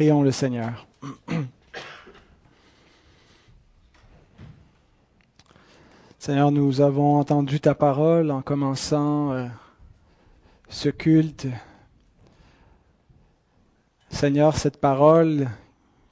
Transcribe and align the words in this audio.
Prions 0.00 0.22
le 0.22 0.30
Seigneur. 0.30 0.86
Seigneur, 6.18 6.50
nous 6.50 6.80
avons 6.80 7.18
entendu 7.18 7.60
ta 7.60 7.74
parole 7.74 8.30
en 8.30 8.40
commençant 8.40 9.32
euh, 9.32 9.46
ce 10.70 10.88
culte. 10.88 11.48
Seigneur, 14.08 14.56
cette 14.56 14.78
parole 14.78 15.50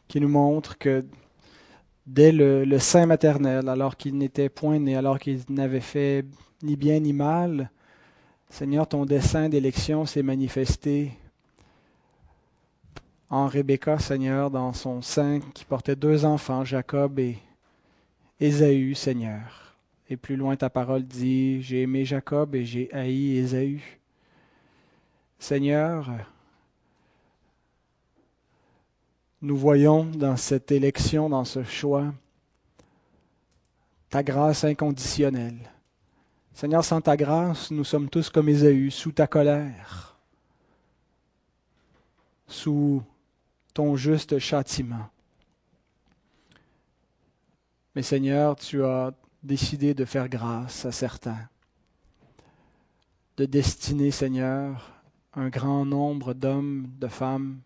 qui 0.07 0.21
nous 0.21 0.29
montre 0.29 0.77
que 0.77 1.07
dès 2.07 2.31
le, 2.31 2.67
le 2.67 2.79
sein 2.79 3.07
maternel, 3.07 3.71
alors 3.71 3.97
qu'il 3.97 4.19
n'était 4.19 4.51
point 4.51 4.79
né, 4.79 4.97
alors 4.97 5.19
qu'il 5.19 5.41
n'avait 5.49 5.81
fait 5.81 6.27
ni 6.63 6.77
bien 6.77 7.01
ni 7.01 7.15
mal, 7.15 7.71
Seigneur, 8.51 8.87
ton 8.87 9.07
dessein 9.07 9.49
d'élection 9.49 10.05
s'est 10.05 10.23
manifesté 10.23 11.13
en 13.31 13.47
Rebecca, 13.47 13.99
Seigneur, 13.99 14.51
dans 14.51 14.73
son 14.73 15.03
sein 15.03 15.41
qui 15.55 15.65
portait 15.65 15.97
deux 15.97 16.25
enfants, 16.25 16.65
Jacob 16.65 17.19
et 17.19 17.39
Ésaü, 18.41 18.95
Seigneur. 18.95 19.77
Et 20.09 20.17
plus 20.17 20.37
loin, 20.37 20.57
ta 20.57 20.71
parole 20.71 21.05
dit, 21.05 21.63
j'ai 21.63 21.83
aimé 21.83 22.05
Jacob 22.05 22.55
et 22.55 22.65
j'ai 22.65 22.93
haï 22.93 23.37
Ésaü. 23.37 23.83
Seigneur, 25.39 26.11
nous 29.43 29.57
voyons 29.57 30.05
dans 30.05 30.37
cette 30.37 30.73
élection, 30.73 31.29
dans 31.29 31.45
ce 31.45 31.63
choix, 31.63 32.13
ta 34.09 34.23
grâce 34.23 34.65
inconditionnelle. 34.65 35.71
Seigneur, 36.55 36.83
sans 36.83 37.03
ta 37.03 37.17
grâce, 37.17 37.71
nous 37.71 37.85
sommes 37.85 38.09
tous 38.09 38.31
comme 38.31 38.49
Ésaü, 38.49 38.91
sous 38.91 39.13
ta 39.13 39.27
colère, 39.27 40.17
sous 42.49 43.03
ton 43.79 43.95
juste 43.95 44.41
châtiment. 44.41 45.09
Mais 47.95 48.03
Seigneur, 48.03 48.57
tu 48.57 48.83
as 48.83 49.13
décidé 49.45 49.95
de 49.95 50.05
faire 50.05 50.29
grâce 50.29 50.85
à 50.85 50.91
certains, 50.91 51.49
de 53.37 53.45
destiner, 53.45 54.11
Seigneur, 54.11 55.01
un 55.33 55.49
grand 55.49 55.87
nombre 55.87 56.35
d'hommes, 56.35 56.89
de 56.99 57.07
femmes, 57.07 57.61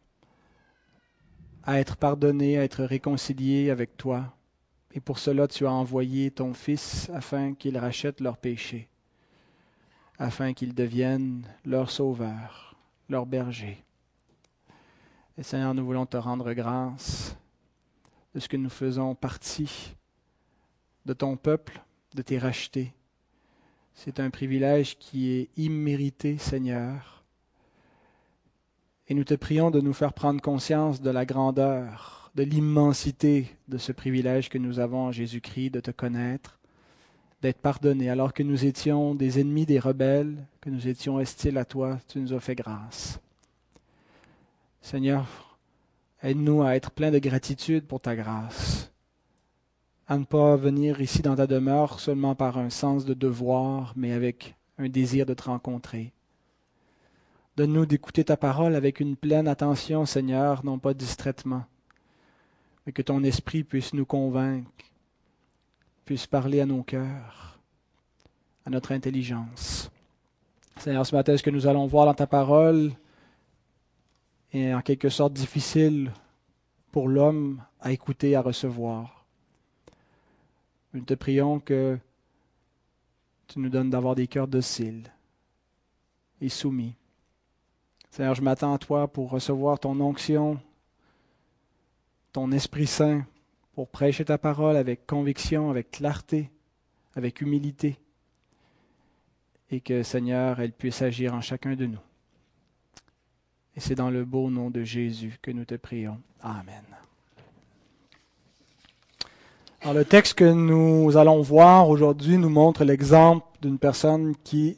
à 1.62 1.80
être 1.80 1.96
pardonnés, 1.96 2.58
à 2.58 2.64
être 2.64 2.84
réconciliés 2.84 3.70
avec 3.70 3.96
toi. 3.96 4.36
Et 4.92 5.00
pour 5.00 5.18
cela, 5.18 5.48
tu 5.48 5.66
as 5.66 5.72
envoyé 5.72 6.30
ton 6.30 6.52
Fils 6.52 7.08
afin 7.14 7.54
qu'il 7.54 7.78
rachète 7.78 8.20
leurs 8.20 8.36
péchés, 8.36 8.90
afin 10.18 10.52
qu'il 10.52 10.74
devienne 10.74 11.46
leur 11.64 11.90
sauveur, 11.90 12.76
leur 13.08 13.24
berger. 13.24 13.82
Et 15.38 15.42
Seigneur, 15.42 15.72
nous 15.72 15.84
voulons 15.84 16.04
te 16.04 16.18
rendre 16.18 16.52
grâce 16.52 17.36
de 18.34 18.40
ce 18.40 18.48
que 18.48 18.58
nous 18.58 18.68
faisons 18.68 19.14
partie 19.14 19.94
de 21.06 21.14
ton 21.14 21.36
peuple, 21.36 21.80
de 22.14 22.20
tes 22.20 22.38
rachetés. 22.38 22.92
C'est 23.94 24.20
un 24.20 24.28
privilège 24.28 24.98
qui 24.98 25.30
est 25.30 25.48
immérité, 25.56 26.36
Seigneur. 26.36 27.24
Et 29.08 29.14
nous 29.14 29.24
te 29.24 29.34
prions 29.34 29.70
de 29.70 29.80
nous 29.80 29.94
faire 29.94 30.12
prendre 30.12 30.42
conscience 30.42 31.00
de 31.00 31.10
la 31.10 31.24
grandeur, 31.24 32.30
de 32.34 32.42
l'immensité 32.42 33.56
de 33.68 33.78
ce 33.78 33.92
privilège 33.92 34.50
que 34.50 34.58
nous 34.58 34.80
avons 34.80 35.06
en 35.06 35.12
Jésus-Christ 35.12 35.70
de 35.70 35.80
te 35.80 35.90
connaître, 35.90 36.58
d'être 37.40 37.60
pardonnés. 37.60 38.10
Alors 38.10 38.34
que 38.34 38.42
nous 38.42 38.66
étions 38.66 39.14
des 39.14 39.40
ennemis 39.40 39.64
des 39.64 39.78
rebelles, 39.78 40.46
que 40.60 40.68
nous 40.68 40.88
étions 40.88 41.16
hostiles 41.16 41.56
à 41.56 41.64
toi, 41.64 41.98
tu 42.06 42.20
nous 42.20 42.34
as 42.34 42.40
fait 42.40 42.54
grâce. 42.54 43.18
Seigneur, 44.82 45.58
aide-nous 46.22 46.62
à 46.62 46.76
être 46.76 46.90
pleins 46.90 47.10
de 47.10 47.18
gratitude 47.18 47.86
pour 47.86 48.00
ta 48.00 48.14
grâce 48.14 48.92
à 50.12 50.18
ne 50.18 50.24
pas 50.24 50.56
venir 50.56 51.00
ici 51.00 51.22
dans 51.22 51.36
ta 51.36 51.46
demeure 51.46 51.98
seulement 51.98 52.34
par 52.34 52.58
un 52.58 52.68
sens 52.68 53.06
de 53.06 53.14
devoir, 53.14 53.94
mais 53.96 54.12
avec 54.12 54.54
un 54.76 54.90
désir 54.90 55.24
de 55.24 55.32
te 55.32 55.44
rencontrer. 55.44 56.12
Donne-nous 57.56 57.86
d'écouter 57.86 58.22
ta 58.24 58.36
parole 58.36 58.74
avec 58.74 59.00
une 59.00 59.16
pleine 59.16 59.48
attention, 59.48 60.04
Seigneur, 60.04 60.66
non 60.66 60.78
pas 60.78 60.92
distraitement, 60.92 61.64
mais 62.84 62.92
que 62.92 63.00
ton 63.00 63.22
esprit 63.24 63.64
puisse 63.64 63.94
nous 63.94 64.04
convaincre, 64.04 64.70
puisse 66.04 66.26
parler 66.26 66.60
à 66.60 66.66
nos 66.66 66.82
cœurs, 66.82 67.58
à 68.66 68.70
notre 68.70 68.92
intelligence. 68.92 69.90
Seigneur, 70.76 71.06
ce 71.06 71.14
matin, 71.14 71.36
ce 71.38 71.42
que 71.42 71.50
nous 71.50 71.66
allons 71.66 71.86
voir 71.86 72.04
dans 72.04 72.14
ta 72.14 72.26
parole 72.26 72.92
est 74.52 74.74
en 74.74 74.82
quelque 74.82 75.08
sorte 75.08 75.32
difficile 75.32 76.12
pour 76.90 77.08
l'homme 77.08 77.62
à 77.80 77.92
écouter, 77.92 78.36
à 78.36 78.42
recevoir. 78.42 79.24
Nous 80.92 81.00
te 81.00 81.14
prions 81.14 81.58
que 81.58 81.98
tu 83.46 83.58
nous 83.58 83.70
donnes 83.70 83.90
d'avoir 83.90 84.14
des 84.14 84.26
cœurs 84.26 84.48
dociles 84.48 85.10
et 86.40 86.48
soumis. 86.48 86.94
Seigneur, 88.10 88.34
je 88.34 88.42
m'attends 88.42 88.74
à 88.74 88.78
toi 88.78 89.08
pour 89.08 89.30
recevoir 89.30 89.78
ton 89.78 89.98
onction, 90.00 90.60
ton 92.32 92.52
Esprit 92.52 92.86
Saint, 92.86 93.24
pour 93.74 93.88
prêcher 93.88 94.26
ta 94.26 94.36
parole 94.36 94.76
avec 94.76 95.06
conviction, 95.06 95.70
avec 95.70 95.90
clarté, 95.90 96.50
avec 97.14 97.40
humilité, 97.40 97.98
et 99.70 99.80
que, 99.80 100.02
Seigneur, 100.02 100.60
elle 100.60 100.72
puisse 100.72 101.00
agir 101.00 101.32
en 101.32 101.40
chacun 101.40 101.74
de 101.74 101.86
nous. 101.86 102.11
Et 103.76 103.80
c'est 103.80 103.94
dans 103.94 104.10
le 104.10 104.24
beau 104.24 104.50
nom 104.50 104.70
de 104.70 104.82
Jésus 104.82 105.38
que 105.40 105.50
nous 105.50 105.64
te 105.64 105.74
prions. 105.74 106.18
Amen. 106.42 106.84
Alors, 109.80 109.94
le 109.94 110.04
texte 110.04 110.34
que 110.34 110.44
nous 110.44 111.16
allons 111.16 111.40
voir 111.40 111.88
aujourd'hui 111.88 112.38
nous 112.38 112.50
montre 112.50 112.84
l'exemple 112.84 113.46
d'une 113.62 113.78
personne 113.78 114.34
qui 114.44 114.76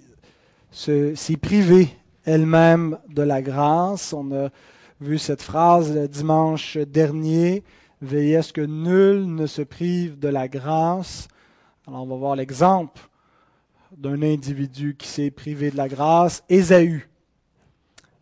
s'est 0.70 1.36
privée 1.40 1.88
elle-même 2.24 2.98
de 3.08 3.22
la 3.22 3.42
grâce. 3.42 4.12
On 4.12 4.32
a 4.32 4.48
vu 5.00 5.18
cette 5.18 5.42
phrase 5.42 5.94
le 5.94 6.08
dimanche 6.08 6.78
dernier. 6.78 7.64
Veillez 8.00 8.36
à 8.36 8.42
ce 8.42 8.52
que 8.52 8.60
nul 8.60 9.26
ne 9.26 9.46
se 9.46 9.62
prive 9.62 10.18
de 10.18 10.28
la 10.28 10.48
grâce. 10.48 11.28
Alors, 11.86 12.02
on 12.02 12.06
va 12.06 12.16
voir 12.16 12.36
l'exemple 12.36 13.02
d'un 13.96 14.22
individu 14.22 14.96
qui 14.96 15.08
s'est 15.08 15.30
privé 15.30 15.70
de 15.70 15.76
la 15.76 15.88
grâce, 15.88 16.44
Ésaü. 16.48 17.08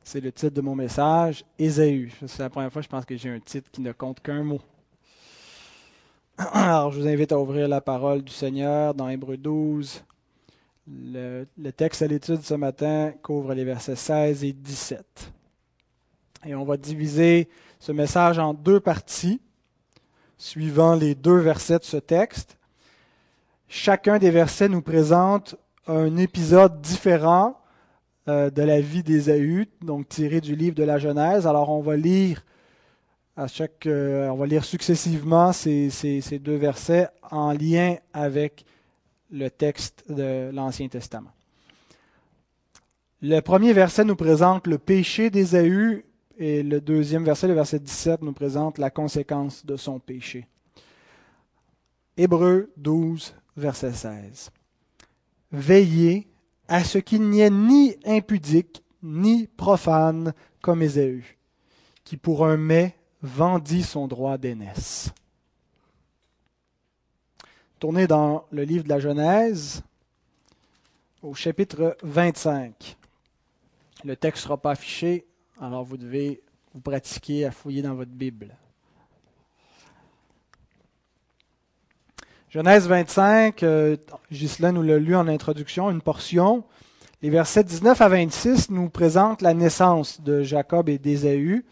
C'est 0.04 0.20
le 0.20 0.32
titre 0.32 0.54
de 0.54 0.60
mon 0.60 0.74
message, 0.74 1.44
Ésaü. 1.58 2.12
C'est 2.26 2.40
la 2.40 2.50
première 2.50 2.72
fois, 2.72 2.82
je 2.82 2.88
pense 2.88 3.04
que 3.04 3.16
j'ai 3.16 3.30
un 3.30 3.38
titre 3.38 3.70
qui 3.70 3.80
ne 3.80 3.92
compte 3.92 4.20
qu'un 4.20 4.42
mot. 4.42 4.60
Alors, 6.36 6.90
je 6.90 7.00
vous 7.00 7.06
invite 7.06 7.30
à 7.30 7.38
ouvrir 7.38 7.68
la 7.68 7.80
parole 7.80 8.22
du 8.22 8.32
Seigneur 8.32 8.94
dans 8.94 9.08
Hébreu 9.08 9.36
12. 9.36 10.02
Le, 10.88 11.46
texte 11.76 12.02
à 12.02 12.08
l'étude 12.08 12.42
ce 12.42 12.54
matin 12.54 13.12
couvre 13.22 13.54
les 13.54 13.64
versets 13.64 13.94
16 13.94 14.42
et 14.42 14.52
17. 14.52 15.32
Et 16.46 16.54
on 16.56 16.64
va 16.64 16.76
diviser 16.76 17.48
ce 17.78 17.92
message 17.92 18.40
en 18.40 18.54
deux 18.54 18.80
parties, 18.80 19.40
suivant 20.36 20.96
les 20.96 21.14
deux 21.14 21.38
versets 21.38 21.78
de 21.78 21.84
ce 21.84 21.98
texte. 21.98 22.58
Chacun 23.68 24.18
des 24.18 24.32
versets 24.32 24.68
nous 24.68 24.82
présente 24.82 25.54
un 25.86 26.16
épisode 26.16 26.80
différent 26.80 27.61
euh, 28.28 28.50
de 28.50 28.62
la 28.62 28.80
vie 28.80 29.02
d'Ésaü, 29.02 29.66
donc 29.80 30.08
tiré 30.08 30.40
du 30.40 30.54
livre 30.54 30.76
de 30.76 30.84
la 30.84 30.98
Genèse. 30.98 31.46
Alors, 31.46 31.70
on 31.70 31.80
va 31.80 31.96
lire 31.96 32.44
à 33.36 33.48
chaque, 33.48 33.86
euh, 33.86 34.28
on 34.28 34.36
va 34.36 34.46
lire 34.46 34.64
successivement 34.64 35.52
ces, 35.52 35.90
ces, 35.90 36.38
deux 36.38 36.54
versets 36.54 37.08
en 37.30 37.52
lien 37.52 37.96
avec 38.12 38.64
le 39.30 39.48
texte 39.48 40.04
de 40.08 40.50
l'Ancien 40.52 40.86
Testament. 40.86 41.32
Le 43.22 43.40
premier 43.40 43.72
verset 43.72 44.04
nous 44.04 44.16
présente 44.16 44.66
le 44.66 44.78
péché 44.78 45.28
d'Ésaü 45.28 46.04
et 46.38 46.62
le 46.62 46.80
deuxième 46.80 47.24
verset, 47.24 47.48
le 47.48 47.54
verset 47.54 47.80
17, 47.80 48.22
nous 48.22 48.32
présente 48.32 48.78
la 48.78 48.90
conséquence 48.90 49.66
de 49.66 49.76
son 49.76 49.98
péché. 49.98 50.46
Hébreu 52.16 52.70
12, 52.76 53.34
verset 53.56 53.92
16. 53.92 54.50
Veillez 55.50 56.31
à 56.68 56.84
ce 56.84 56.98
qu'il 56.98 57.28
n'y 57.28 57.40
ait 57.40 57.50
ni 57.50 57.96
impudique 58.04 58.82
ni 59.02 59.46
profane 59.46 60.32
comme 60.60 60.82
Ésaü, 60.82 61.36
qui 62.04 62.16
pour 62.16 62.46
un 62.46 62.56
mets 62.56 62.96
vendit 63.20 63.82
son 63.82 64.06
droit 64.06 64.38
d'aînesse. 64.38 65.10
Tournez 67.78 68.06
dans 68.06 68.46
le 68.50 68.62
livre 68.62 68.84
de 68.84 68.88
la 68.88 69.00
Genèse, 69.00 69.82
au 71.20 71.34
chapitre 71.34 71.96
25. 72.02 72.96
Le 74.04 74.16
texte 74.16 74.42
ne 74.42 74.44
sera 74.44 74.56
pas 74.56 74.72
affiché, 74.72 75.26
alors 75.60 75.84
vous 75.84 75.96
devez 75.96 76.42
vous 76.74 76.80
pratiquer 76.80 77.44
à 77.44 77.50
fouiller 77.50 77.82
dans 77.82 77.94
votre 77.94 78.10
Bible. 78.10 78.56
Genèse 82.52 82.86
25, 82.86 83.62
euh, 83.62 83.96
nous 84.74 84.82
l'a 84.82 84.98
lu 84.98 85.16
en 85.16 85.26
introduction, 85.26 85.90
une 85.90 86.02
portion. 86.02 86.64
Les 87.22 87.30
versets 87.30 87.64
19 87.64 87.98
à 87.98 88.08
26 88.10 88.68
nous 88.68 88.90
présentent 88.90 89.40
la 89.40 89.54
naissance 89.54 90.20
de 90.20 90.42
Jacob 90.42 90.90
et 90.90 90.98
d'Ésaü. 90.98 91.64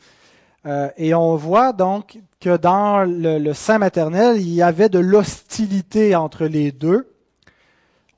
Euh, 0.64 0.88
et 0.96 1.12
on 1.12 1.36
voit 1.36 1.74
donc 1.74 2.18
que 2.40 2.56
dans 2.56 3.04
le, 3.04 3.38
le 3.38 3.52
sein 3.52 3.76
maternel, 3.76 4.40
il 4.40 4.48
y 4.48 4.62
avait 4.62 4.88
de 4.88 4.98
l'hostilité 4.98 6.16
entre 6.16 6.46
les 6.46 6.72
deux, 6.72 7.12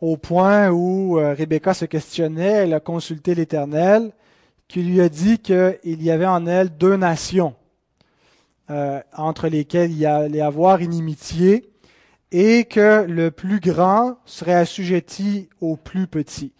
au 0.00 0.17
point 0.17 0.69
où 0.69 1.19
euh, 1.19 1.35
Rebecca 1.35 1.75
se 1.75 1.85
questionnait, 1.85 2.44
elle 2.44 2.75
a 2.75 2.81
consulté 2.81 3.35
l'Éternel, 3.35 4.12
qui 4.69 4.85
lui 4.85 5.00
a 5.00 5.09
dit 5.09 5.41
qu'il 5.41 5.81
y 5.85 6.12
avait 6.12 6.26
en 6.26 6.47
elle 6.47 6.70
deux 6.70 6.97
nations, 6.97 7.56
euh, 8.70 9.00
entre 9.17 9.49
lesquelles 9.49 9.91
il 9.91 9.99
y 9.99 10.06
allait 10.06 10.41
avoir 10.41 10.81
inimitié, 10.81 11.72
et 12.32 12.64
que 12.64 13.05
le 13.06 13.31
plus 13.31 13.61
grand 13.61 14.17
serait 14.25 14.55
assujetti 14.55 15.50
au 15.61 15.76
plus 15.76 16.06
petit. 16.06 16.52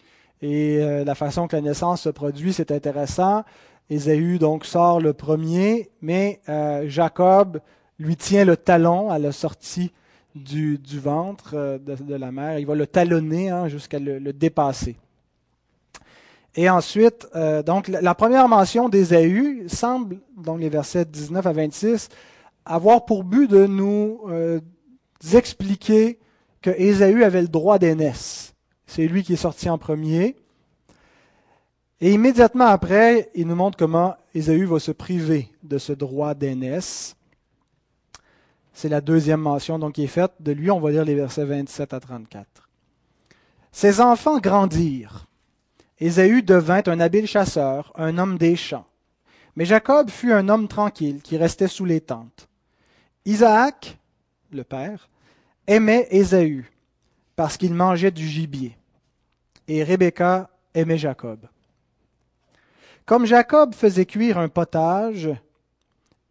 Et 0.43 0.77
euh, 0.81 1.03
la 1.03 1.15
façon 1.15 1.47
que 1.47 1.55
la 1.55 1.63
naissance 1.63 2.03
se 2.03 2.09
produit, 2.09 2.53
c'est 2.53 2.71
intéressant. 2.71 3.43
Ésaü 3.89 4.37
donc 4.37 4.65
sort 4.65 5.01
le 5.01 5.13
premier, 5.13 5.89
mais 6.01 6.41
euh, 6.47 6.83
Jacob 6.87 7.59
lui 7.97 8.15
tient 8.15 8.45
le 8.45 8.55
talon 8.55 9.09
à 9.09 9.17
la 9.17 9.31
sortie 9.31 9.91
du, 10.35 10.79
ventre 10.93 11.53
euh, 11.55 11.79
de, 11.79 12.15
la 12.15 12.31
mère. 12.31 12.59
Il 12.59 12.67
va 12.67 12.75
le 12.75 12.85
talonner 12.85 13.49
hein, 13.49 13.67
jusqu'à 13.67 13.97
le, 13.99 14.31
dépasser. 14.31 14.95
Et 16.55 16.69
ensuite, 16.69 17.27
donc 17.65 17.87
la 17.87 18.13
première 18.13 18.47
mention 18.47 18.87
d'Ésaü 18.87 19.63
semble, 19.69 20.19
dans 20.37 20.55
les 20.55 20.69
versets 20.69 21.03
19 21.03 21.47
à 21.47 21.51
26, 21.51 22.09
avoir 22.63 23.05
pour 23.05 23.23
but 23.23 23.49
de 23.49 23.65
nous 23.65 24.19
expliquer 25.31 26.19
que 26.61 26.69
Ésaü 26.69 27.23
avait 27.23 27.41
le 27.41 27.47
droit 27.47 27.79
d'aînesse. 27.79 28.53
C'est 28.87 29.07
lui 29.07 29.23
qui 29.23 29.33
est 29.33 29.37
sorti 29.37 29.69
en 29.69 29.77
premier. 29.77 30.35
Et 32.01 32.11
immédiatement 32.11 32.65
après, 32.65 33.29
il 33.35 33.47
nous 33.47 33.55
montre 33.55 33.77
comment 33.77 34.15
Ésaü 34.33 34.65
va 34.65 34.79
se 34.79 34.91
priver 34.91 35.49
de 35.63 35.77
ce 35.77 35.93
droit 35.93 36.33
d'aînesse. 36.33 37.15
C'est 38.73 38.89
la 38.89 39.01
deuxième 39.01 39.41
mention 39.41 39.79
donc, 39.79 39.93
qui 39.93 40.03
est 40.03 40.07
faite 40.07 40.33
de 40.39 40.51
lui. 40.51 40.71
On 40.71 40.79
va 40.79 40.91
lire 40.91 41.05
les 41.05 41.15
versets 41.15 41.45
27 41.45 41.93
à 41.93 41.99
34. 41.99 42.69
Ses 43.71 44.01
enfants 44.01 44.39
grandirent. 44.39 45.27
Ésaü 45.99 46.41
devint 46.41 46.83
un 46.87 46.99
habile 46.99 47.27
chasseur, 47.27 47.93
un 47.95 48.17
homme 48.17 48.37
des 48.37 48.55
champs. 48.55 48.85
Mais 49.55 49.65
Jacob 49.65 50.09
fut 50.09 50.33
un 50.33 50.49
homme 50.49 50.67
tranquille 50.67 51.21
qui 51.21 51.37
restait 51.37 51.67
sous 51.67 51.85
les 51.85 52.01
tentes. 52.01 52.49
Isaac, 53.25 53.97
le 54.51 54.63
père, 54.63 55.09
aimait 55.67 56.07
Ésaü 56.11 56.65
parce 57.35 57.57
qu'il 57.57 57.73
mangeait 57.73 58.11
du 58.11 58.27
gibier. 58.27 58.77
Et 59.67 59.83
Rebecca 59.83 60.49
aimait 60.73 60.97
Jacob. 60.97 61.47
Comme 63.05 63.25
Jacob 63.25 63.73
faisait 63.73 64.05
cuire 64.05 64.37
un 64.37 64.49
potage, 64.49 65.29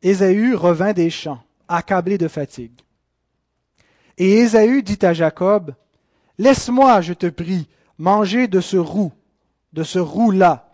Ésaü 0.03 0.55
revint 0.55 0.93
des 0.93 1.11
champs, 1.11 1.43
accablé 1.69 2.19
de 2.19 2.29
fatigue. 2.29 2.81
Et 4.19 4.39
Ésaü 4.39 4.83
dit 4.83 4.99
à 5.03 5.13
Jacob, 5.13 5.75
Laisse-moi, 6.39 7.01
je 7.03 7.13
te 7.13 7.27
prie, 7.27 7.69
manger 7.99 8.49
de 8.49 8.61
ce 8.61 8.77
roux, 8.77 9.13
de 9.73 9.83
ce 9.83 9.99
roux-là. 9.99 10.69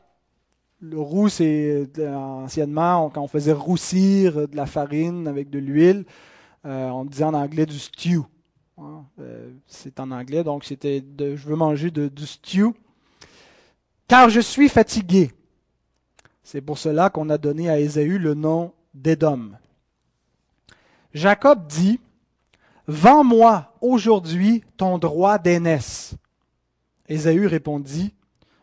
Le 0.81 0.99
roux, 0.99 1.29
c'est 1.29 1.89
anciennement 1.99 3.11
quand 3.11 3.23
on 3.23 3.29
faisait 3.29 3.53
roussir 3.53 4.49
de 4.49 4.57
la 4.57 4.67
farine 4.67 5.27
avec 5.27 5.51
de 5.51 5.59
l'huile, 5.59 6.05
euh, 6.65 6.89
on 6.91 7.05
disait 7.05 7.25
en 7.25 7.35
anglais 7.35 7.67
du 7.67 7.79
stew. 7.79 8.23
Euh, 9.21 9.51
c'est 9.67 9.99
en 10.01 10.11
anglais, 10.11 10.45
donc 10.45 10.65
c'était 10.65 11.01
de, 11.01 11.37
je 11.37 11.49
veux 11.49 11.57
manger 11.57 11.91
du 11.91 12.27
stew. 12.27 12.73
Car 14.07 14.31
je 14.31 14.41
suis 14.41 14.69
fatigué. 14.69 15.33
C'est 16.43 16.61
pour 16.61 16.79
cela 16.79 17.11
qu'on 17.11 17.29
a 17.29 17.39
donné 17.39 17.69
à 17.69 17.79
Ésaü 17.79 18.19
le 18.19 18.35
nom 18.35 18.73
d'Édom. 18.95 19.51
Jacob 21.13 21.67
dit, 21.67 22.01
Vends-moi 22.87 23.75
aujourd'hui 23.83 24.65
ton 24.79 24.97
droit 24.97 25.39
d'aînesse. 25.39 26.15
Ésaü 27.09 27.47
répondit, 27.47 28.15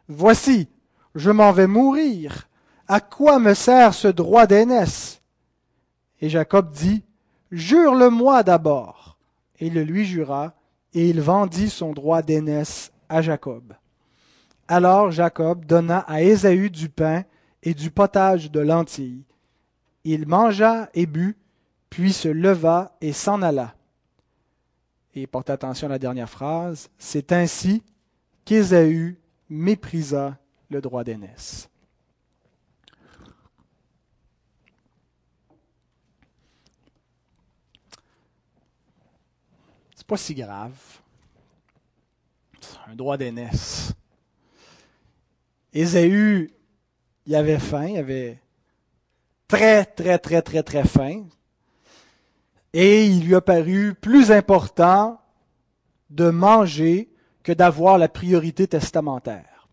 Voici, 0.07 0.67
je 1.13 1.29
m'en 1.29 1.51
vais 1.51 1.67
mourir. 1.67 2.47
À 2.87 3.01
quoi 3.01 3.37
me 3.37 3.53
sert 3.53 3.93
ce 3.93 4.07
droit 4.07 4.47
d'aînesse? 4.47 5.21
Et 6.21 6.29
Jacob 6.29 6.71
dit, 6.71 7.03
Jure-le-moi 7.51 8.41
d'abord. 8.43 9.14
Et 9.59 9.69
le 9.69 9.83
lui 9.83 10.05
jura, 10.05 10.53
et 10.93 11.09
il 11.09 11.21
vendit 11.21 11.69
son 11.69 11.91
droit 11.91 12.21
d'aînesse 12.21 12.91
à 13.09 13.21
Jacob. 13.21 13.73
Alors 14.67 15.11
Jacob 15.11 15.65
donna 15.65 15.99
à 15.99 16.21
Ésaü 16.21 16.69
du 16.69 16.89
pain 16.89 17.23
et 17.61 17.73
du 17.73 17.91
potage 17.91 18.49
de 18.49 18.59
lentilles. 18.59 19.23
Il 20.03 20.27
mangea 20.27 20.89
et 20.93 21.05
but, 21.05 21.37
puis 21.89 22.13
se 22.13 22.27
leva 22.27 22.95
et 23.01 23.13
s'en 23.13 23.41
alla. 23.41 23.75
Et 25.13 25.27
portez 25.27 25.53
attention 25.53 25.87
à 25.87 25.91
la 25.91 25.99
dernière 25.99 26.29
phrase. 26.29 26.89
C'est 26.97 27.31
ainsi 27.31 27.83
qu'Ésaü 28.43 29.17
méprisa 29.49 30.37
le 30.69 30.81
droit 30.81 31.03
d'aînesse. 31.03 31.69
C'est 40.05 40.09
pas 40.09 40.17
si 40.17 40.35
grave. 40.35 40.77
Un 42.85 42.93
droit 42.95 43.17
d'aînesse. 43.17 43.91
Ésaü 45.73 46.53
il 47.25 47.35
avait 47.35 47.57
faim, 47.57 47.87
il 47.87 47.97
avait 47.97 48.39
très, 49.47 49.83
très, 49.83 50.19
très, 50.19 50.43
très, 50.43 50.61
très 50.61 50.83
faim. 50.83 51.23
Et 52.71 53.07
il 53.07 53.25
lui 53.25 53.33
a 53.33 53.41
paru 53.41 53.95
plus 53.95 54.31
important 54.31 55.19
de 56.11 56.29
manger 56.29 57.09
que 57.41 57.51
d'avoir 57.51 57.97
la 57.97 58.07
priorité 58.07 58.67
testamentaire. 58.67 59.67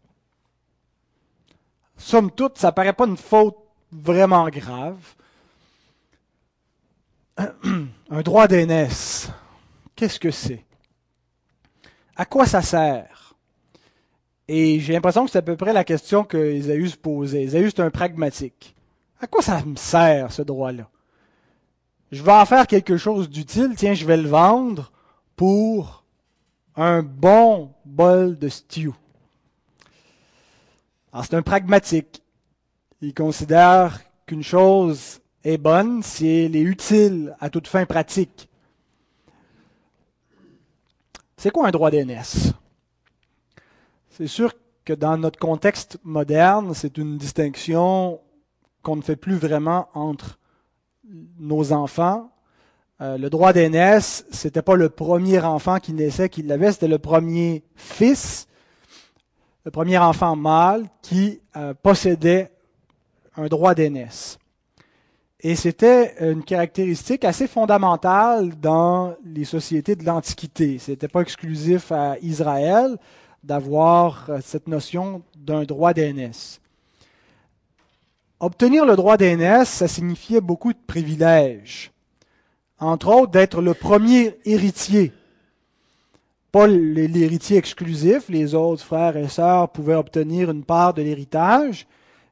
Somme 1.99 2.31
toute, 2.31 2.57
ça 2.57 2.73
paraît 2.73 2.95
pas 2.95 3.07
une 3.07 3.19
faute 3.19 3.59
vraiment 3.91 4.49
grave. 4.49 4.97
Un 7.37 8.23
droit 8.23 8.49
d'aînesse, 8.49 9.31
qu'est-ce 10.03 10.19
que 10.19 10.33
c'est? 10.33 10.65
À 12.17 12.25
quoi 12.25 12.45
ça 12.45 12.61
sert? 12.61 13.37
Et 14.49 14.81
j'ai 14.81 14.95
l'impression 14.95 15.25
que 15.25 15.31
c'est 15.31 15.39
à 15.39 15.43
peu 15.43 15.57
près 15.57 15.73
la 15.73 15.85
question 15.85 16.25
que 16.25 16.61
se 16.61 16.97
posait. 16.97 17.45
Esaü, 17.45 17.71
c'est 17.71 17.83
un 17.83 17.91
pragmatique. 17.91 18.75
À 19.21 19.29
quoi 19.29 19.43
ça 19.43 19.65
me 19.65 19.77
sert, 19.77 20.33
ce 20.33 20.43
droit-là? 20.43 20.89
Je 22.11 22.21
vais 22.21 22.33
en 22.33 22.45
faire 22.47 22.67
quelque 22.67 22.97
chose 22.97 23.31
d'utile. 23.31 23.75
Tiens, 23.77 23.95
je 23.95 24.05
vais 24.05 24.17
le 24.17 24.29
vendre 24.29 24.91
pour 25.37 26.03
un 26.75 27.05
bon 27.05 27.71
bol 27.85 28.37
de 28.37 28.49
stew. 28.49 28.91
Alors, 31.13 31.27
c'est 31.27 31.37
un 31.37 31.43
pragmatique. 31.43 32.25
Il 33.03 33.15
considère 33.15 34.01
qu'une 34.27 34.43
chose 34.43 35.21
est 35.45 35.59
bonne 35.59 36.03
si 36.03 36.27
elle 36.27 36.57
est 36.57 36.61
utile 36.61 37.37
à 37.39 37.51
toute 37.51 37.69
fin 37.69 37.87
pratique. 37.87 38.49
C'est 41.43 41.51
quoi 41.51 41.67
un 41.67 41.73
droit 41.73 41.91
d'aînesse? 41.91 42.53
C'est 44.11 44.29
sûr 44.29 44.53
que 44.85 44.93
dans 44.93 45.17
notre 45.17 45.41
contexte 45.41 45.99
moderne, 46.05 46.73
c'est 46.73 46.99
une 46.99 47.19
distinction 47.19 48.21
qu'on 48.85 48.95
ne 48.95 49.03
fait 49.03 49.17
plus 49.17 49.35
vraiment 49.35 49.89
entre 49.93 50.39
nos 51.41 51.73
enfants. 51.73 52.31
Euh, 53.01 53.19
le 53.19 53.29
droit 53.29 53.53
d'aînesse, 53.53 54.25
c'était 54.31 54.63
pas 54.63 54.77
le 54.77 54.89
premier 54.89 55.41
enfant 55.41 55.81
qui 55.81 55.93
naissait 55.93 56.29
qui 56.29 56.43
l'avait, 56.43 56.71
c'était 56.71 56.87
le 56.87 57.01
premier 57.01 57.65
fils, 57.75 58.47
le 59.65 59.73
premier 59.73 59.99
enfant 59.99 60.37
mâle 60.37 60.85
qui 61.03 61.41
euh, 61.57 61.75
possédait 61.75 62.53
un 63.37 63.49
droit 63.49 63.75
d'aînesse. 63.75 64.39
Et 65.45 65.57
c'était 65.57 66.15
une 66.21 66.45
caractéristique 66.45 67.25
assez 67.25 67.49
fondamentale 67.49 68.53
dans 68.61 69.17
les 69.25 69.45
sociétés 69.45 69.97
de 69.97 70.05
l'Antiquité. 70.05 70.79
C'était 70.79 71.09
pas 71.09 71.21
exclusif 71.21 71.91
à 71.91 72.17
Israël 72.23 72.97
d'avoir 73.43 74.31
euh, 74.31 74.39
cette 74.41 74.69
notion 74.69 75.23
d'un 75.37 75.65
droit 75.65 75.93
d'aînesse. 75.95 76.61
Obtenir 78.39 78.87
le 78.87 78.95
droit 78.95 79.17
d'aînesse, 79.17 79.69
ça 79.69 79.89
signifiait 79.89 80.41
beaucoup 80.41 80.73
de 80.73 80.79
privilèges. 80.87 81.91
Entre 82.79 83.09
autres, 83.09 83.33
d'être 83.33 83.61
le 83.61 83.75
premier 83.75 84.37
héritier. 84.45 85.13
Pas 86.53 86.69
l'héritier 86.69 87.57
exclusif, 87.57 88.29
les 88.29 88.55
autres 88.55 88.85
frères 88.85 89.17
et 89.17 89.29
sœurs 89.29 89.71
pouvaient 89.71 89.95
obtenir 89.95 90.51
une 90.51 90.65
part 90.65 90.95
de 90.95 91.03
l'héritage, 91.03 91.87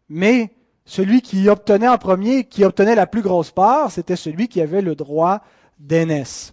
mais 0.08 0.50
celui 0.90 1.22
qui 1.22 1.48
obtenait 1.48 1.86
en 1.86 1.98
premier, 1.98 2.42
qui 2.42 2.64
obtenait 2.64 2.96
la 2.96 3.06
plus 3.06 3.22
grosse 3.22 3.52
part, 3.52 3.92
c'était 3.92 4.16
celui 4.16 4.48
qui 4.48 4.60
avait 4.60 4.82
le 4.82 4.96
droit 4.96 5.40
d'aînesse. 5.78 6.52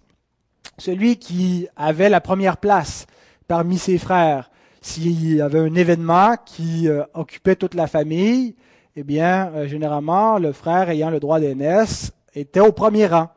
Celui 0.78 1.16
qui 1.16 1.66
avait 1.74 2.08
la 2.08 2.20
première 2.20 2.58
place, 2.58 3.08
parmi 3.48 3.78
ses 3.78 3.98
frères. 3.98 4.48
S'il 4.80 5.34
y 5.34 5.40
avait 5.40 5.58
un 5.58 5.74
événement 5.74 6.36
qui 6.46 6.88
euh, 6.88 7.02
occupait 7.14 7.56
toute 7.56 7.74
la 7.74 7.88
famille 7.88 8.54
eh 8.94 9.02
bien, 9.02 9.50
euh, 9.56 9.66
généralement, 9.66 10.38
le 10.38 10.52
frère 10.52 10.88
ayant 10.88 11.10
le 11.10 11.18
droit 11.18 11.40
d'aînesse 11.40 12.12
était 12.32 12.60
au 12.60 12.70
premier 12.70 13.06
rang, 13.06 13.30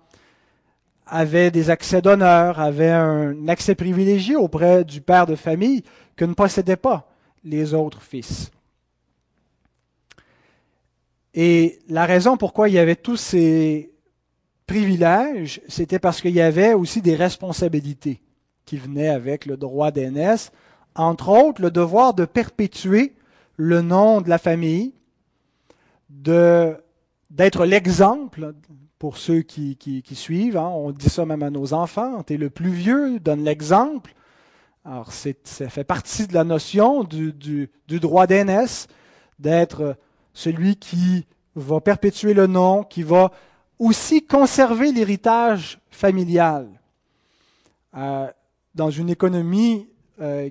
avait 1.08 1.50
des 1.50 1.72
accès 1.72 2.04
d'honneur, 2.04 2.60
avait 2.60 2.92
un 2.92 3.48
accès 3.48 3.74
privilégié 3.74 4.36
auprès 4.36 4.84
du 4.84 5.02
père 5.02 5.26
de 5.26 5.36
famille 5.36 5.82
que 6.16 6.26
ne 6.26 6.36
possédaient 6.36 6.76
pas 6.76 7.10
les 7.44 7.74
autres 7.74 8.04
fils. 8.04 8.52
Et 11.34 11.80
la 11.88 12.06
raison 12.06 12.38
pourquoi 12.38 12.70
il 12.70 12.76
y 12.76 12.80
avait 12.80 12.96
tous 12.96 13.18
ces 13.18 13.92
privilèges, 14.68 15.62
c'était 15.68 16.00
parce 16.00 16.22
qu'il 16.22 16.34
y 16.34 16.42
avait 16.42 16.74
aussi 16.74 17.02
des 17.02 17.16
responsabilités 17.16 18.22
qui 18.66 18.78
venaient 18.78 19.10
avec 19.10 19.46
le 19.46 19.58
droit 19.58 19.92
d'aînesse, 19.92 20.52
entre 20.96 21.30
autres 21.30 21.62
le 21.62 21.72
devoir 21.72 22.14
de 22.14 22.26
perpétuer 22.26 23.14
le 23.58 23.82
nom 23.82 24.22
de 24.22 24.30
la 24.30 24.38
famille, 24.38 24.94
d'être 26.10 27.66
l'exemple 27.66 28.54
pour 29.00 29.18
ceux 29.18 29.42
qui, 29.42 30.04
suivent. 30.14 30.58
Hein. 30.58 30.70
On 30.74 30.92
dit 30.92 31.10
ça 31.10 31.26
même 31.26 31.44
à 31.44 31.50
nos 31.50 31.74
enfants. 31.74 32.24
Tu 32.24 32.38
le 32.38 32.50
plus 32.50 32.72
vieux, 32.72 33.20
donne 33.20 33.44
l'exemple. 33.44 34.14
Alors, 34.84 35.12
ça 35.12 35.70
fait 35.70 35.84
partie 35.84 36.28
de 36.28 36.34
la 36.34 36.44
notion 36.44 37.04
du 37.04 37.70
droit 37.88 38.28
d'aînesse, 38.28 38.88
d'être 39.40 39.96
celui 40.34 40.76
qui 40.76 41.26
va 41.56 41.82
perpétuer 41.82 42.34
le 42.34 42.48
nom, 42.48 42.84
qui 42.84 43.04
va 43.04 43.32
aussi 43.80 44.26
conserver 44.26 44.92
l'héritage 44.92 45.80
familial. 45.90 46.68
Euh, 47.98 48.28
dans 48.74 48.90
une 48.90 49.10
économie 49.10 49.90
euh, 50.22 50.50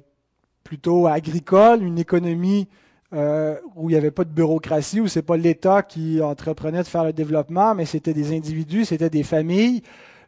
plutôt 0.65 1.07
agricole, 1.07 1.83
une 1.83 1.99
économie 1.99 2.69
euh, 3.15 3.57
où 3.77 3.89
il 3.89 3.93
n'y 3.93 3.99
avait 3.99 4.11
pas 4.11 4.25
de 4.25 4.31
bureaucratie, 4.31 5.01
où 5.01 5.09
c'est 5.09 5.23
pas 5.23 5.37
l'État 5.37 5.83
qui 5.83 6.21
entreprenait 6.21 6.83
de 6.83 6.89
faire 6.89 7.05
le 7.05 7.13
développement, 7.13 7.75
mais 7.75 7.87
c'était 7.87 8.13
des 8.13 8.37
individus, 8.37 8.85
c'était 8.85 9.11
des 9.11 9.23
familles. 9.23 9.83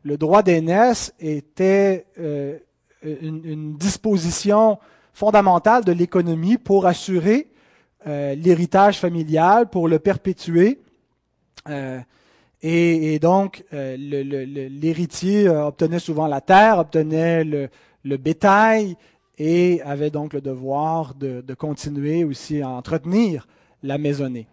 Le 0.04 0.16
droit 0.16 0.42
d'aînesse 0.42 1.12
était 1.20 2.06
une, 3.02 3.76
disposition 3.76 4.78
fondamentale 5.12 5.84
de 5.84 5.92
l'économie 5.92 6.56
pour 6.56 6.86
assurer 6.86 7.51
euh, 8.06 8.34
l'héritage 8.34 8.98
familial, 8.98 9.68
pour 9.68 9.88
le 9.88 9.98
perpétuer. 9.98 10.80
Et, 12.64 13.18
donc, 13.20 13.64
l'héritier 13.72 15.48
obtenait 15.48 15.98
souvent 15.98 16.26
la 16.26 16.40
terre, 16.40 16.78
obtenait 16.78 17.42
le, 17.44 17.68
le 18.04 18.16
bétail, 18.16 18.96
et 19.38 19.82
avait 19.82 20.10
donc 20.10 20.34
le 20.34 20.40
devoir 20.40 21.14
de, 21.14 21.42
continuer 21.54 22.24
aussi 22.24 22.62
à 22.62 22.68
entretenir 22.68 23.48
la 23.82 23.98
maisonnée. 23.98 24.46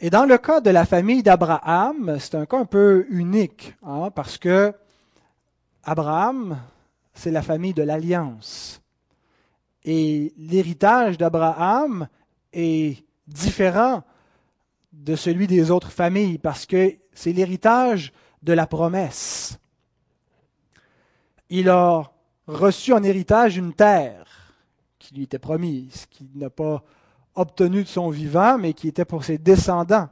Et 0.00 0.10
dans 0.10 0.24
le 0.24 0.36
cas 0.36 0.60
de 0.60 0.70
la 0.70 0.84
famille 0.84 1.22
d'Abraham, 1.22 2.16
c'est 2.18 2.34
un 2.34 2.44
cas 2.44 2.58
un 2.58 2.64
peu 2.64 3.06
unique, 3.08 3.76
hein, 3.84 4.10
parce 4.10 4.36
que 4.36 4.74
Abraham, 5.84 6.58
c'est 7.14 7.30
la 7.30 7.42
famille 7.42 7.74
de 7.74 7.84
l'alliance. 7.84 8.81
Et 9.84 10.32
l'héritage 10.36 11.18
d'Abraham 11.18 12.08
est 12.52 13.04
différent 13.26 14.04
de 14.92 15.16
celui 15.16 15.46
des 15.46 15.70
autres 15.70 15.90
familles, 15.90 16.38
parce 16.38 16.66
que 16.66 16.96
c'est 17.12 17.32
l'héritage 17.32 18.12
de 18.42 18.52
la 18.52 18.66
promesse. 18.66 19.58
Il 21.48 21.68
a 21.68 22.10
reçu 22.46 22.92
en 22.92 23.02
héritage 23.02 23.56
une 23.56 23.72
terre 23.72 24.54
qui 24.98 25.14
lui 25.14 25.24
était 25.24 25.38
promise, 25.38 26.06
qu'il 26.06 26.28
n'a 26.36 26.50
pas 26.50 26.82
obtenue 27.34 27.82
de 27.82 27.88
son 27.88 28.10
vivant, 28.10 28.58
mais 28.58 28.74
qui 28.74 28.88
était 28.88 29.04
pour 29.04 29.24
ses 29.24 29.38
descendants. 29.38 30.08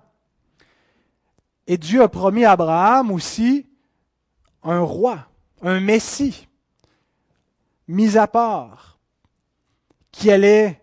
Et 1.67 1.79
Dieu 1.79 2.03
a 2.03 2.09
promis 2.09 2.45
à 2.45 2.53
Abraham 2.53 3.13
aussi 3.13 3.67
un 4.63 4.81
roi, 4.81 5.27
un 5.63 5.81
Messie, 5.81 6.49
mis 7.87 8.17
à 8.17 8.27
part, 8.27 8.99
qui 10.13 10.31
allait 10.31 10.81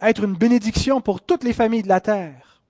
être 0.00 0.24
une 0.24 0.36
bénédiction 0.36 1.00
pour 1.00 1.20
toutes 1.20 1.44
les 1.44 1.52
familles 1.52 1.82
de 1.82 1.88
la 1.88 2.00
terre. 2.00 2.62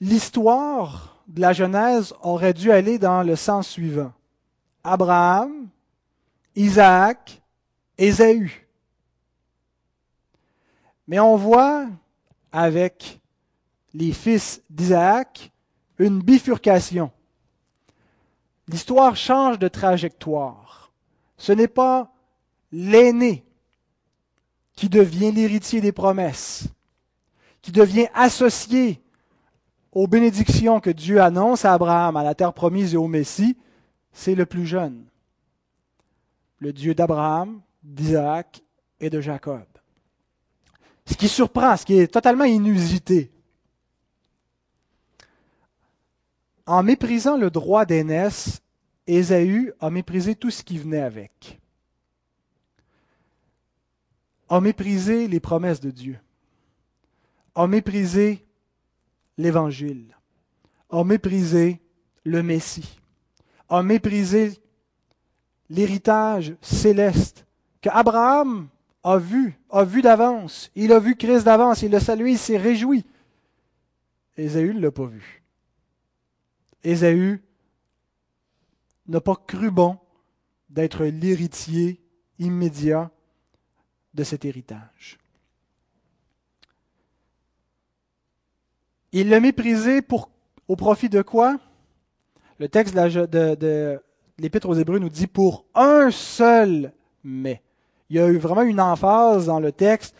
L'histoire 0.00 1.22
de 1.28 1.40
la 1.40 1.52
Genèse 1.52 2.14
aurait 2.22 2.52
dû 2.52 2.70
aller 2.70 2.98
dans 2.98 3.22
le 3.22 3.36
sens 3.36 3.68
suivant. 3.68 4.12
Abraham, 4.84 5.68
Isaac, 6.54 7.42
Ésaü. 7.98 8.66
Mais 11.08 11.18
on 11.18 11.36
voit 11.36 11.86
avec 12.52 13.20
les 13.94 14.12
fils 14.12 14.62
d'Isaac 14.68 15.50
une 15.98 16.20
bifurcation. 16.20 17.10
L'histoire 18.68 19.16
change 19.16 19.58
de 19.58 19.68
trajectoire. 19.68 20.65
Ce 21.38 21.52
n'est 21.52 21.68
pas 21.68 22.12
l'aîné 22.72 23.44
qui 24.74 24.88
devient 24.88 25.32
l'héritier 25.32 25.80
des 25.80 25.92
promesses, 25.92 26.68
qui 27.62 27.72
devient 27.72 28.08
associé 28.14 29.02
aux 29.92 30.06
bénédictions 30.06 30.80
que 30.80 30.90
Dieu 30.90 31.20
annonce 31.20 31.64
à 31.64 31.72
Abraham, 31.72 32.16
à 32.16 32.22
la 32.22 32.34
terre 32.34 32.52
promise 32.52 32.92
et 32.94 32.98
au 32.98 33.08
Messie, 33.08 33.56
c'est 34.12 34.34
le 34.34 34.46
plus 34.46 34.66
jeune, 34.66 35.04
le 36.58 36.72
Dieu 36.72 36.94
d'Abraham, 36.94 37.60
d'Isaac 37.82 38.62
et 39.00 39.10
de 39.10 39.20
Jacob. 39.20 39.64
Ce 41.06 41.14
qui 41.14 41.28
surprend, 41.28 41.76
ce 41.76 41.86
qui 41.86 41.98
est 41.98 42.12
totalement 42.12 42.44
inusité. 42.44 43.30
En 46.66 46.82
méprisant 46.82 47.36
le 47.36 47.50
droit 47.50 47.84
d'aînesse, 47.86 48.60
Ésaü 49.06 49.72
a 49.80 49.90
méprisé 49.90 50.34
tout 50.34 50.50
ce 50.50 50.62
qui 50.62 50.78
venait 50.78 51.00
avec. 51.00 51.60
A 54.48 54.60
méprisé 54.60 55.28
les 55.28 55.40
promesses 55.40 55.80
de 55.80 55.90
Dieu. 55.90 56.18
A 57.54 57.66
méprisé 57.66 58.44
l'Évangile. 59.38 60.16
A 60.90 61.04
méprisé 61.04 61.80
le 62.24 62.42
Messie 62.42 62.98
a 63.68 63.82
méprisé 63.82 64.60
l'héritage 65.68 66.54
céleste 66.60 67.46
que 67.80 67.88
Abraham 67.90 68.68
a 69.02 69.18
vu, 69.18 69.58
a 69.70 69.84
vu 69.84 70.02
d'avance. 70.02 70.70
Il 70.74 70.92
a 70.92 70.98
vu 70.98 71.16
Christ 71.16 71.44
d'avance, 71.44 71.82
il 71.82 71.90
l'a 71.90 72.00
salué, 72.00 72.32
il 72.32 72.38
s'est 72.38 72.56
réjoui. 72.56 73.04
Ésaü 74.36 74.74
ne 74.74 74.80
l'a 74.80 74.90
pas 74.90 75.06
vu. 75.06 75.42
Ésaü 76.84 77.42
n'a 79.08 79.20
pas 79.20 79.36
cru 79.36 79.70
bon 79.70 79.98
d'être 80.68 81.04
l'héritier 81.04 82.00
immédiat 82.38 83.10
de 84.14 84.24
cet 84.24 84.44
héritage. 84.44 85.18
Il 89.12 89.28
l'a 89.28 89.40
méprisé 89.40 90.02
pour, 90.02 90.30
au 90.68 90.76
profit 90.76 91.08
de 91.08 91.22
quoi? 91.22 91.58
Le 92.58 92.68
texte 92.68 92.94
de, 92.94 94.00
l'Épître 94.38 94.68
aux 94.68 94.74
Hébreux 94.74 94.98
nous 94.98 95.08
dit 95.08 95.26
pour 95.26 95.66
un 95.74 96.10
seul 96.10 96.92
mais. 97.22 97.62
Il 98.08 98.16
y 98.16 98.20
a 98.20 98.28
eu 98.28 98.38
vraiment 98.38 98.62
une 98.62 98.80
emphase 98.80 99.46
dans 99.46 99.58
le 99.58 99.72
texte. 99.72 100.14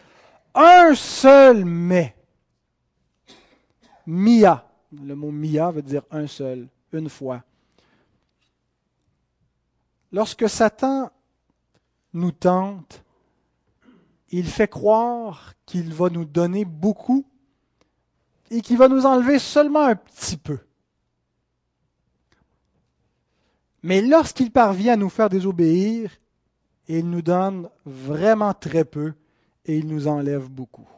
Un 0.54 0.94
seul 0.94 1.64
mais. 1.64 2.16
Mia. 4.06 4.66
Le 4.92 5.14
mot 5.14 5.30
mia 5.30 5.70
veut 5.70 5.82
dire 5.82 6.02
un 6.10 6.26
seul, 6.26 6.68
une 6.92 7.08
fois. 7.08 7.42
Lorsque 10.12 10.48
Satan 10.48 11.10
nous 12.12 12.32
tente, 12.32 13.02
il 14.30 14.46
fait 14.46 14.68
croire 14.68 15.54
qu'il 15.66 15.92
va 15.92 16.08
nous 16.08 16.24
donner 16.24 16.64
beaucoup 16.64 17.24
et 18.50 18.60
qu'il 18.60 18.78
va 18.78 18.88
nous 18.88 19.06
enlever 19.06 19.38
seulement 19.38 19.84
un 19.84 19.96
petit 19.96 20.36
peu. 20.36 20.58
Mais 23.82 24.00
lorsqu'il 24.00 24.50
parvient 24.50 24.94
à 24.94 24.96
nous 24.96 25.08
faire 25.08 25.28
désobéir, 25.28 26.10
il 26.88 27.08
nous 27.08 27.22
donne 27.22 27.68
vraiment 27.84 28.54
très 28.54 28.84
peu 28.84 29.14
et 29.64 29.78
il 29.78 29.86
nous 29.86 30.08
enlève 30.08 30.48
beaucoup. 30.48 30.88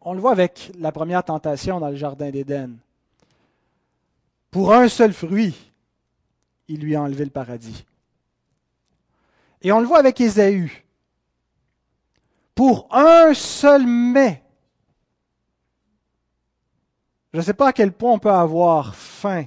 On 0.00 0.12
le 0.12 0.20
voit 0.20 0.32
avec 0.32 0.72
la 0.78 0.92
première 0.92 1.24
tentation 1.24 1.80
dans 1.80 1.88
le 1.88 1.96
Jardin 1.96 2.30
d'Éden. 2.30 2.76
Pour 4.50 4.72
un 4.72 4.88
seul 4.88 5.12
fruit, 5.12 5.72
il 6.68 6.80
lui 6.80 6.94
a 6.94 7.02
enlevé 7.02 7.24
le 7.24 7.30
paradis. 7.30 7.84
Et 9.62 9.72
on 9.72 9.80
le 9.80 9.86
voit 9.86 9.98
avec 9.98 10.20
Ésaü. 10.20 10.84
Pour 12.54 12.88
un 12.90 13.34
seul 13.34 13.86
mets. 13.86 14.42
Je 17.32 17.38
ne 17.38 17.42
sais 17.42 17.54
pas 17.54 17.68
à 17.68 17.72
quel 17.72 17.92
point 17.92 18.12
on 18.12 18.18
peut 18.18 18.30
avoir 18.30 18.94
faim 18.94 19.46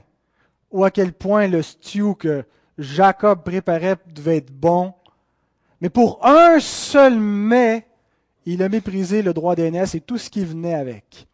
ou 0.72 0.84
à 0.84 0.92
quel 0.92 1.14
point 1.14 1.48
le 1.48 1.62
stew 1.62 2.16
que 2.20 2.44
Jacob 2.78 3.44
préparait 3.44 3.98
devait 4.08 4.38
être 4.38 4.52
bon. 4.52 4.94
Mais 5.80 5.90
pour 5.90 6.26
un 6.26 6.60
seul 6.60 7.18
mets, 7.20 7.88
il 8.46 8.64
a 8.64 8.70
méprisé 8.70 9.22
le 9.22 9.34
droit 9.34 9.56
d'aînesse 9.56 9.96
et 9.96 10.02
tout 10.02 10.18
ce 10.18 10.30
qui 10.30 10.44
venait 10.44 10.74
avec. 10.74 11.28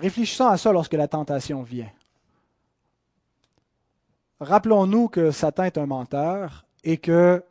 Réfléchissons 0.00 0.46
à 0.46 0.56
ça 0.56 0.72
lorsque 0.72 0.94
la 0.94 1.08
tentation 1.08 1.62
vient. 1.62 1.90
Rappelons-nous 4.40 5.08
que 5.08 5.30
Satan 5.30 5.64
est 5.64 5.76
un 5.76 5.84
menteur 5.84 6.64
et 6.82 6.96
que 6.96 7.44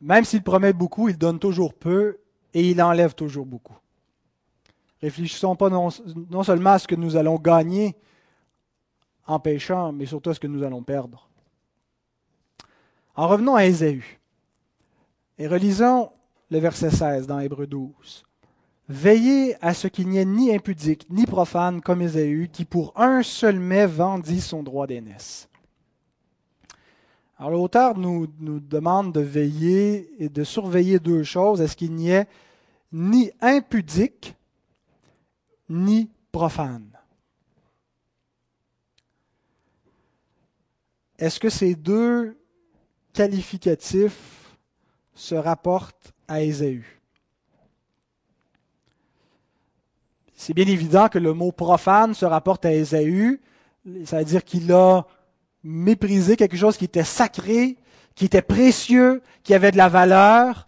même 0.00 0.24
s'il 0.24 0.42
promet 0.42 0.72
beaucoup, 0.72 1.08
il 1.08 1.18
donne 1.18 1.40
toujours 1.40 1.74
peu 1.74 2.18
et 2.54 2.70
il 2.70 2.80
enlève 2.80 3.14
toujours 3.14 3.44
beaucoup. 3.44 3.76
Réfléchissons 5.00 5.56
pas 5.56 5.68
non, 5.68 5.90
seulement 5.90 6.70
à 6.70 6.78
ce 6.78 6.86
que 6.86 6.94
nous 6.94 7.16
allons 7.16 7.36
gagner 7.36 7.96
en 9.26 9.40
péchant, 9.40 9.90
mais 9.90 10.06
surtout 10.06 10.30
à 10.30 10.34
ce 10.34 10.40
que 10.40 10.46
nous 10.46 10.62
allons 10.62 10.84
perdre. 10.84 11.28
En 13.16 13.26
revenons 13.26 13.56
à 13.56 13.66
Ésaü 13.66 14.20
et 15.38 15.48
relisons 15.48 16.12
le 16.50 16.58
verset 16.58 16.90
16 16.90 17.26
dans 17.26 17.40
Hébreu 17.40 17.66
12. 17.66 18.24
Veillez 18.88 19.56
à 19.64 19.74
ce 19.74 19.88
qu'il 19.88 20.08
n'y 20.08 20.18
ait 20.18 20.24
ni 20.24 20.54
impudique 20.54 21.06
ni 21.08 21.24
profane 21.24 21.80
comme 21.80 22.02
Ésaü, 22.02 22.48
qui 22.52 22.64
pour 22.64 22.92
un 23.00 23.22
seul 23.22 23.58
mai 23.58 23.86
vendit 23.86 24.40
son 24.40 24.62
droit 24.62 24.86
d'aînesse. 24.86 25.48
Alors 27.38 27.50
l'auteur 27.50 27.96
nous, 27.96 28.26
nous 28.38 28.60
demande 28.60 29.12
de 29.12 29.20
veiller 29.20 30.12
et 30.22 30.28
de 30.28 30.44
surveiller 30.44 30.98
deux 30.98 31.22
choses. 31.22 31.60
Est-ce 31.60 31.76
qu'il 31.76 31.94
n'y 31.94 32.10
ait 32.10 32.28
ni 32.92 33.30
impudique 33.40 34.36
ni 35.68 36.10
profane? 36.30 36.88
Est-ce 41.18 41.40
que 41.40 41.50
ces 41.50 41.74
deux 41.74 42.36
qualificatifs 43.12 44.56
se 45.14 45.34
rapportent 45.34 46.12
à 46.28 46.42
Ésaü? 46.42 47.01
C'est 50.44 50.54
bien 50.54 50.66
évident 50.66 51.08
que 51.08 51.20
le 51.20 51.34
mot 51.34 51.52
profane 51.52 52.14
se 52.14 52.24
rapporte 52.24 52.64
à 52.64 52.72
Ésaü, 52.72 53.40
c'est-à-dire 54.04 54.42
qu'il 54.42 54.72
a 54.72 55.06
méprisé 55.62 56.34
quelque 56.34 56.56
chose 56.56 56.76
qui 56.76 56.84
était 56.84 57.04
sacré, 57.04 57.76
qui 58.16 58.24
était 58.24 58.42
précieux, 58.42 59.22
qui 59.44 59.54
avait 59.54 59.70
de 59.70 59.76
la 59.76 59.88
valeur, 59.88 60.66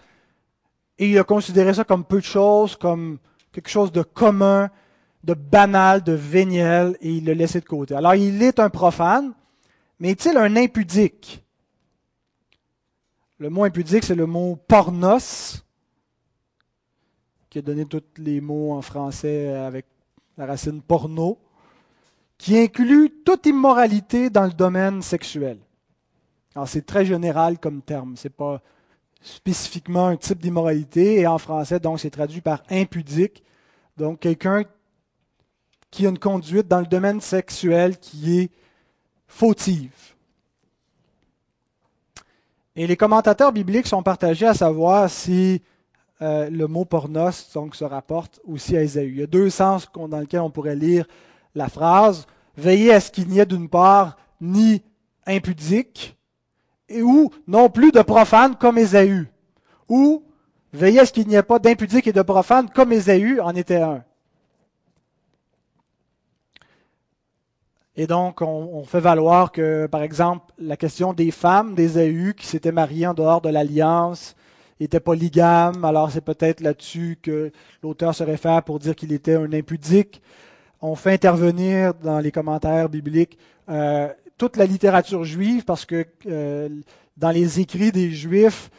et 0.96 1.10
il 1.10 1.18
a 1.18 1.24
considéré 1.24 1.74
ça 1.74 1.82
comme 1.82 2.04
peu 2.04 2.20
de 2.20 2.24
choses, 2.24 2.76
comme 2.76 3.18
quelque 3.50 3.68
chose 3.68 3.90
de 3.90 4.02
commun, 4.02 4.70
de 5.24 5.34
banal, 5.34 6.04
de 6.04 6.12
véniel, 6.12 6.96
et 7.00 7.10
il 7.10 7.24
l'a 7.24 7.34
laissé 7.34 7.58
de 7.58 7.64
côté. 7.64 7.96
Alors 7.96 8.14
il 8.14 8.44
est 8.44 8.60
un 8.60 8.70
profane, 8.70 9.32
mais 9.98 10.10
est-il 10.10 10.36
un 10.36 10.54
impudique? 10.54 11.44
Le 13.38 13.50
mot 13.50 13.64
impudique, 13.64 14.04
c'est 14.04 14.14
le 14.14 14.26
mot 14.26 14.54
pornos, 14.68 15.63
qui 17.54 17.60
a 17.60 17.62
donné 17.62 17.86
tous 17.86 18.02
les 18.16 18.40
mots 18.40 18.72
en 18.72 18.82
français 18.82 19.54
avec 19.54 19.86
la 20.36 20.44
racine 20.44 20.82
porno, 20.82 21.38
qui 22.36 22.58
inclut 22.58 23.22
toute 23.24 23.46
immoralité 23.46 24.28
dans 24.28 24.42
le 24.42 24.52
domaine 24.52 25.02
sexuel. 25.02 25.58
Alors 26.56 26.66
c'est 26.66 26.84
très 26.84 27.04
général 27.04 27.60
comme 27.60 27.80
terme, 27.80 28.16
c'est 28.16 28.28
pas 28.28 28.60
spécifiquement 29.20 30.08
un 30.08 30.16
type 30.16 30.40
d'immoralité, 30.40 31.20
et 31.20 31.28
en 31.28 31.38
français, 31.38 31.78
donc, 31.78 32.00
c'est 32.00 32.10
traduit 32.10 32.40
par 32.40 32.64
impudique. 32.70 33.44
Donc, 33.96 34.18
quelqu'un 34.18 34.64
qui 35.92 36.06
a 36.06 36.08
une 36.08 36.18
conduite 36.18 36.66
dans 36.66 36.80
le 36.80 36.86
domaine 36.86 37.20
sexuel 37.20 37.98
qui 37.98 38.36
est 38.36 38.50
fautive. 39.28 39.94
Et 42.74 42.88
les 42.88 42.96
commentateurs 42.96 43.52
bibliques 43.52 43.86
sont 43.86 44.02
partagés 44.02 44.46
à 44.46 44.54
savoir 44.54 45.08
si 45.08 45.62
euh, 46.22 46.48
le 46.48 46.66
mot 46.66 46.84
pornos 46.84 47.50
donc, 47.54 47.74
se 47.74 47.84
rapporte 47.84 48.40
aussi 48.44 48.76
à 48.76 48.82
Ésaü. 48.82 49.08
Il 49.08 49.18
y 49.18 49.22
a 49.22 49.26
deux 49.26 49.50
sens 49.50 49.88
dans 49.94 50.20
lesquels 50.20 50.40
on 50.40 50.50
pourrait 50.50 50.76
lire 50.76 51.06
la 51.54 51.68
phrase. 51.68 52.26
Veillez 52.56 52.92
à 52.92 53.00
ce 53.00 53.10
qu'il 53.10 53.28
n'y 53.28 53.40
ait 53.40 53.46
d'une 53.46 53.68
part 53.68 54.16
ni 54.40 54.82
impudique, 55.26 56.16
et 56.88 57.02
ou 57.02 57.30
non 57.46 57.70
plus 57.70 57.92
de 57.92 58.02
profane 58.02 58.56
comme 58.56 58.78
Ésaü. 58.78 59.26
Ou 59.88 60.22
veillez 60.72 61.00
à 61.00 61.06
ce 61.06 61.12
qu'il 61.12 61.26
n'y 61.26 61.34
ait 61.34 61.42
pas 61.42 61.58
d'impudique 61.58 62.06
et 62.06 62.12
de 62.12 62.22
profane 62.22 62.68
comme 62.70 62.92
Ésaü 62.92 63.40
en 63.40 63.54
était 63.54 63.80
un. 63.80 64.04
Et 67.96 68.08
donc, 68.08 68.42
on, 68.42 68.82
fait 68.84 69.00
valoir 69.00 69.52
que, 69.52 69.86
par 69.86 70.02
exemple, 70.02 70.52
la 70.58 70.76
question 70.76 71.12
des 71.12 71.30
femmes 71.30 71.76
d'Ésaü 71.76 72.34
qui 72.36 72.46
s'étaient 72.46 72.72
mariées 72.72 73.06
en 73.06 73.14
dehors 73.14 73.40
de 73.40 73.48
l'alliance, 73.48 74.34
était 74.84 75.00
polygame, 75.00 75.84
alors 75.84 76.10
c'est 76.10 76.20
peut-être 76.20 76.60
là-dessus 76.60 77.18
que 77.22 77.50
l'auteur 77.82 78.14
se 78.14 78.22
réfère 78.22 78.62
pour 78.62 78.78
dire 78.78 78.94
qu'il 78.94 79.12
était 79.12 79.34
un 79.34 79.52
impudique. 79.52 80.22
On 80.80 80.94
fait 80.94 81.12
intervenir 81.12 81.94
dans 81.94 82.20
les 82.20 82.30
commentaires 82.30 82.88
bibliques 82.88 83.38
euh, 83.70 84.08
toute 84.36 84.56
la 84.56 84.66
littérature 84.66 85.24
juive 85.24 85.64
parce 85.64 85.84
que 85.84 86.06
euh, 86.26 86.68
dans 87.16 87.30
les 87.30 87.60
écrits 87.60 87.92
des 87.92 88.10
Juifs 88.10 88.70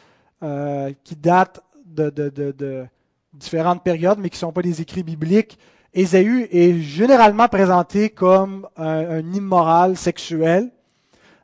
euh, 0.42 0.92
qui 1.02 1.16
datent 1.16 1.60
de, 1.84 2.10
de, 2.10 2.84
différentes 3.32 3.82
périodes, 3.82 4.18
mais 4.18 4.28
qui 4.28 4.36
ne 4.36 4.40
sont 4.40 4.52
pas 4.52 4.62
des 4.62 4.80
écrits 4.80 5.02
bibliques, 5.02 5.58
Ésaü 5.94 6.46
est 6.52 6.78
généralement 6.80 7.48
présenté 7.48 8.10
comme 8.10 8.68
un, 8.76 9.20
immoral 9.32 9.96
sexuel. 9.96 10.70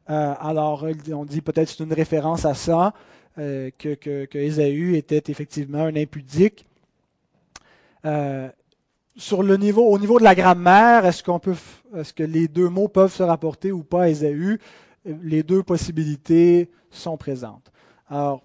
alors, 0.07 0.87
on 1.13 1.25
dit 1.25 1.41
peut-être 1.41 1.71
c'est 1.71 1.83
une 1.83 1.93
référence 1.93 2.45
à 2.45 2.55
ça. 2.55 2.93
Euh, 3.39 3.71
que, 3.79 3.95
que, 3.95 4.39
Ésaü 4.39 4.95
était 4.97 5.23
effectivement 5.29 5.85
un 5.85 5.97
impudique. 5.97 6.67
Euh, 8.05 8.51
sur 9.17 9.43
le 9.43 9.57
niveau, 9.57 9.87
au 9.87 9.99
niveau 9.99 10.19
de 10.19 10.25
la 10.25 10.35
grammaire, 10.35 11.07
est-ce 11.07 11.23
que 11.23 12.23
les 12.23 12.49
deux 12.49 12.69
mots 12.69 12.89
peuvent 12.89 13.13
se 13.13 13.23
rapporter 13.23 13.73
ou 13.73 13.85
pas 13.85 14.03
à 14.03 14.09
Ésaü 14.09 14.59
Les 15.05 15.43
deux 15.43 15.63
possibilités 15.63 16.71
sont 16.91 17.17
présentes. 17.17 17.73
Alors, 18.09 18.43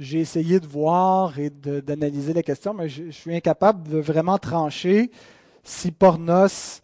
j'ai 0.00 0.20
essayé 0.20 0.58
de 0.58 0.66
voir 0.66 1.38
et 1.38 1.50
d'analyser 1.50 2.32
la 2.32 2.42
question, 2.42 2.74
mais 2.74 2.88
je, 2.88 3.06
je, 3.06 3.10
suis 3.10 3.34
incapable 3.34 3.88
de 3.88 3.98
vraiment 3.98 4.38
trancher 4.38 5.12
si 5.62 5.92
Pornos 5.92 6.82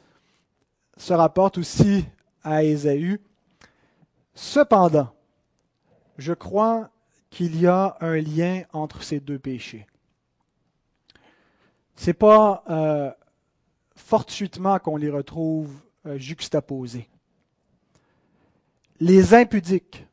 se 0.97 1.13
rapporte 1.13 1.59
aussi 1.59 2.05
à 2.45 2.63
Ésaü. 2.63 3.21
Cependant, 4.35 5.09
je 6.19 6.33
crois 6.33 6.91
qu'il 7.35 7.61
y 7.61 7.67
a 7.67 7.97
un 8.01 8.21
lien 8.21 8.63
entre 8.73 9.03
ces 9.03 9.19
deux 9.19 9.41
péchés. 9.41 9.89
Ce 11.97 12.07
n'est 12.07 12.15
pas 12.15 12.63
euh, 12.71 13.11
fortuitement 13.97 14.79
qu'on 14.79 14.97
les 14.97 15.11
retrouve 15.11 15.75
euh, 16.07 16.17
juxtaposés. 16.17 17.09
Les 19.01 19.35
impudiques 19.35 20.07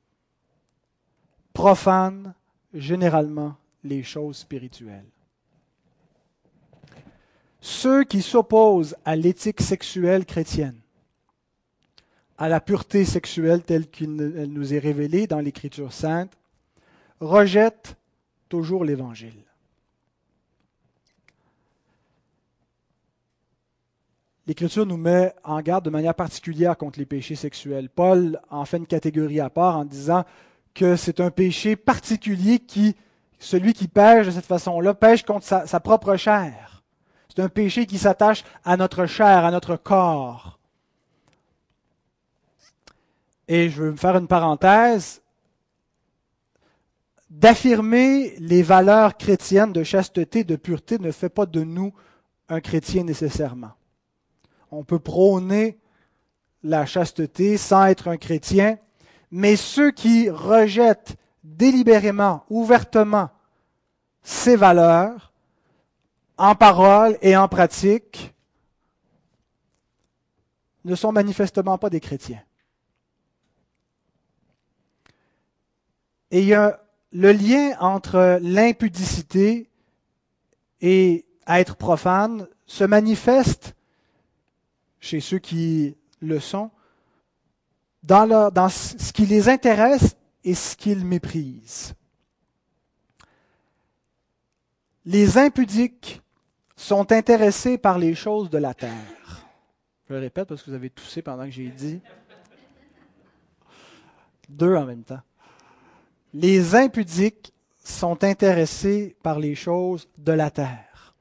profanent 1.54 2.34
généralement 2.74 3.56
les 3.84 4.02
choses 4.02 4.38
spirituelles. 4.38 5.06
Ceux 7.60 8.04
qui 8.04 8.24
s'opposent 8.24 8.96
à 9.06 9.16
l'éthique 9.16 9.62
sexuelle 9.62 10.26
chrétienne, 10.26 10.82
à 12.40 12.50
la 12.50 12.60
pureté 12.60 13.06
sexuelle 13.06 13.62
telle 13.62 13.88
qu'elle 13.88 14.50
nous 14.52 14.74
est 14.74 14.80
révélée 14.80 15.28
dans 15.28 15.40
l'Écriture 15.40 15.94
sainte, 15.94 16.36
rejette 17.22 17.96
toujours 18.50 18.84
l'Évangile. 18.84 19.46
L'Écriture 24.48 24.86
nous 24.86 24.98
met 24.98 25.34
en 25.44 25.62
garde 25.62 25.86
de 25.86 25.90
manière 25.90 26.16
particulière 26.16 26.76
contre 26.76 27.00
les 27.00 27.06
péchés 27.06 27.36
sexuels. 27.36 27.90
Paul 27.90 28.42
en 28.50 28.66
fait 28.66 28.78
une 28.78 28.88
catégorie 28.88 29.40
à 29.40 29.50
part 29.50 29.78
en 29.78 29.86
disant 29.86 30.26
que 30.74 30.96
c'est 30.96 31.20
un 31.20 31.30
péché 31.30 31.76
particulier 31.76 32.60
qui, 32.60 32.96
celui 33.40 33.74
qui 33.74 33.88
pêche 33.88 34.26
de 34.26 34.32
cette 34.32 34.46
façon-là, 34.46 34.94
pêche 34.94 35.24
contre 35.24 35.46
sa, 35.46 35.68
sa 35.68 35.80
propre 35.80 36.16
chair. 36.16 36.84
C'est 37.30 37.42
un 37.42 37.50
péché 37.50 37.86
qui 37.86 37.98
s'attache 37.98 38.44
à 38.66 38.76
notre 38.76 39.06
chair, 39.06 39.46
à 39.46 39.52
notre 39.52 39.76
corps. 39.78 40.60
Et 43.48 43.70
je 43.70 43.84
veux 43.84 43.92
me 43.92 43.98
faire 43.98 44.18
une 44.18 44.28
parenthèse 44.28 45.21
d'affirmer 47.32 48.36
les 48.40 48.62
valeurs 48.62 49.16
chrétiennes 49.16 49.72
de 49.72 49.84
chasteté, 49.84 50.44
de 50.44 50.58
pureté, 50.58 51.00
ne 51.00 51.12
fait 51.12 51.30
pas 51.30 51.46
de 51.46 51.64
nous 51.64 51.94
un 52.50 52.60
chrétien 52.60 53.06
nécessairement. 53.06 53.72
On 54.70 54.84
peut 54.84 55.00
prôner 55.00 55.80
la 56.62 56.86
chasteté 56.86 57.58
sans 57.58 57.86
être 57.86 58.10
un 58.10 58.18
chrétien, 58.18 58.78
mais 59.32 59.56
ceux 59.56 59.92
qui 59.92 60.30
rejettent 60.30 61.16
délibérément, 61.42 62.44
ouvertement 62.50 63.30
ces 64.22 64.58
valeurs, 64.58 65.32
en 66.38 66.54
parole 66.54 67.18
et 67.22 67.38
en 67.38 67.48
pratique, 67.48 68.36
ne 70.84 70.96
sont 70.96 71.14
manifestement 71.14 71.78
pas 71.78 71.90
des 71.90 72.02
chrétiens. 72.02 72.44
Et 76.30 76.42
il 76.42 76.48
y 76.48 76.54
a 76.54 76.82
le 77.12 77.32
lien 77.32 77.76
entre 77.80 78.40
l'impudicité 78.42 79.70
et 80.80 81.26
être 81.48 81.76
profane 81.76 82.48
se 82.66 82.84
manifeste 82.84 83.76
chez 85.00 85.20
ceux 85.20 85.40
qui 85.40 85.98
le 86.22 86.40
sont 86.40 86.72
dans, 88.04 88.70
ce 88.70 89.12
qui 89.12 89.26
les 89.26 89.50
intéresse 89.50 90.16
et 90.44 90.56
ce 90.56 90.76
qu'ils 90.76 91.06
méprisent. 91.06 91.94
Les 95.06 95.38
impudiques 95.38 96.22
sont 96.76 97.12
intéressés 97.12 97.78
par 97.78 97.98
les 97.98 98.16
choses 98.16 98.50
de 98.50 98.58
la 98.58 98.74
terre. 98.74 99.46
Je 100.08 100.14
le 100.14 100.20
répète 100.20 100.48
parce 100.48 100.64
que 100.64 100.70
vous 100.70 100.76
avez 100.76 100.90
toussé 100.90 101.22
pendant 101.22 101.46
que 101.46 101.52
j'ai 101.52 101.70
dit. 101.70 102.02
Deux 104.50 104.76
en 104.76 104.86
même 104.86 105.04
temps. 105.04 105.22
Les 106.34 106.76
impudiques 106.76 107.54
sont 107.84 108.24
intéressés 108.24 109.16
par 109.22 109.40
les 109.40 109.56
choses 109.56 110.08
de 110.18 110.32
la 110.32 110.50
terre, 110.50 111.16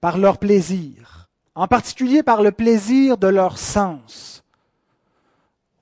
par 0.00 0.18
leur 0.18 0.38
plaisir, 0.38 1.28
en 1.54 1.66
particulier 1.66 2.22
par 2.22 2.42
le 2.42 2.52
plaisir 2.52 3.16
de 3.18 3.26
leur 3.26 3.58
sens. 3.58 4.44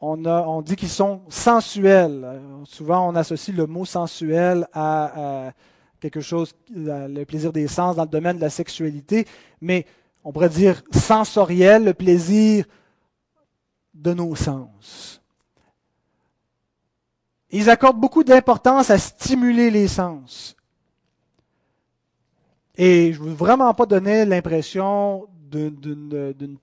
On 0.00 0.62
dit 0.62 0.74
qu'ils 0.74 0.88
sont 0.88 1.20
sensuels. 1.28 2.40
Souvent, 2.64 3.08
on 3.08 3.14
associe 3.14 3.56
le 3.56 3.66
mot 3.66 3.84
sensuel 3.84 4.66
à, 4.72 5.52
quelque 6.00 6.20
chose, 6.20 6.54
le 6.74 7.22
plaisir 7.24 7.52
des 7.52 7.68
sens 7.68 7.94
dans 7.94 8.02
le 8.02 8.08
domaine 8.08 8.36
de 8.36 8.40
la 8.40 8.50
sexualité, 8.50 9.28
mais 9.60 9.86
on 10.24 10.32
pourrait 10.32 10.48
dire 10.48 10.82
sensoriel, 10.92 11.84
le 11.84 11.94
plaisir 11.94 12.64
de 13.94 14.12
nos 14.12 14.34
sens. 14.34 15.21
Ils 17.52 17.68
accordent 17.68 18.00
beaucoup 18.00 18.24
d'importance 18.24 18.90
à 18.90 18.98
stimuler 18.98 19.70
les 19.70 19.86
sens. 19.86 20.56
Et 22.76 23.12
je 23.12 23.20
ne 23.20 23.26
veux 23.26 23.34
vraiment 23.34 23.72
pas 23.74 23.84
donner 23.84 24.24
l'impression 24.24 25.26
d'une 25.50 26.56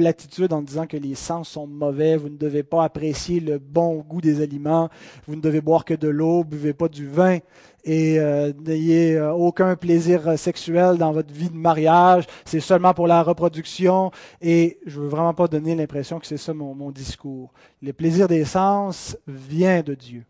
platitude 0.00 0.54
en 0.54 0.62
disant 0.62 0.86
que 0.86 0.96
les 0.96 1.14
sens 1.14 1.50
sont 1.50 1.66
mauvais, 1.66 2.16
vous 2.16 2.30
ne 2.30 2.38
devez 2.38 2.62
pas 2.62 2.84
apprécier 2.84 3.38
le 3.38 3.58
bon 3.58 3.96
goût 3.96 4.22
des 4.22 4.40
aliments, 4.40 4.88
vous 5.26 5.36
ne 5.36 5.42
devez 5.42 5.60
boire 5.60 5.84
que 5.84 5.92
de 5.92 6.08
l'eau, 6.08 6.42
buvez 6.42 6.72
pas 6.72 6.88
du 6.88 7.06
vin 7.06 7.38
et 7.84 8.18
euh, 8.18 8.50
n'ayez 8.64 9.16
euh, 9.16 9.32
aucun 9.32 9.76
plaisir 9.76 10.38
sexuel 10.38 10.96
dans 10.96 11.12
votre 11.12 11.34
vie 11.34 11.50
de 11.50 11.56
mariage, 11.56 12.24
c'est 12.46 12.60
seulement 12.60 12.94
pour 12.94 13.06
la 13.06 13.22
reproduction 13.22 14.10
et 14.40 14.78
je 14.86 15.00
veux 15.00 15.08
vraiment 15.08 15.34
pas 15.34 15.48
donner 15.48 15.74
l'impression 15.74 16.18
que 16.18 16.26
c'est 16.26 16.38
ça 16.38 16.54
mon, 16.54 16.74
mon, 16.74 16.90
discours. 16.90 17.52
Le 17.82 17.92
plaisir 17.92 18.26
des 18.26 18.46
sens 18.46 19.18
vient 19.26 19.82
de 19.82 19.94
Dieu. 19.94 20.24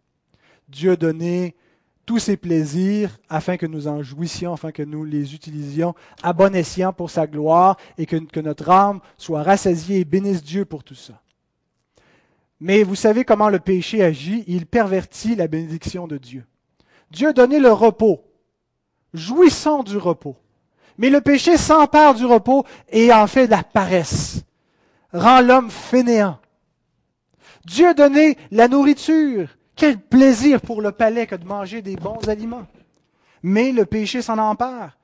Dieu 0.68 0.92
a 0.92 0.96
donné 0.96 1.54
tous 2.06 2.18
ces 2.18 2.36
plaisirs 2.36 3.18
afin 3.28 3.56
que 3.56 3.66
nous 3.66 3.88
en 3.88 4.02
jouissions, 4.02 4.52
afin 4.52 4.72
que 4.72 4.82
nous 4.82 5.04
les 5.04 5.34
utilisions 5.34 5.94
à 6.22 6.32
bon 6.32 6.54
escient 6.54 6.92
pour 6.92 7.10
sa 7.10 7.26
gloire 7.26 7.76
et 7.98 8.06
que, 8.06 8.16
que 8.16 8.40
notre 8.40 8.68
âme 8.70 9.00
soit 9.16 9.42
rassasiée 9.42 10.00
et 10.00 10.04
bénisse 10.04 10.42
Dieu 10.42 10.64
pour 10.64 10.82
tout 10.82 10.94
ça. 10.94 11.20
Mais 12.60 12.82
vous 12.82 12.94
savez 12.94 13.24
comment 13.24 13.48
le 13.48 13.58
péché 13.58 14.02
agit, 14.02 14.44
il 14.46 14.66
pervertit 14.66 15.34
la 15.34 15.48
bénédiction 15.48 16.06
de 16.06 16.18
Dieu. 16.18 16.44
Dieu 17.10 17.28
a 17.28 17.32
donné 17.32 17.58
le 17.58 17.72
repos. 17.72 18.22
Jouissons 19.14 19.82
du 19.82 19.96
repos. 19.96 20.36
Mais 20.98 21.10
le 21.10 21.20
péché 21.22 21.56
s'empare 21.56 22.14
du 22.14 22.26
repos 22.26 22.64
et 22.90 23.12
en 23.12 23.26
fait 23.26 23.46
de 23.46 23.52
la 23.52 23.62
paresse. 23.62 24.42
Rend 25.12 25.40
l'homme 25.40 25.70
fainéant. 25.70 26.38
Dieu 27.64 27.88
a 27.88 27.94
donné 27.94 28.36
la 28.50 28.68
nourriture. 28.68 29.48
Quel 29.80 29.98
plaisir 29.98 30.60
pour 30.60 30.82
le 30.82 30.92
palais 30.92 31.26
que 31.26 31.34
de 31.34 31.46
manger 31.46 31.80
des 31.80 31.96
bons 31.96 32.28
aliments. 32.28 32.66
Mais 33.42 33.72
le 33.72 33.86
péché 33.86 34.20
s'en 34.20 34.36
empare 34.36 34.98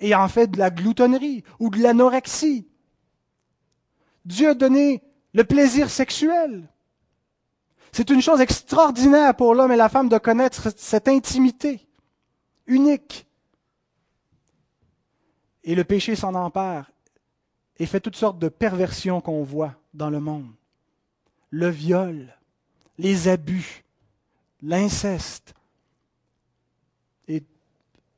et 0.00 0.16
en 0.16 0.26
fait 0.26 0.48
de 0.48 0.58
la 0.58 0.70
gloutonnerie 0.70 1.44
ou 1.60 1.70
de 1.70 1.80
l'anorexie. 1.80 2.66
Dieu 4.24 4.48
a 4.48 4.54
donné 4.54 5.00
le 5.32 5.44
plaisir 5.44 5.90
sexuel. 5.90 6.68
C'est 7.92 8.10
une 8.10 8.20
chose 8.20 8.40
extraordinaire 8.40 9.36
pour 9.36 9.54
l'homme 9.54 9.70
et 9.70 9.76
la 9.76 9.88
femme 9.88 10.08
de 10.08 10.18
connaître 10.18 10.72
cette 10.76 11.06
intimité 11.06 11.86
unique. 12.66 13.28
Et 15.62 15.76
le 15.76 15.84
péché 15.84 16.16
s'en 16.16 16.34
empare 16.34 16.90
et 17.78 17.86
fait 17.86 18.00
toutes 18.00 18.16
sortes 18.16 18.40
de 18.40 18.48
perversions 18.48 19.20
qu'on 19.20 19.44
voit 19.44 19.76
dans 19.94 20.10
le 20.10 20.18
monde. 20.18 20.50
Le 21.50 21.68
viol, 21.68 22.36
les 22.98 23.28
abus, 23.28 23.84
l'inceste 24.66 25.54
et 27.28 27.42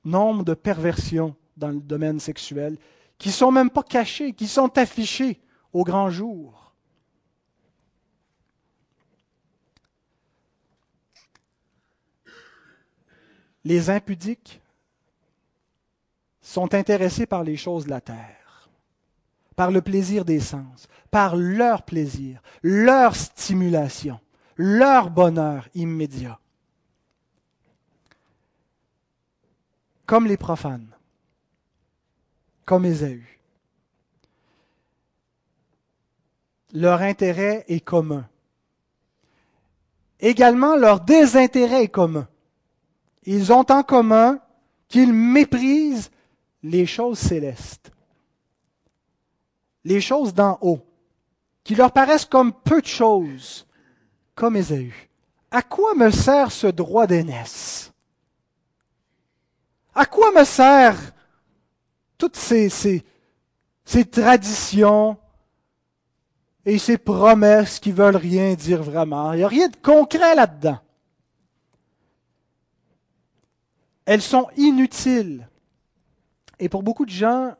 nombre 0.04 0.44
de 0.44 0.54
perversions 0.54 1.36
dans 1.56 1.68
le 1.68 1.80
domaine 1.80 2.20
sexuel 2.20 2.76
qui 3.18 3.30
sont 3.30 3.50
même 3.50 3.70
pas 3.70 3.82
cachées, 3.82 4.32
qui 4.32 4.46
sont 4.46 4.76
affichées 4.78 5.40
au 5.72 5.84
grand 5.84 6.10
jour. 6.10 6.68
les 13.68 13.90
impudiques 13.90 14.62
sont 16.40 16.74
intéressés 16.74 17.26
par 17.26 17.44
les 17.44 17.58
choses 17.58 17.84
de 17.84 17.90
la 17.90 18.00
terre, 18.00 18.70
par 19.56 19.70
le 19.70 19.82
plaisir 19.82 20.24
des 20.24 20.40
sens, 20.40 20.88
par 21.10 21.36
leur 21.36 21.82
plaisir, 21.82 22.40
leur 22.62 23.14
stimulation, 23.14 24.18
leur 24.58 25.08
bonheur 25.10 25.68
immédiat. 25.74 26.38
Comme 30.04 30.26
les 30.26 30.36
profanes, 30.36 30.94
comme 32.66 32.84
Ésaü. 32.84 33.24
Leur 36.74 37.00
intérêt 37.00 37.64
est 37.68 37.80
commun. 37.80 38.28
Également, 40.20 40.76
leur 40.76 41.00
désintérêt 41.00 41.84
est 41.84 41.88
commun 41.88 42.28
ils 43.28 43.52
ont 43.52 43.70
en 43.70 43.82
commun 43.82 44.40
qu'ils 44.88 45.12
méprisent 45.12 46.10
les 46.62 46.86
choses 46.86 47.18
célestes, 47.18 47.92
les 49.84 50.00
choses 50.00 50.32
d'en 50.32 50.58
haut, 50.62 50.80
qui 51.62 51.74
leur 51.74 51.92
paraissent 51.92 52.24
comme 52.24 52.54
peu 52.54 52.80
de 52.80 52.86
choses, 52.86 53.66
comme 54.38 54.56
Ésaü. 54.56 54.94
À 55.50 55.62
quoi 55.62 55.94
me 55.94 56.10
sert 56.10 56.52
ce 56.52 56.68
droit 56.68 57.06
d'aînesse? 57.06 57.92
À 59.94 60.06
quoi 60.06 60.30
me 60.32 60.44
sert 60.44 60.96
toutes 62.16 62.36
ces, 62.36 62.68
ces, 62.68 63.04
ces 63.84 64.04
traditions 64.04 65.18
et 66.64 66.78
ces 66.78 66.98
promesses 66.98 67.80
qui 67.80 67.92
veulent 67.92 68.16
rien 68.16 68.54
dire 68.54 68.82
vraiment? 68.82 69.32
Il 69.32 69.38
n'y 69.38 69.44
a 69.44 69.48
rien 69.48 69.68
de 69.68 69.76
concret 69.76 70.34
là-dedans. 70.34 70.78
elles 74.08 74.22
sont 74.22 74.48
inutiles. 74.56 75.46
Et 76.58 76.70
pour 76.70 76.82
beaucoup 76.82 77.04
de 77.04 77.10
gens, 77.10 77.54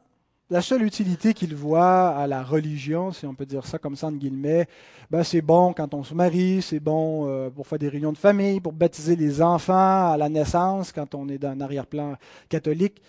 la 0.50 0.62
seule 0.62 0.82
utilité 0.82 1.34
qu'ils 1.34 1.54
voient 1.54 2.08
à 2.08 2.26
la 2.26 2.42
religion, 2.42 3.12
si 3.12 3.26
on 3.26 3.34
peut 3.34 3.44
dire 3.44 3.66
ça 3.66 3.78
comme 3.78 3.96
ça 3.96 4.06
en 4.06 4.12
guillemets, 4.12 4.66
ben 5.11 5.22
c'est 5.22 5.42
bon 5.42 5.74
quand 5.74 5.92
on 5.92 6.02
se 6.02 6.14
marie, 6.14 6.62
c'est 6.62 6.80
bon 6.80 7.26
euh, 7.28 7.50
pour 7.50 7.66
faire 7.66 7.78
des 7.78 7.88
réunions 7.88 8.12
de 8.12 8.18
famille, 8.18 8.61
pour 8.61 8.72
baptiser 8.72 9.14
les 9.14 9.42
enfants 9.42 10.12
à 10.12 10.16
la 10.16 10.28
naissance 10.28 10.92
quand 10.92 11.14
on 11.14 11.28
est 11.28 11.38
dans 11.38 11.50
un 11.50 11.61
arrière-plan 11.61 12.16
catholique. 12.48 13.02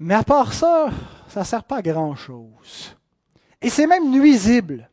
Mais 0.00 0.14
à 0.14 0.24
part 0.24 0.52
ça, 0.52 0.90
ça 1.28 1.40
ne 1.40 1.44
sert 1.44 1.64
pas 1.64 1.76
à 1.76 1.82
grand-chose. 1.82 2.96
Et 3.62 3.70
c'est 3.70 3.86
même 3.86 4.10
nuisible. 4.10 4.90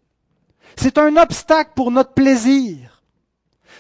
C'est 0.76 0.98
un 0.98 1.18
obstacle 1.18 1.72
pour 1.76 1.92
notre 1.92 2.14
plaisir. 2.14 3.02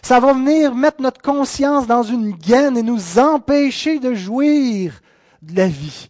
Ça 0.01 0.19
va 0.19 0.33
venir 0.33 0.73
mettre 0.73 1.01
notre 1.01 1.21
conscience 1.21 1.85
dans 1.85 2.01
une 2.01 2.31
gaine 2.31 2.75
et 2.75 2.83
nous 2.83 3.19
empêcher 3.19 3.99
de 3.99 4.15
jouir 4.15 4.99
de 5.43 5.55
la 5.55 5.67
vie. 5.67 6.09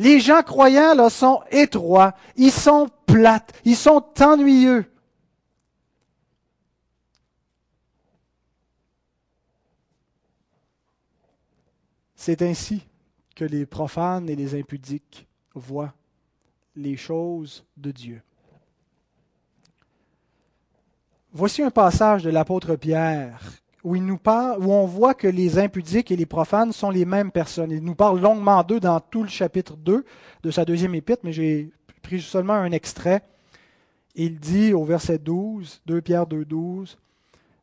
Les 0.00 0.18
gens 0.18 0.42
croyants, 0.42 0.94
là, 0.94 1.10
sont 1.10 1.42
étroits, 1.50 2.14
ils 2.34 2.50
sont 2.50 2.88
plates, 3.04 3.52
ils 3.66 3.76
sont 3.76 4.02
ennuyeux. 4.18 4.90
C'est 12.14 12.40
ainsi 12.40 12.80
que 13.36 13.44
les 13.44 13.66
profanes 13.66 14.30
et 14.30 14.36
les 14.36 14.58
impudiques 14.58 15.28
voient 15.54 15.92
les 16.76 16.96
choses 16.96 17.66
de 17.76 17.90
Dieu. 17.90 18.22
Voici 21.30 21.62
un 21.62 21.70
passage 21.70 22.22
de 22.22 22.30
l'apôtre 22.30 22.74
Pierre 22.74 23.38
où, 23.84 23.96
on 23.96 24.86
voit 24.86 25.14
que 25.14 25.28
les 25.28 25.58
impudiques 25.58 26.10
et 26.10 26.16
les 26.16 26.26
profanes 26.26 26.72
sont 26.72 26.90
les 26.90 27.04
mêmes 27.04 27.30
personnes. 27.30 27.70
Il 27.70 27.82
nous 27.82 27.94
parle 27.94 28.20
longuement 28.20 28.62
d'eux 28.62 28.80
dans 28.80 29.00
tout 29.00 29.22
le 29.22 29.28
chapitre 29.28 29.76
2 29.76 30.04
de 30.42 30.50
sa 30.50 30.64
deuxième 30.64 30.94
épître, 30.94 31.22
mais 31.24 31.32
j'ai 31.32 31.70
pris 32.02 32.20
seulement 32.20 32.54
un 32.54 32.72
extrait. 32.72 33.22
Il 34.14 34.38
dit 34.38 34.74
au 34.74 34.84
verset 34.84 35.18
12, 35.18 35.82
2 35.86 36.00
Pierre 36.00 36.26
2, 36.26 36.44
12, 36.44 36.98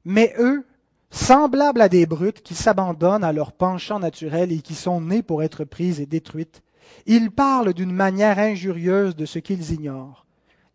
Mais 0.06 0.34
eux, 0.40 0.66
semblables 1.10 1.82
à 1.82 1.90
des 1.90 2.06
brutes 2.06 2.42
qui 2.42 2.56
s'abandonnent 2.56 3.24
à 3.24 3.34
leur 3.34 3.52
penchant 3.52 4.00
naturel 4.00 4.52
et 4.52 4.60
qui 4.60 4.76
sont 4.76 5.02
nés 5.02 5.24
pour 5.24 5.44
être 5.44 5.66
prises 5.66 6.00
et 6.00 6.06
détruites, 6.06 6.64
ils 7.06 7.32
parlent 7.32 7.74
d'une 7.74 7.92
manière 7.92 8.40
injurieuse 8.40 9.16
de 9.16 9.26
ce 9.26 9.40
qu'ils 9.40 9.74
ignorent, 9.74 10.26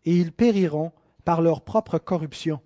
et 0.05 0.15
ils 0.15 0.31
périront 0.31 0.91
par 1.25 1.41
leur 1.41 1.61
propre 1.61 1.97
corruption. 1.97 2.59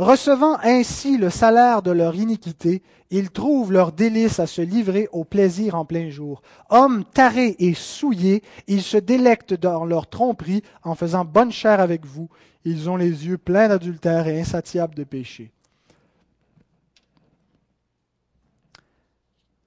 Recevant 0.00 0.56
ainsi 0.62 1.18
le 1.18 1.28
salaire 1.28 1.82
de 1.82 1.90
leur 1.90 2.14
iniquité, 2.14 2.82
ils 3.10 3.30
trouvent 3.30 3.70
leur 3.70 3.92
délice 3.92 4.40
à 4.40 4.46
se 4.46 4.62
livrer 4.62 5.10
au 5.12 5.24
plaisir 5.24 5.74
en 5.74 5.84
plein 5.84 6.08
jour. 6.08 6.40
Hommes 6.70 7.04
tarés 7.04 7.54
et 7.58 7.74
souillés, 7.74 8.42
ils 8.66 8.80
se 8.80 8.96
délectent 8.96 9.52
dans 9.52 9.84
leur 9.84 10.08
tromperie 10.08 10.62
en 10.84 10.94
faisant 10.94 11.26
bonne 11.26 11.52
chair 11.52 11.80
avec 11.80 12.06
vous. 12.06 12.30
Ils 12.64 12.88
ont 12.88 12.96
les 12.96 13.26
yeux 13.26 13.36
pleins 13.36 13.68
d'adultère 13.68 14.26
et 14.26 14.40
insatiables 14.40 14.94
de 14.94 15.04
péché. 15.04 15.52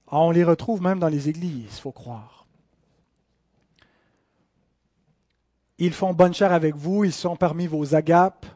Ah, 0.08 0.18
on 0.18 0.32
les 0.32 0.42
retrouve 0.42 0.82
même 0.82 0.98
dans 0.98 1.06
les 1.06 1.28
églises, 1.28 1.78
faut 1.78 1.92
croire. 1.92 2.44
Ils 5.78 5.92
font 5.92 6.12
bonne 6.12 6.34
chair 6.34 6.52
avec 6.52 6.74
vous, 6.74 7.04
ils 7.04 7.12
sont 7.12 7.36
parmi 7.36 7.68
vos 7.68 7.94
agapes, 7.94 8.46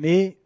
mais 0.00 0.38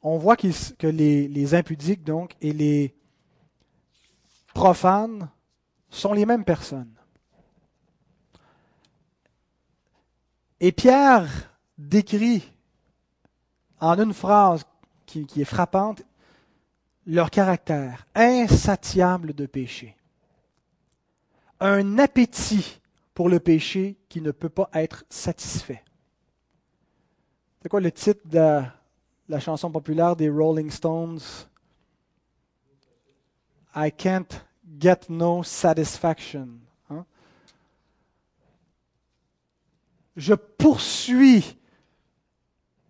on 0.00 0.16
voit 0.16 0.36
que 0.36 0.86
les, 0.86 1.54
impudiques 1.56 2.04
donc 2.04 2.36
et 2.40 2.52
les 2.52 2.94
profanes 4.54 5.28
sont 5.90 6.12
les 6.12 6.24
mêmes 6.24 6.44
personnes. 6.44 6.94
Et 10.60 10.70
Pierre 10.70 11.28
décrit 11.76 12.48
en 13.80 14.00
une 14.00 14.14
phrase 14.14 14.64
qui, 15.04 15.26
qui, 15.26 15.40
est 15.40 15.44
frappante 15.44 16.02
leur 17.08 17.28
caractère 17.28 18.06
insatiable 18.14 19.32
de 19.32 19.46
péché. 19.46 19.96
Un 21.58 21.98
appétit 21.98 22.80
pour 23.14 23.28
le 23.28 23.40
péché 23.40 23.96
qui 24.08 24.20
ne 24.20 24.30
peut 24.30 24.48
pas 24.48 24.70
être 24.74 25.04
satisfait. 25.10 25.82
C'est 27.66 27.70
quoi 27.70 27.80
le 27.80 27.90
titre 27.90 28.20
de 28.26 28.62
la 29.28 29.40
chanson 29.40 29.72
populaire 29.72 30.14
des 30.14 30.30
Rolling 30.30 30.70
Stones? 30.70 31.18
I 33.74 33.90
can't 33.90 34.40
get 34.78 35.00
no 35.08 35.42
satisfaction. 35.42 36.60
Hein? 36.88 37.04
Je 40.16 40.34
poursuis 40.34 41.58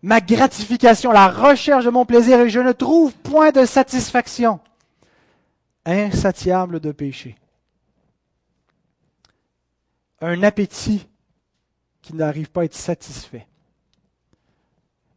ma 0.03 0.21
gratification, 0.21 1.11
la 1.11 1.29
recherche 1.29 1.87
de 1.87 1.91
mon 1.91 2.05
plaisir 2.05 2.41
et 2.41 2.51
je 2.51 2.61
ne 2.61 2.73
trouve 2.73 3.15
point 3.15 3.53
de 3.53 3.65
satisfaction. 3.65 4.61
Insatiable 5.87 6.81
de 6.81 6.93
péché. 6.93 7.39
Un 10.21 10.43
appétit 10.43 11.09
qui 12.03 12.15
n'arrive 12.15 12.51
pas 12.51 12.61
à 12.61 12.65
être 12.65 12.75
satisfait. 12.75 13.47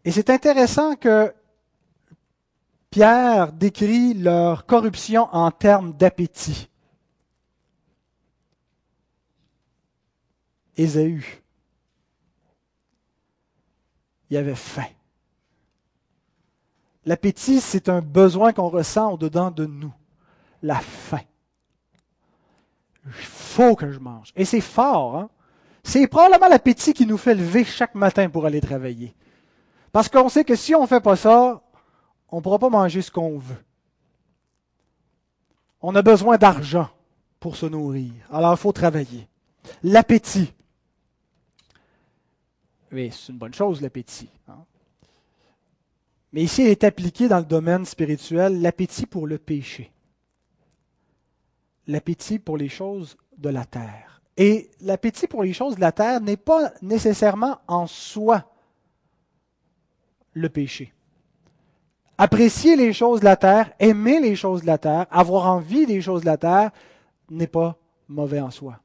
Et 0.10 0.12
c'est 0.12 0.32
intéressant 0.32 0.96
que 0.96 1.32
Pierre 2.90 3.54
décrit 3.54 4.16
leur 4.16 4.66
corruption 4.66 5.30
en 5.32 5.52
termes 5.52 5.94
d'appétit. 5.94 6.68
Ésaü, 10.76 11.24
il 14.32 14.38
avait 14.38 14.56
faim. 14.56 14.88
L'appétit, 17.06 17.62
c'est 17.62 17.88
un 17.88 18.02
besoin 18.02 18.52
qu'on 18.52 18.70
ressent 18.70 19.12
au-dedans 19.12 19.52
de 19.52 19.68
nous. 19.68 19.94
La 20.64 20.80
faim. 20.80 21.22
Il 23.06 23.12
faut 23.12 23.76
que 23.76 23.92
je 23.92 24.00
mange. 24.00 24.34
Et 24.36 24.46
c'est 24.46 24.60
fort. 24.60 25.18
Hein? 25.18 25.30
C'est 25.84 26.08
probablement 26.08 26.50
l'appétit 26.50 26.96
qui 26.96 27.06
nous 27.06 27.20
fait 27.20 27.36
lever 27.36 27.64
chaque 27.64 27.94
matin 27.94 28.28
pour 28.28 28.48
aller 28.48 28.60
travailler. 28.60 29.14
Parce 29.92 30.10
qu'on 30.10 30.30
sait 30.30 30.44
que 30.44 30.56
si 30.56 30.76
on 30.76 30.84
ne 30.84 30.88
fait 30.88 31.02
pas 31.02 31.16
ça, 31.16 31.62
on 32.30 32.38
ne 32.38 32.42
pourra 32.42 32.60
pas 32.60 32.70
manger 32.70 33.02
ce 33.02 33.12
qu'on 33.12 33.38
veut. 33.38 33.64
On 35.82 35.96
a 35.96 36.02
besoin 36.02 36.38
d'argent 36.38 36.90
pour 37.40 37.56
se 37.56 37.66
nourrir. 37.66 38.12
Alors 38.32 38.54
il 38.54 38.58
faut 38.58 38.72
travailler. 38.72 39.28
L'appétit. 39.84 40.54
Oui, 42.92 43.12
c'est 43.12 43.32
une 43.32 43.38
bonne 43.38 43.54
chose, 43.54 43.82
l'appétit. 43.82 44.30
Hein. 44.48 44.66
Mais 46.34 46.44
ici, 46.44 46.64
il 46.64 46.70
est 46.70 46.84
appliqué 46.84 47.28
dans 47.28 47.40
le 47.40 47.46
domaine 47.46 47.86
spirituel 47.86 48.62
l'appétit 48.62 49.06
pour 49.06 49.26
le 49.26 49.38
péché. 49.38 49.92
L'appétit 51.88 52.40
pour 52.40 52.58
les 52.58 52.70
choses 52.70 53.18
de 53.38 53.50
la 53.50 53.66
terre. 53.66 54.22
Et 54.38 54.70
l'appétit 54.82 55.28
pour 55.28 55.44
les 55.44 55.54
choses 55.54 55.76
de 55.76 55.82
la 55.82 55.92
terre 55.92 56.22
n'est 56.22 56.38
pas 56.38 56.72
nécessairement 56.82 57.60
en 57.68 57.88
soi 57.88 58.49
le 60.34 60.50
péché. 60.50 60.94
Apprécier 62.18 62.76
les 62.76 62.92
choses 62.92 63.22
de 63.22 63.26
la 63.26 63.38
terre, 63.38 63.72
aimer 63.80 64.20
les 64.20 64.36
choses 64.36 64.62
de 64.62 64.68
la 64.68 64.78
terre, 64.78 65.06
avoir 65.10 65.48
envie 65.48 65.86
des 65.86 66.02
choses 66.02 66.22
de 66.22 66.26
la 66.26 66.38
terre, 66.38 66.72
n'est 67.30 67.48
pas 67.48 67.78
mauvais 68.08 68.42
en 68.42 68.52
soi. 68.52 68.80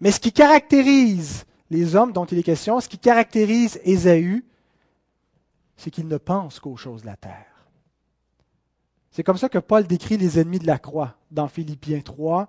Mais 0.00 0.10
ce 0.10 0.20
qui 0.20 0.32
caractérise 0.32 1.44
les 1.70 1.96
hommes 1.96 2.12
dont 2.12 2.24
il 2.24 2.38
est 2.38 2.42
question, 2.42 2.80
ce 2.80 2.88
qui 2.88 2.98
caractérise 2.98 3.80
Ésaü, 3.84 4.44
c'est 5.76 5.90
qu'il 5.90 6.08
ne 6.08 6.16
pense 6.16 6.60
qu'aux 6.60 6.76
choses 6.76 7.02
de 7.02 7.06
la 7.06 7.16
terre. 7.16 7.68
C'est 9.10 9.22
comme 9.22 9.36
ça 9.36 9.48
que 9.48 9.58
Paul 9.58 9.86
décrit 9.86 10.16
les 10.16 10.38
ennemis 10.38 10.58
de 10.58 10.66
la 10.66 10.78
croix 10.78 11.16
dans 11.30 11.48
Philippiens 11.48 12.00
3, 12.00 12.48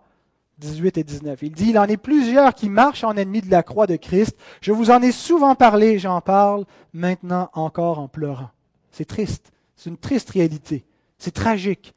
18 0.59 0.97
et 0.97 1.03
19. 1.03 1.39
Il 1.41 1.51
dit, 1.51 1.69
il 1.69 1.79
en 1.79 1.85
est 1.85 1.97
plusieurs 1.97 2.53
qui 2.53 2.69
marchent 2.69 3.03
en 3.03 3.15
ennemis 3.15 3.41
de 3.41 3.49
la 3.49 3.63
croix 3.63 3.87
de 3.87 3.95
Christ. 3.95 4.37
Je 4.61 4.71
vous 4.71 4.91
en 4.91 5.01
ai 5.01 5.11
souvent 5.11 5.55
parlé, 5.55 5.99
j'en 5.99 6.21
parle 6.21 6.65
maintenant 6.93 7.49
encore 7.53 7.99
en 7.99 8.07
pleurant. 8.07 8.49
C'est 8.91 9.05
triste. 9.05 9.51
C'est 9.75 9.89
une 9.89 9.97
triste 9.97 10.31
réalité. 10.31 10.85
C'est 11.17 11.33
tragique. 11.33 11.93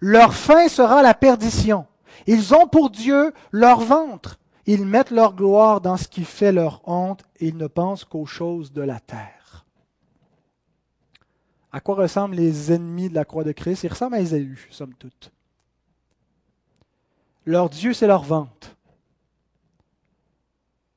Leur 0.00 0.34
fin 0.34 0.68
sera 0.68 1.02
la 1.02 1.14
perdition. 1.14 1.86
Ils 2.26 2.54
ont 2.54 2.66
pour 2.66 2.90
Dieu 2.90 3.32
leur 3.52 3.80
ventre. 3.80 4.38
Ils 4.66 4.86
mettent 4.86 5.10
leur 5.10 5.34
gloire 5.34 5.80
dans 5.80 5.98
ce 5.98 6.08
qui 6.08 6.24
fait 6.24 6.52
leur 6.52 6.80
honte 6.88 7.24
et 7.38 7.48
ils 7.48 7.56
ne 7.56 7.66
pensent 7.66 8.04
qu'aux 8.04 8.26
choses 8.26 8.72
de 8.72 8.80
la 8.80 9.00
terre. 9.00 9.66
À 11.70 11.80
quoi 11.80 11.96
ressemblent 11.96 12.36
les 12.36 12.72
ennemis 12.72 13.10
de 13.10 13.14
la 13.14 13.24
croix 13.24 13.44
de 13.44 13.52
Christ? 13.52 13.82
Ils 13.82 13.90
ressemblent 13.90 14.14
à 14.14 14.20
Ésaü, 14.20 14.56
somme 14.70 14.94
toute. 14.94 15.33
Leur 17.46 17.68
Dieu, 17.70 17.92
c'est 17.92 18.06
leur 18.06 18.22
vente. 18.22 18.76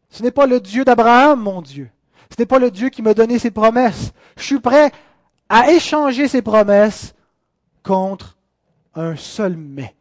Ce 0.09 0.23
n'est 0.23 0.31
pas 0.31 0.47
le 0.47 0.59
Dieu 0.59 0.85
d'Abraham, 0.85 1.41
mon 1.41 1.61
Dieu. 1.61 1.89
Ce 2.31 2.35
n'est 2.39 2.45
pas 2.45 2.59
le 2.59 2.71
Dieu 2.71 2.89
qui 2.89 3.01
m'a 3.01 3.13
donné 3.13 3.39
ses 3.39 3.51
promesses. 3.51 4.13
Je 4.37 4.43
suis 4.43 4.59
prêt 4.59 4.91
à 5.49 5.71
échanger 5.71 6.27
ses 6.27 6.41
promesses 6.41 7.13
contre 7.83 8.37
un 8.95 9.15
seul 9.15 9.55
mais. 9.55 9.95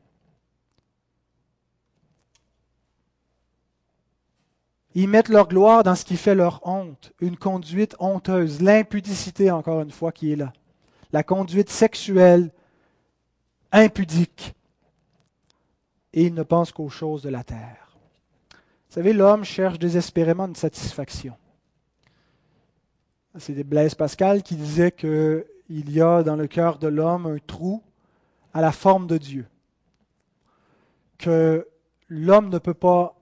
Ils 4.94 5.09
mettent 5.09 5.28
leur 5.28 5.48
gloire 5.48 5.82
dans 5.82 5.94
ce 5.94 6.06
qui 6.06 6.16
fait 6.16 6.35
leur 6.35 6.66
honte, 6.66 7.12
une 7.20 7.37
conduite 7.37 7.94
honteuse, 7.98 8.62
l'impudicité 8.62 9.50
encore 9.50 9.82
une 9.82 9.90
fois 9.90 10.11
qui 10.11 10.32
est 10.32 10.37
là, 10.37 10.54
la 11.12 11.22
conduite 11.22 11.68
sexuelle 11.68 12.50
impudique 13.72 14.54
et 16.16 16.24
il 16.24 16.35
ne 16.35 16.42
pense 16.42 16.72
qu'aux 16.72 16.88
choses 16.88 17.22
de 17.22 17.29
la 17.29 17.44
terre. 17.44 17.96
Vous 18.50 18.94
savez, 18.94 19.12
l'homme 19.12 19.44
cherche 19.44 19.79
désespérément 19.79 20.46
une 20.46 20.57
satisfaction. 20.57 21.37
C'est 23.38 23.62
Blaise 23.64 23.94
Pascal 23.94 24.42
qui 24.42 24.57
disait 24.57 24.92
qu'il 24.92 25.44
y 25.68 26.00
a 26.00 26.22
dans 26.22 26.37
le 26.37 26.46
cœur 26.46 26.79
de 26.79 26.88
l'homme 26.88 27.26
un 27.26 27.37
trou 27.46 27.83
à 28.55 28.62
la 28.62 28.72
forme 28.72 29.07
de 29.07 29.18
Dieu, 29.18 29.46
que 31.18 31.68
l'homme 32.09 32.48
ne 32.48 32.59
peut 32.59 32.72
pas 32.72 33.14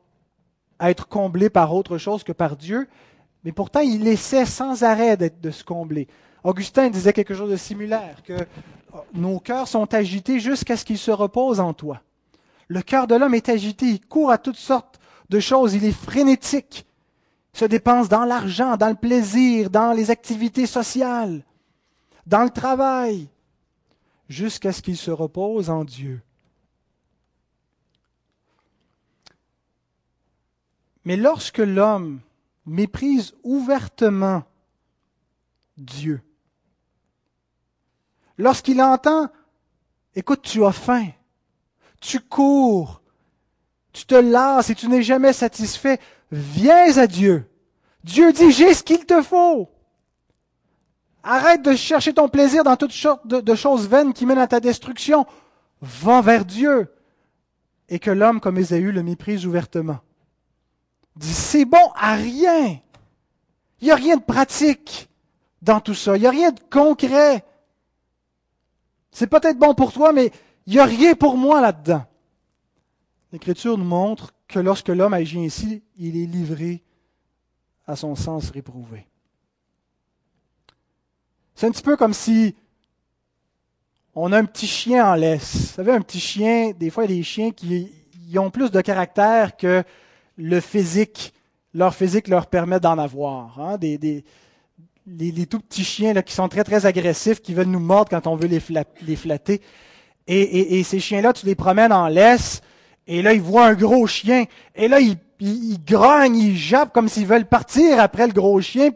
être 0.78 1.08
comblé 1.08 1.50
par 1.50 1.74
autre 1.74 1.98
chose 1.98 2.22
que 2.22 2.30
par 2.30 2.56
Dieu, 2.56 2.86
mais 3.42 3.50
pourtant 3.50 3.80
il 3.80 4.06
essaie 4.06 4.46
sans 4.46 4.84
arrêt 4.84 5.16
de 5.16 5.50
se 5.50 5.64
combler. 5.64 6.06
Augustin 6.44 6.90
disait 6.90 7.12
quelque 7.12 7.34
chose 7.34 7.50
de 7.50 7.56
similaire, 7.56 8.22
que 8.22 8.36
nos 9.14 9.40
cœurs 9.40 9.66
sont 9.66 9.92
agités 9.94 10.38
jusqu'à 10.38 10.76
ce 10.76 10.84
qu'ils 10.84 10.98
se 10.98 11.10
reposent 11.10 11.58
en 11.58 11.72
toi. 11.72 12.00
Le 12.68 12.82
cœur 12.82 13.06
de 13.06 13.14
l'homme 13.14 13.34
est 13.34 13.48
agité, 13.48 13.86
il 13.86 14.00
court 14.06 14.30
à 14.30 14.38
toutes 14.38 14.56
sortes 14.56 15.00
de 15.28 15.40
choses, 15.40 15.74
il 15.74 15.84
est 15.84 15.92
frénétique, 15.92 16.86
se 17.52 17.64
dépense 17.64 18.08
dans 18.08 18.24
l'argent, 18.24 18.76
dans 18.76 18.88
le 18.88 18.94
plaisir, 18.94 19.70
dans 19.70 19.92
les 19.92 20.10
activités 20.10 20.66
sociales, 20.66 21.44
dans 22.26 22.42
le 22.42 22.50
travail, 22.50 23.28
jusqu'à 24.28 24.72
ce 24.72 24.82
qu'il 24.82 24.96
se 24.96 25.10
repose 25.10 25.70
en 25.70 25.84
Dieu. 25.84 26.20
Mais 31.04 31.16
lorsque 31.16 31.58
l'homme 31.58 32.20
méprise 32.66 33.34
ouvertement 33.42 34.42
Dieu. 35.76 36.22
Lorsqu'il 38.38 38.80
entend, 38.80 39.30
écoute, 40.14 40.42
tu 40.42 40.64
as 40.64 40.72
faim, 40.72 41.08
tu 42.04 42.20
cours, 42.20 43.00
tu 43.92 44.04
te 44.04 44.14
lasses 44.14 44.68
et 44.70 44.74
tu 44.74 44.88
n'es 44.88 45.02
jamais 45.02 45.32
satisfait, 45.32 45.98
viens 46.30 46.98
à 46.98 47.06
Dieu. 47.06 47.48
Dieu 48.04 48.32
dit, 48.32 48.52
j'ai 48.52 48.74
ce 48.74 48.82
qu'il 48.82 49.06
te 49.06 49.22
faut. 49.22 49.70
Arrête 51.22 51.62
de 51.62 51.74
chercher 51.74 52.12
ton 52.12 52.28
plaisir 52.28 52.62
dans 52.62 52.76
toutes 52.76 52.92
sortes 52.92 53.26
de, 53.26 53.54
choses 53.54 53.88
vaines 53.88 54.12
qui 54.12 54.26
mènent 54.26 54.38
à 54.38 54.46
ta 54.46 54.60
destruction. 54.60 55.24
Va 55.80 56.20
vers 56.20 56.44
Dieu. 56.44 56.92
Et 57.88 57.98
que 57.98 58.10
l'homme 58.10 58.40
comme 58.40 58.58
Ésaü 58.58 58.92
le 58.92 59.02
méprise 59.02 59.46
ouvertement. 59.46 60.00
Dit, 61.16 61.32
c'est 61.32 61.64
bon 61.64 61.90
à 61.94 62.14
rien. 62.16 62.78
Il 63.80 63.86
n'y 63.86 63.90
a 63.90 63.96
rien 63.96 64.16
de 64.16 64.22
pratique 64.22 65.08
dans 65.62 65.80
tout 65.80 65.94
ça. 65.94 66.16
Il 66.16 66.20
n'y 66.20 66.26
a 66.26 66.30
rien 66.30 66.50
de 66.50 66.60
concret. 66.70 67.44
C'est 69.10 69.28
peut-être 69.28 69.58
bon 69.58 69.74
pour 69.74 69.92
toi, 69.92 70.12
mais 70.12 70.30
il 70.66 70.74
n'y 70.74 70.78
a 70.78 70.84
rien 70.84 71.14
pour 71.14 71.36
moi 71.36 71.60
là-dedans. 71.60 72.04
L'Écriture 73.32 73.76
nous 73.76 73.84
montre 73.84 74.32
que 74.48 74.58
lorsque 74.58 74.88
l'homme 74.88 75.14
agit 75.14 75.44
ainsi, 75.44 75.82
il 75.98 76.16
est 76.16 76.26
livré 76.26 76.82
à 77.86 77.96
son 77.96 78.14
sens 78.14 78.50
réprouvé. 78.50 79.06
C'est 81.54 81.66
un 81.66 81.70
petit 81.70 81.82
peu 81.82 81.96
comme 81.96 82.14
si 82.14 82.54
on 84.14 84.32
a 84.32 84.38
un 84.38 84.44
petit 84.44 84.66
chien 84.66 85.06
en 85.06 85.14
laisse. 85.14 85.56
Vous 85.56 85.74
savez, 85.74 85.92
un 85.92 86.00
petit 86.00 86.20
chien, 86.20 86.72
des 86.72 86.90
fois, 86.90 87.04
il 87.04 87.10
y 87.10 87.14
a 87.14 87.16
des 87.16 87.22
chiens 87.22 87.50
qui 87.50 87.90
ont 88.36 88.50
plus 88.50 88.70
de 88.70 88.80
caractère 88.80 89.56
que 89.56 89.82
le 90.36 90.60
physique, 90.60 91.34
leur 91.72 91.94
physique 91.94 92.28
leur 92.28 92.46
permet 92.46 92.80
d'en 92.80 92.98
avoir. 92.98 93.60
Hein. 93.60 93.78
Des, 93.78 94.24
les, 95.06 95.46
tout 95.46 95.60
petits 95.60 95.84
chiens 95.84 96.12
là, 96.12 96.22
qui 96.22 96.32
sont 96.32 96.48
très, 96.48 96.64
très 96.64 96.86
agressifs, 96.86 97.42
qui 97.42 97.54
veulent 97.54 97.66
nous 97.66 97.80
mordre 97.80 98.10
quand 98.10 98.26
on 98.26 98.36
veut 98.36 98.48
les 98.48 99.16
flatter. 99.16 99.60
Et, 100.26 100.82
ces 100.84 101.00
chiens-là, 101.00 101.32
tu 101.32 101.44
les 101.44 101.54
promènes 101.54 101.92
en 101.92 102.08
laisse, 102.08 102.62
et 103.06 103.20
là, 103.20 103.34
ils 103.34 103.42
voient 103.42 103.66
un 103.66 103.74
gros 103.74 104.06
chien, 104.06 104.44
et 104.74 104.88
là, 104.88 105.00
ils, 105.00 105.18
ils, 105.40 105.78
grognent, 105.84 106.36
ils 106.36 106.56
jappent 106.56 106.94
comme 106.94 107.08
s'ils 107.08 107.26
veulent 107.26 107.46
partir 107.46 108.00
après 108.00 108.26
le 108.26 108.32
gros 108.32 108.60
chien, 108.60 108.90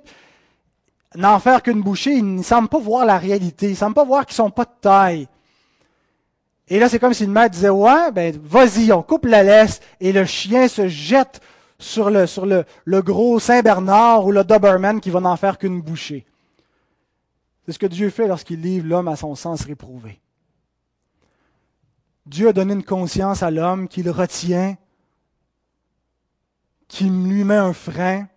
n'en 1.15 1.39
faire 1.39 1.63
qu'une 1.63 1.83
bouchée. 1.83 2.15
Ils 2.15 2.35
ne 2.37 2.43
semblent 2.43 2.69
pas 2.69 2.79
voir 2.79 3.05
la 3.05 3.19
réalité, 3.19 3.67
ils 3.67 3.73
ne 3.73 3.77
semblent 3.77 3.95
pas 3.95 4.05
voir 4.05 4.25
qu'ils 4.25 4.37
sont 4.37 4.51
pas 4.51 4.65
de 4.65 4.81
taille. 4.81 5.29
Et 6.69 6.79
là, 6.79 6.89
c'est 6.89 6.99
comme 6.99 7.15
si 7.15 7.27
le 7.27 7.33
maître 7.33 7.55
disait, 7.55 7.69
ouais, 7.69 8.11
ben, 8.13 8.39
vas-y, 8.43 8.93
on 8.93 9.03
coupe 9.03 9.27
la 9.27 9.43
laisse, 9.43 9.81
et 10.01 10.13
le 10.13 10.25
chien 10.25 10.69
se 10.69 10.89
jette 10.89 11.41
sur 11.79 12.11
le, 12.11 12.27
sur 12.27 12.47
le, 12.47 12.65
le 12.85 13.03
gros 13.03 13.39
Saint-Bernard 13.39 14.27
ou 14.27 14.33
le 14.33 14.45
Doberman 14.45 15.01
qui 15.01 15.11
va 15.11 15.21
n'en 15.21 15.37
faire 15.37 15.59
qu'une 15.59 15.81
bouchée. 15.81 16.27
C'est 17.65 17.73
ce 17.73 17.79
que 17.79 17.87
Dieu 17.87 18.11
fait 18.11 18.27
lorsqu'il 18.27 18.61
livre 18.61 18.87
l'homme 18.87 19.09
à 19.09 19.17
son 19.17 19.35
sens 19.35 19.65
réprouvé. 19.65 20.21
Dieu 22.29 22.49
a 22.49 22.53
donné 22.53 22.75
une 22.75 22.85
conscience 22.85 23.43
à 23.43 23.51
l'homme 23.51 23.89
qu'il 23.89 24.11
retient, 24.11 24.77
qui 26.87 27.05
lui 27.05 27.43
met 27.43 27.57
un 27.57 27.73
frein, 27.73 28.29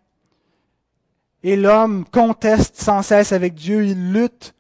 et 1.44 1.58
l'homme 1.58 2.06
conteste 2.06 2.78
sans 2.78 3.02
cesse 3.02 3.34
avec 3.34 3.54
Dieu, 3.54 3.86
il 3.86 4.14
lutte, 4.14 4.56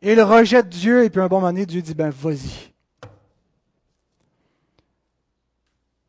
il 0.00 0.20
rejette 0.22 0.70
Dieu, 0.70 1.04
et 1.04 1.10
puis 1.10 1.20
un 1.20 1.28
bon 1.28 1.40
moment 1.40 1.48
donné, 1.48 1.66
Dieu 1.66 1.82
dit, 1.82 1.94
ben 1.94 2.08
vas-y. 2.08 2.72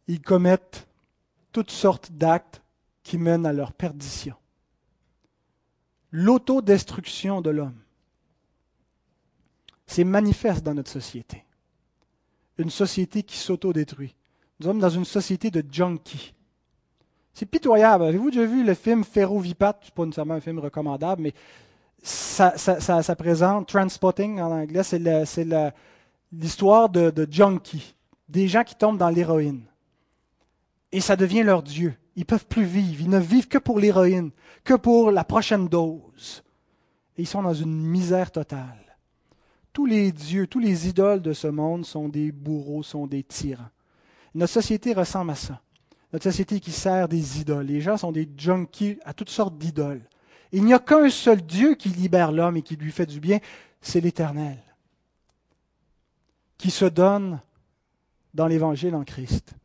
Ils 0.08 0.22
commettent 0.22 0.88
toutes 1.52 1.72
sortes 1.72 2.12
d'actes 2.14 2.62
qui 3.04 3.18
mènent 3.18 3.46
à 3.46 3.54
leur 3.54 3.74
perdition. 3.74 4.36
L'autodestruction 6.12 7.42
de 7.42 7.50
l'homme, 7.50 7.80
c'est 9.88 10.06
manifeste 10.06 10.64
dans 10.64 10.74
notre 10.74 10.92
société 10.92 11.45
une 12.58 12.70
société 12.70 13.24
qui 13.24 13.38
s'autodétruit. 13.38 14.16
Nous 14.60 14.68
sommes 14.68 14.80
dans 14.80 14.90
une 14.90 15.06
société 15.06 15.52
de 15.52 15.64
junkies. 15.70 16.34
C'est 17.34 17.46
pitoyable. 17.46 18.06
Avez-vous 18.06 18.32
déjà 18.32 18.46
vu 18.46 18.64
le 18.64 18.74
film 18.74 19.04
Ferrovipat? 19.04 19.80
Ce 19.84 19.92
pas 19.92 20.06
nécessairement 20.06 20.36
un 20.36 20.42
film 20.42 20.60
recommandable, 20.60 21.22
mais 21.22 21.34
ça, 22.02 22.58
ça, 22.58 23.16
présente 23.16 23.68
Transpotting 23.68 24.40
en 24.40 24.52
anglais. 24.52 24.84
C'est 24.84 25.46
l'histoire 26.32 26.90
de, 26.90 27.10
de 27.10 27.28
junkies, 27.30 27.96
des 28.30 28.48
gens 28.48 28.64
qui 28.64 28.76
tombent 28.76 28.98
dans 28.98 29.10
l'héroïne. 29.10 29.64
Et 30.94 31.02
ça 31.02 31.18
devient 31.18 31.44
leur 31.44 31.62
Dieu. 31.62 31.94
Ils 32.16 32.22
ne 32.22 32.26
peuvent 32.26 32.46
plus 32.46 32.64
vivre. 32.64 33.02
Ils 33.02 33.10
ne 33.10 33.20
vivent 33.20 33.50
que 33.50 33.58
pour 33.58 33.80
l'héroïne, 33.80 34.32
que 34.64 34.76
pour 34.76 35.12
la 35.12 35.26
prochaine 35.26 35.68
dose. 35.68 36.42
Et 37.18 37.24
ils 37.24 37.28
sont 37.28 37.42
dans 37.42 37.54
une 37.54 37.86
misère 37.86 38.32
totale 38.32 38.85
tous 39.76 39.86
les 39.86 40.14
dieux, 40.14 40.48
tous 40.48 40.60
les 40.60 40.88
idoles 40.88 41.22
de 41.22 41.34
ce 41.34 41.48
monde 41.48 41.86
sont 41.86 42.08
des 42.08 42.32
bourreaux, 42.32 42.82
sont 42.82 43.08
des 43.08 43.24
tyrans. 43.24 43.68
Notre 44.34 44.54
société 44.54 44.94
ressemble 44.94 45.32
à 45.32 45.36
ça. 45.36 45.62
Notre 46.14 46.24
société 46.24 46.62
qui 46.62 46.72
sert 46.72 47.10
des 47.10 47.42
idoles. 47.42 47.66
Les 47.66 47.82
gens 47.82 47.98
sont 47.98 48.14
des 48.14 48.26
junkies 48.38 48.98
à 49.04 49.14
toutes 49.14 49.30
sortes 49.30 49.58
d'idoles. 49.58 50.02
Il 50.54 50.64
n'y 50.64 50.74
a 50.74 50.80
qu'un 50.80 51.10
seul 51.10 51.42
Dieu 51.42 51.76
qui 51.76 51.90
libère 51.90 52.32
l'homme 52.32 52.56
et 52.56 52.62
qui 52.62 52.78
lui 52.78 52.90
fait 52.90 53.06
du 53.06 53.20
bien, 53.20 53.40
c'est 53.82 54.00
l'Éternel, 54.00 54.58
qui 56.58 56.72
se 56.72 56.86
donne 56.86 57.42
dans 58.34 58.48
l'Évangile 58.48 58.96
en 58.96 59.04
Christ. 59.04 59.56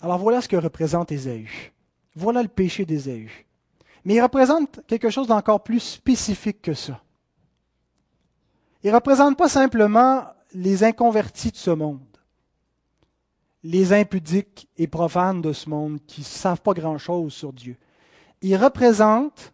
Alors 0.00 0.18
voilà 0.18 0.40
ce 0.40 0.46
que 0.46 0.54
représente 0.54 1.10
Ésaü. 1.10 1.72
Voilà 2.14 2.42
le 2.42 2.48
péché 2.48 2.84
d'Ésaü. 2.86 3.47
Mais 4.04 4.14
il 4.14 4.22
représente 4.22 4.80
quelque 4.86 5.10
chose 5.10 5.26
d'encore 5.26 5.62
plus 5.62 5.80
spécifique 5.80 6.62
que 6.62 6.74
ça. 6.74 7.02
Il 8.82 8.90
ne 8.90 8.94
représente 8.94 9.36
pas 9.36 9.48
simplement 9.48 10.24
les 10.54 10.84
inconvertis 10.84 11.50
de 11.50 11.56
ce 11.56 11.70
monde, 11.70 12.00
les 13.64 13.92
impudiques 13.92 14.68
et 14.76 14.86
profanes 14.86 15.42
de 15.42 15.52
ce 15.52 15.68
monde 15.68 15.98
qui 16.06 16.20
ne 16.20 16.26
savent 16.26 16.62
pas 16.62 16.74
grand-chose 16.74 17.32
sur 17.32 17.52
Dieu. 17.52 17.76
Il 18.40 18.56
représente 18.56 19.52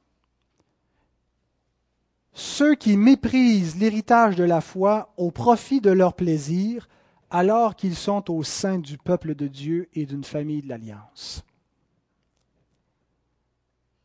ceux 2.34 2.74
qui 2.74 2.96
méprisent 2.96 3.76
l'héritage 3.76 4.36
de 4.36 4.44
la 4.44 4.60
foi 4.60 5.12
au 5.16 5.30
profit 5.30 5.80
de 5.80 5.90
leur 5.90 6.14
plaisir 6.14 6.88
alors 7.30 7.76
qu'ils 7.76 7.96
sont 7.96 8.30
au 8.30 8.42
sein 8.42 8.78
du 8.78 8.98
peuple 8.98 9.34
de 9.34 9.48
Dieu 9.48 9.88
et 9.94 10.04
d'une 10.04 10.24
famille 10.24 10.62
de 10.62 10.68
l'Alliance. 10.68 11.44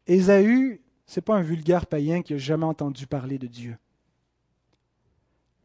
Ésaü, 0.09 0.81
ce 1.05 1.19
n'est 1.19 1.23
pas 1.23 1.37
un 1.37 1.43
vulgaire 1.43 1.85
païen 1.85 2.23
qui 2.23 2.33
n'a 2.33 2.39
jamais 2.39 2.65
entendu 2.65 3.05
parler 3.05 3.37
de 3.37 3.45
Dieu, 3.45 3.77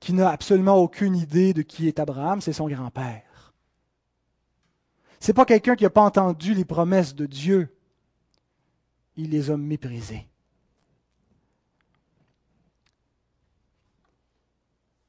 qui 0.01 0.13
n'a 0.13 0.29
absolument 0.29 0.77
aucune 0.77 1.17
idée 1.17 1.55
de 1.55 1.63
qui 1.63 1.89
est 1.89 1.99
Abraham, 1.99 2.43
c'est 2.43 2.53
son 2.53 2.69
grand-père. 2.69 3.55
Ce 5.19 5.29
n'est 5.29 5.35
pas 5.35 5.47
quelqu'un 5.47 5.77
qui 5.77 5.85
n'a 5.85 5.91
pas 5.91 6.03
entendu 6.03 6.53
les 6.53 6.67
promesses 6.67 7.15
de 7.15 7.25
Dieu. 7.25 7.75
Il 9.17 9.31
les 9.31 9.51
a 9.51 9.57
méprisées. 9.57 10.29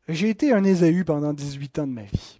J'ai 0.07 0.29
été 0.29 0.53
un 0.53 0.63
Ésaü 0.63 1.03
pendant 1.03 1.33
18 1.33 1.79
ans 1.79 1.87
de 1.87 1.91
ma 1.91 2.03
vie. 2.03 2.39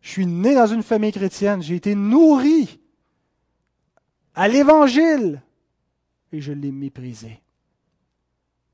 Je 0.00 0.10
suis 0.10 0.26
né 0.26 0.56
dans 0.56 0.66
une 0.66 0.82
famille 0.82 1.12
chrétienne, 1.12 1.62
j'ai 1.62 1.76
été 1.76 1.94
nourri 1.94 2.80
à 4.36 4.46
l'Évangile. 4.46 5.42
Et 6.30 6.40
je 6.40 6.52
l'ai 6.52 6.70
méprisé. 6.70 7.40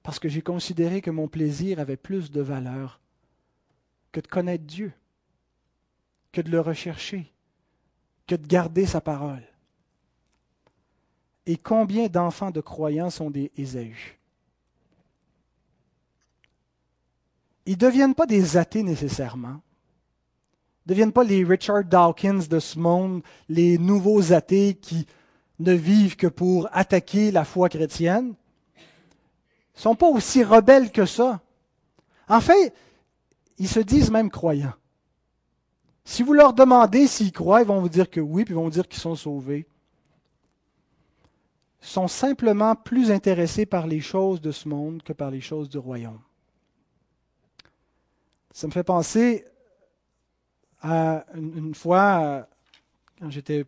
Parce 0.02 0.18
que 0.18 0.28
j'ai 0.28 0.42
considéré 0.42 1.00
que 1.00 1.10
mon 1.10 1.28
plaisir 1.28 1.78
avait 1.78 1.96
plus 1.96 2.30
de 2.30 2.42
valeur 2.42 3.00
que 4.10 4.20
de 4.20 4.26
connaître 4.26 4.64
Dieu, 4.64 4.92
que 6.32 6.42
de 6.42 6.50
le 6.50 6.60
rechercher, 6.60 7.32
que 8.26 8.34
de 8.34 8.46
garder 8.46 8.84
sa 8.84 9.00
parole. 9.00 9.42
Et 11.46 11.56
combien 11.56 12.08
d'enfants 12.08 12.50
de 12.50 12.60
croyants 12.60 13.10
sont 13.10 13.30
des 13.30 13.50
Ésaü 13.56 14.18
Ils 17.64 17.72
ne 17.72 17.76
deviennent 17.76 18.14
pas 18.14 18.26
des 18.26 18.56
athées 18.56 18.82
nécessairement. 18.82 19.60
Ils 20.84 20.88
ne 20.88 20.94
deviennent 20.94 21.12
pas 21.12 21.24
les 21.24 21.44
Richard 21.44 21.84
Dawkins 21.84 22.48
de 22.50 22.58
ce 22.58 22.78
monde, 22.78 23.22
les 23.48 23.78
nouveaux 23.78 24.32
athées 24.32 24.74
qui 24.74 25.06
ne 25.62 25.72
vivent 25.72 26.16
que 26.16 26.26
pour 26.26 26.68
attaquer 26.72 27.30
la 27.30 27.44
foi 27.44 27.68
chrétienne, 27.68 28.28
ne 28.28 29.80
sont 29.80 29.94
pas 29.94 30.08
aussi 30.08 30.44
rebelles 30.44 30.92
que 30.92 31.06
ça. 31.06 31.40
En 32.28 32.40
fait, 32.40 32.74
ils 33.58 33.68
se 33.68 33.80
disent 33.80 34.10
même 34.10 34.30
croyants. 34.30 34.74
Si 36.04 36.22
vous 36.22 36.32
leur 36.32 36.52
demandez 36.52 37.06
s'ils 37.06 37.32
croient, 37.32 37.62
ils 37.62 37.66
vont 37.66 37.80
vous 37.80 37.88
dire 37.88 38.10
que 38.10 38.20
oui, 38.20 38.44
puis 38.44 38.52
ils 38.52 38.56
vont 38.56 38.64
vous 38.64 38.70
dire 38.70 38.88
qu'ils 38.88 39.00
sont 39.00 39.14
sauvés. 39.14 39.66
Ils 41.82 41.88
sont 41.88 42.08
simplement 42.08 42.74
plus 42.74 43.10
intéressés 43.10 43.66
par 43.66 43.86
les 43.86 44.00
choses 44.00 44.40
de 44.40 44.50
ce 44.50 44.68
monde 44.68 45.02
que 45.02 45.12
par 45.12 45.30
les 45.30 45.40
choses 45.40 45.68
du 45.68 45.78
royaume. 45.78 46.20
Ça 48.52 48.66
me 48.66 48.72
fait 48.72 48.84
penser 48.84 49.46
Euh, 50.84 51.20
une, 51.34 51.74
fois, 51.74 52.20
euh, 52.22 52.42
quand 53.20 53.30
j'étais 53.30 53.64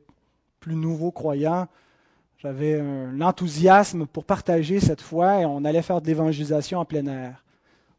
plus 0.59 0.75
nouveau 0.75 1.13
croyant, 1.13 1.69
j'avais 2.45 2.79
un 2.79 3.23
enthousiasme 3.23 4.05
pour 4.07 4.27
partager 4.27 4.79
cette 4.79 5.01
foi 5.01 5.41
et 5.41 5.47
on 5.47 5.65
allait 5.65 5.81
faire 5.81 6.03
de 6.03 6.07
l'évangélisation 6.07 6.79
en 6.79 6.85
plein 6.85 7.07
air. 7.07 7.43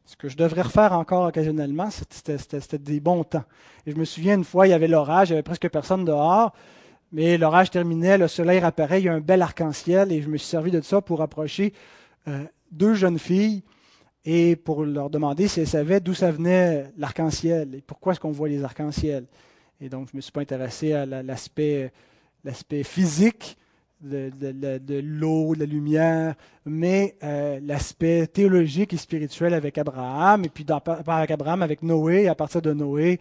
Ce 0.05 0.15
que 0.15 0.29
je 0.29 0.37
devrais 0.37 0.61
refaire 0.61 0.93
encore 0.93 1.25
occasionnellement, 1.25 1.89
c'était 1.89 2.77
des 2.77 2.99
bons 2.99 3.23
temps. 3.23 3.43
Et 3.87 3.91
je 3.91 3.95
me 3.95 4.05
souviens 4.05 4.35
une 4.35 4.43
fois, 4.43 4.67
il 4.67 4.69
y 4.69 4.73
avait 4.73 4.87
l'orage, 4.87 5.29
il 5.29 5.31
n'y 5.31 5.37
avait 5.37 5.43
presque 5.43 5.67
personne 5.69 6.05
dehors, 6.05 6.53
mais 7.11 7.39
l'orage 7.39 7.71
terminait, 7.71 8.19
le 8.19 8.27
soleil 8.27 8.59
apparaît, 8.59 9.01
il 9.01 9.05
y 9.05 9.09
a 9.09 9.13
un 9.13 9.19
bel 9.19 9.41
arc-en-ciel 9.41 10.11
et 10.11 10.21
je 10.21 10.29
me 10.29 10.37
suis 10.37 10.47
servi 10.47 10.69
de 10.69 10.81
ça 10.81 11.01
pour 11.01 11.23
approcher 11.23 11.73
euh, 12.27 12.43
deux 12.71 12.93
jeunes 12.93 13.17
filles 13.17 13.63
et 14.25 14.55
pour 14.55 14.85
leur 14.85 15.09
demander 15.09 15.47
si 15.47 15.61
elles 15.61 15.67
savaient 15.67 16.01
d'où 16.01 16.13
ça 16.13 16.29
venait 16.29 16.91
l'arc-en-ciel 16.97 17.73
et 17.73 17.81
pourquoi 17.81 18.13
est-ce 18.13 18.19
qu'on 18.19 18.31
voit 18.31 18.47
les 18.47 18.63
arcs-en-ciel. 18.63 19.25
Et 19.81 19.89
donc, 19.89 20.09
je 20.09 20.13
ne 20.13 20.17
me 20.17 20.21
suis 20.21 20.31
pas 20.31 20.41
intéressé 20.41 20.93
à 20.93 21.07
l'aspect 21.07 21.91
physique 22.83 23.57
de, 24.05 25.01
l'eau, 25.03 25.55
de 25.55 25.59
la 25.59 25.65
lumière, 25.65 26.35
mais 26.65 27.15
euh, 27.23 27.59
l'aspect 27.63 28.27
théologique 28.27 28.93
et 28.93 28.97
spirituel 28.97 29.53
avec 29.53 29.77
Abraham, 29.77 30.45
et 30.45 30.49
puis 30.49 30.65
avec 31.07 31.31
Abraham, 31.31 31.61
avec 31.61 31.83
Noé, 31.83 32.23
et 32.23 32.27
à 32.27 32.35
partir 32.35 32.61
de 32.61 32.73
Noé, 32.73 33.19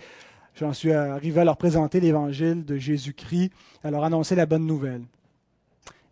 j'en 0.54 0.72
suis 0.72 0.92
arrivé 0.92 1.40
à 1.40 1.44
leur 1.44 1.56
présenter 1.56 2.00
l'évangile 2.00 2.64
de 2.64 2.76
Jésus-Christ, 2.76 3.50
à 3.82 3.90
leur 3.90 4.04
annoncer 4.04 4.34
la 4.34 4.46
bonne 4.46 4.66
nouvelle. 4.66 5.02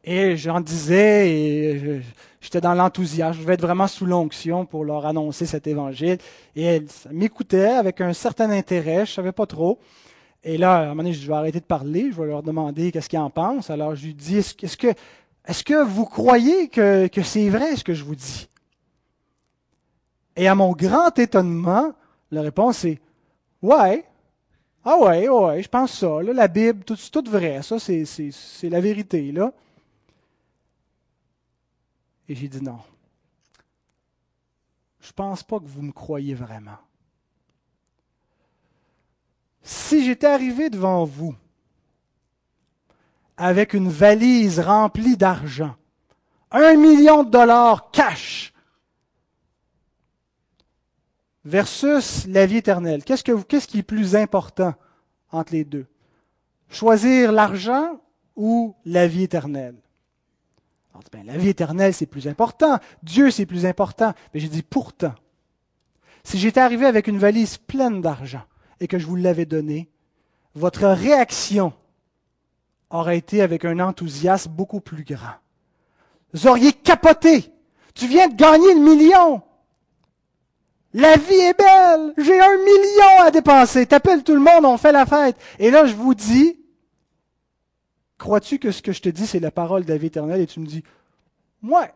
Et 0.05 0.37
j'en 0.37 0.61
disais, 0.61 1.31
et 1.31 2.03
j'étais 2.41 2.61
dans 2.61 2.75
l'enthousiasme, 2.75 3.41
je 3.41 3.47
vais 3.47 3.55
être 3.55 3.62
vraiment 3.62 3.87
sous 3.87 4.05
l'onction 4.05 4.66
pour 4.66 4.85
leur 4.85 5.07
annoncer 5.07 5.47
cet 5.47 5.68
évangile. 5.68 6.18
Et 6.57 6.64
elles 6.64 6.87
m'écoutaient 7.12 7.70
avec 7.70 8.01
un 8.01 8.12
certain 8.12 8.51
intérêt, 8.51 8.97
je 9.07 9.12
ne 9.12 9.14
savais 9.14 9.33
pas 9.33 9.47
trop. 9.47 9.79
Et 10.45 10.59
là, 10.59 10.78
à 10.78 10.82
un 10.82 10.88
moment 10.88 11.05
donné, 11.05 11.12
je 11.12 11.26
vais 11.26 11.34
arrêter 11.34 11.61
de 11.61 11.64
parler, 11.64 12.11
je 12.11 12.20
vais 12.20 12.26
leur 12.26 12.43
demander 12.43 12.90
qu'est-ce 12.90 13.09
qu'ils 13.09 13.18
en 13.18 13.30
pensent. 13.30 13.70
Alors, 13.70 13.95
je 13.95 14.07
lui 14.07 14.14
dis, 14.14 14.38
est-ce 14.38 14.76
que, 14.76 14.88
est 14.88 15.64
que 15.64 15.84
vous 15.84 16.05
croyez 16.05 16.68
que, 16.68 17.09
c'est 17.22 17.49
vrai 17.49 17.76
ce 17.76 17.84
que 17.84 17.95
je 17.95 18.03
vous 18.03 18.16
dis? 18.16 18.49
Et 20.34 20.49
à 20.49 20.55
mon 20.55 20.72
grand 20.72 21.16
étonnement, 21.18 21.93
la 22.30 22.43
réponse 22.43 22.84
est, 22.84 23.01
ouais. 23.61 24.05
Ah 24.84 24.99
ouais, 24.99 25.28
ouais, 25.28 25.62
je 25.62 25.68
pense 25.68 25.93
ça. 25.93 26.22
La 26.22 26.49
Bible, 26.49 26.82
tout, 26.84 26.97
tout 26.97 27.30
vrai. 27.30 27.62
Ça, 27.62 27.78
c'est, 27.78 28.05
c'est, 28.05 28.32
c'est 28.32 28.68
la 28.68 28.80
vérité, 28.80 29.30
là. 29.30 29.53
Et 32.28 32.34
j'ai 32.34 32.49
dit 32.49 32.62
non. 32.62 32.78
Je 35.01 35.12
pense 35.12 35.43
pas 35.43 35.59
que 35.61 35.66
vous 35.66 35.82
me 35.82 35.93
croyez 35.93 36.34
vraiment 36.34 36.78
si 39.63 40.05
j'étais 40.05 40.27
arrivé 40.27 40.71
devant 40.71 41.05
vous 41.05 41.35
avec 43.37 43.75
une 43.75 43.89
valise 43.89 44.61
remplie 44.61 45.17
d'argent, 45.17 45.75
un 46.51 46.77
million 46.77 47.25
de 47.25 47.31
dollars 47.31 47.91
cash, 47.91 48.53
versus 51.45 52.27
la 52.27 52.47
vie 52.47 52.59
éternelle, 52.59 53.05
qu'est-ce, 53.05 53.25
que, 53.25 53.43
qu'est-ce 53.43 53.67
qui 53.67 53.79
est 53.79 53.83
plus 53.83 54.15
important 54.15 54.75
entre 55.31 55.53
les 55.53 55.65
deux? 55.65 55.87
Choisir 56.69 57.33
l'argent 57.33 58.01
ou 58.37 58.77
la 58.85 59.07
vie 59.07 59.25
éternelle? 59.25 59.77
Ben, 61.11 61.27
la 61.27 61.37
vie 61.37 61.49
éternelle, 61.49 61.95
c'est 61.95 62.07
plus 62.07 62.29
important. 62.29 62.79
Dieu, 63.03 63.31
c'est 63.31 63.47
plus 63.47 63.67
important. 63.67 64.15
Mais 64.33 64.41
j'ai 64.41 64.49
dit 64.49 64.63
pourtant, 64.63 65.15
si 66.23 66.39
j'étais 66.39 66.61
arrivé 66.61 66.87
avec 66.87 67.07
une 67.07 67.19
valise 67.19 67.59
pleine 67.59 68.01
d'argent, 68.01 68.43
et 68.81 68.89
que 68.89 68.99
je 68.99 69.07
vous 69.07 69.16
l'avais 69.16 69.47
donné, 69.47 69.89
votre 70.55 70.87
réaction 70.87 71.73
aurait 72.91 73.18
été 73.18 73.41
avec 73.43 73.64
un 73.64 73.81
enthousiasme 73.81 74.51
beaucoup 74.51 74.81
plus 74.81 75.05
grand. 75.05 75.37
Vous 76.33 76.47
auriez 76.47 76.73
capoté. 76.73 77.53
Tu 77.95 78.07
viens 78.07 78.29
de 78.29 78.35
gagner 78.35 78.75
le 78.75 78.81
million. 78.81 79.43
La 80.95 81.16
vie 81.16 81.35
est 81.35 81.59
belle. 81.59 82.14
J'ai 82.18 82.39
un 82.39 82.57
million 82.59 83.23
à 83.23 83.31
dépenser. 83.31 83.87
T'appelles 83.87 84.23
tout 84.23 84.35
le 84.35 84.41
monde, 84.41 84.64
on 84.64 84.77
fait 84.77 84.93
la 84.93 85.07
fête. 85.07 85.37
Et 85.59 85.70
là, 85.70 85.87
je 85.87 85.95
vous 85.95 86.14
dis, 86.14 86.59
crois-tu 88.18 88.59
que 88.59 88.70
ce 88.70 88.83
que 88.83 88.93
je 88.93 89.01
te 89.01 89.09
dis, 89.09 89.27
c'est 89.27 89.41
la 89.41 89.51
parole 89.51 89.85
de 89.85 89.95
la? 89.95 90.39
Et 90.39 90.47
tu 90.47 90.61
me 90.61 90.66
dis, 90.66 90.85
ouais, 91.62 91.93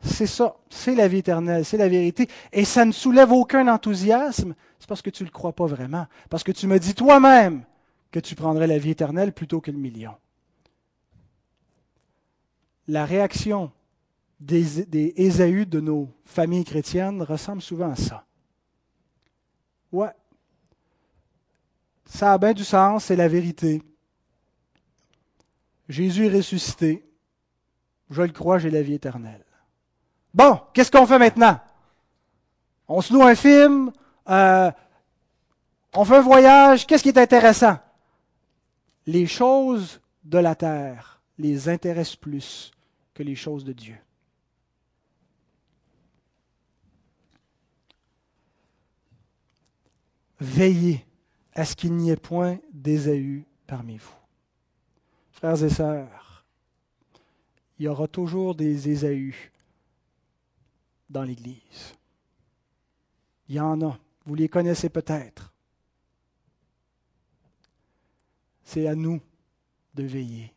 c'est 0.00 0.26
ça, 0.26 0.56
c'est 0.70 0.94
la 0.94 1.08
vie 1.08 1.18
éternelle, 1.18 1.64
c'est 1.64 1.76
la 1.76 1.88
vérité. 1.88 2.28
Et 2.52 2.64
ça 2.64 2.84
ne 2.84 2.92
soulève 2.92 3.32
aucun 3.32 3.66
enthousiasme, 3.68 4.54
c'est 4.78 4.88
parce 4.88 5.02
que 5.02 5.10
tu 5.10 5.24
ne 5.24 5.28
le 5.28 5.32
crois 5.32 5.52
pas 5.52 5.66
vraiment. 5.66 6.06
Parce 6.30 6.44
que 6.44 6.52
tu 6.52 6.66
me 6.66 6.78
dis 6.78 6.94
toi-même 6.94 7.64
que 8.10 8.20
tu 8.20 8.34
prendrais 8.34 8.66
la 8.66 8.78
vie 8.78 8.90
éternelle 8.90 9.32
plutôt 9.32 9.60
que 9.60 9.70
le 9.70 9.78
million. 9.78 10.14
La 12.86 13.04
réaction 13.04 13.70
des, 14.40 14.86
des 14.86 15.14
Ésaü 15.16 15.66
de 15.66 15.80
nos 15.80 16.08
familles 16.24 16.64
chrétiennes 16.64 17.22
ressemble 17.22 17.60
souvent 17.60 17.90
à 17.90 17.96
ça. 17.96 18.24
Ouais, 19.90 20.12
ça 22.08 22.32
a 22.32 22.38
bien 22.38 22.54
du 22.54 22.64
sens, 22.64 23.04
c'est 23.04 23.16
la 23.16 23.28
vérité. 23.28 23.82
Jésus 25.88 26.26
est 26.26 26.36
ressuscité. 26.36 27.04
Je 28.10 28.22
le 28.22 28.32
crois, 28.32 28.58
j'ai 28.58 28.70
la 28.70 28.82
vie 28.82 28.94
éternelle. 28.94 29.44
Bon, 30.38 30.60
qu'est-ce 30.72 30.92
qu'on 30.92 31.04
fait 31.04 31.18
maintenant? 31.18 31.58
On 32.86 33.00
se 33.00 33.12
loue 33.12 33.24
un 33.24 33.34
film, 33.34 33.90
euh, 34.28 34.70
on 35.92 36.04
fait 36.04 36.18
un 36.18 36.20
voyage, 36.20 36.86
qu'est-ce 36.86 37.02
qui 37.02 37.08
est 37.08 37.18
intéressant? 37.18 37.76
Les 39.08 39.26
choses 39.26 40.00
de 40.22 40.38
la 40.38 40.54
terre 40.54 41.20
les 41.38 41.68
intéressent 41.68 42.14
plus 42.14 42.70
que 43.14 43.24
les 43.24 43.34
choses 43.34 43.64
de 43.64 43.72
Dieu. 43.72 43.96
Veillez 50.38 51.04
à 51.52 51.64
ce 51.64 51.74
qu'il 51.74 51.94
n'y 51.94 52.10
ait 52.10 52.16
point 52.16 52.60
d'Ésaü 52.72 53.44
parmi 53.66 53.96
vous. 53.96 54.14
Frères 55.32 55.64
et 55.64 55.68
sœurs, 55.68 56.44
il 57.80 57.86
y 57.86 57.88
aura 57.88 58.06
toujours 58.06 58.54
des 58.54 58.88
Ésaü 58.88 59.34
dans 61.08 61.22
l'Église. 61.22 61.94
Il 63.48 63.56
y 63.56 63.60
en 63.60 63.80
a. 63.82 63.98
Vous 64.26 64.34
les 64.34 64.48
connaissez 64.48 64.88
peut-être. 64.88 65.52
C'est 68.62 68.86
à 68.86 68.94
nous 68.94 69.20
de 69.94 70.02
veiller, 70.02 70.52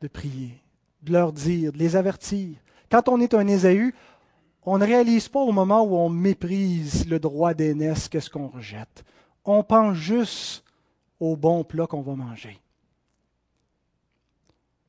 de 0.00 0.08
prier, 0.08 0.62
de 1.02 1.12
leur 1.12 1.32
dire, 1.32 1.72
de 1.72 1.78
les 1.78 1.96
avertir. 1.96 2.56
Quand 2.90 3.08
on 3.08 3.20
est 3.20 3.34
un 3.34 3.46
Ésaü, 3.46 3.94
on 4.62 4.78
ne 4.78 4.86
réalise 4.86 5.28
pas 5.28 5.40
au 5.40 5.52
moment 5.52 5.82
où 5.82 5.94
on 5.94 6.08
méprise 6.08 7.06
le 7.06 7.18
droit 7.20 7.52
d'aînesse 7.52 8.08
qu'est-ce 8.08 8.30
qu'on 8.30 8.48
rejette. 8.48 9.04
On 9.44 9.62
pense 9.62 9.96
juste 9.96 10.64
au 11.20 11.36
bon 11.36 11.64
plat 11.64 11.86
qu'on 11.86 12.00
va 12.00 12.14
manger. 12.14 12.58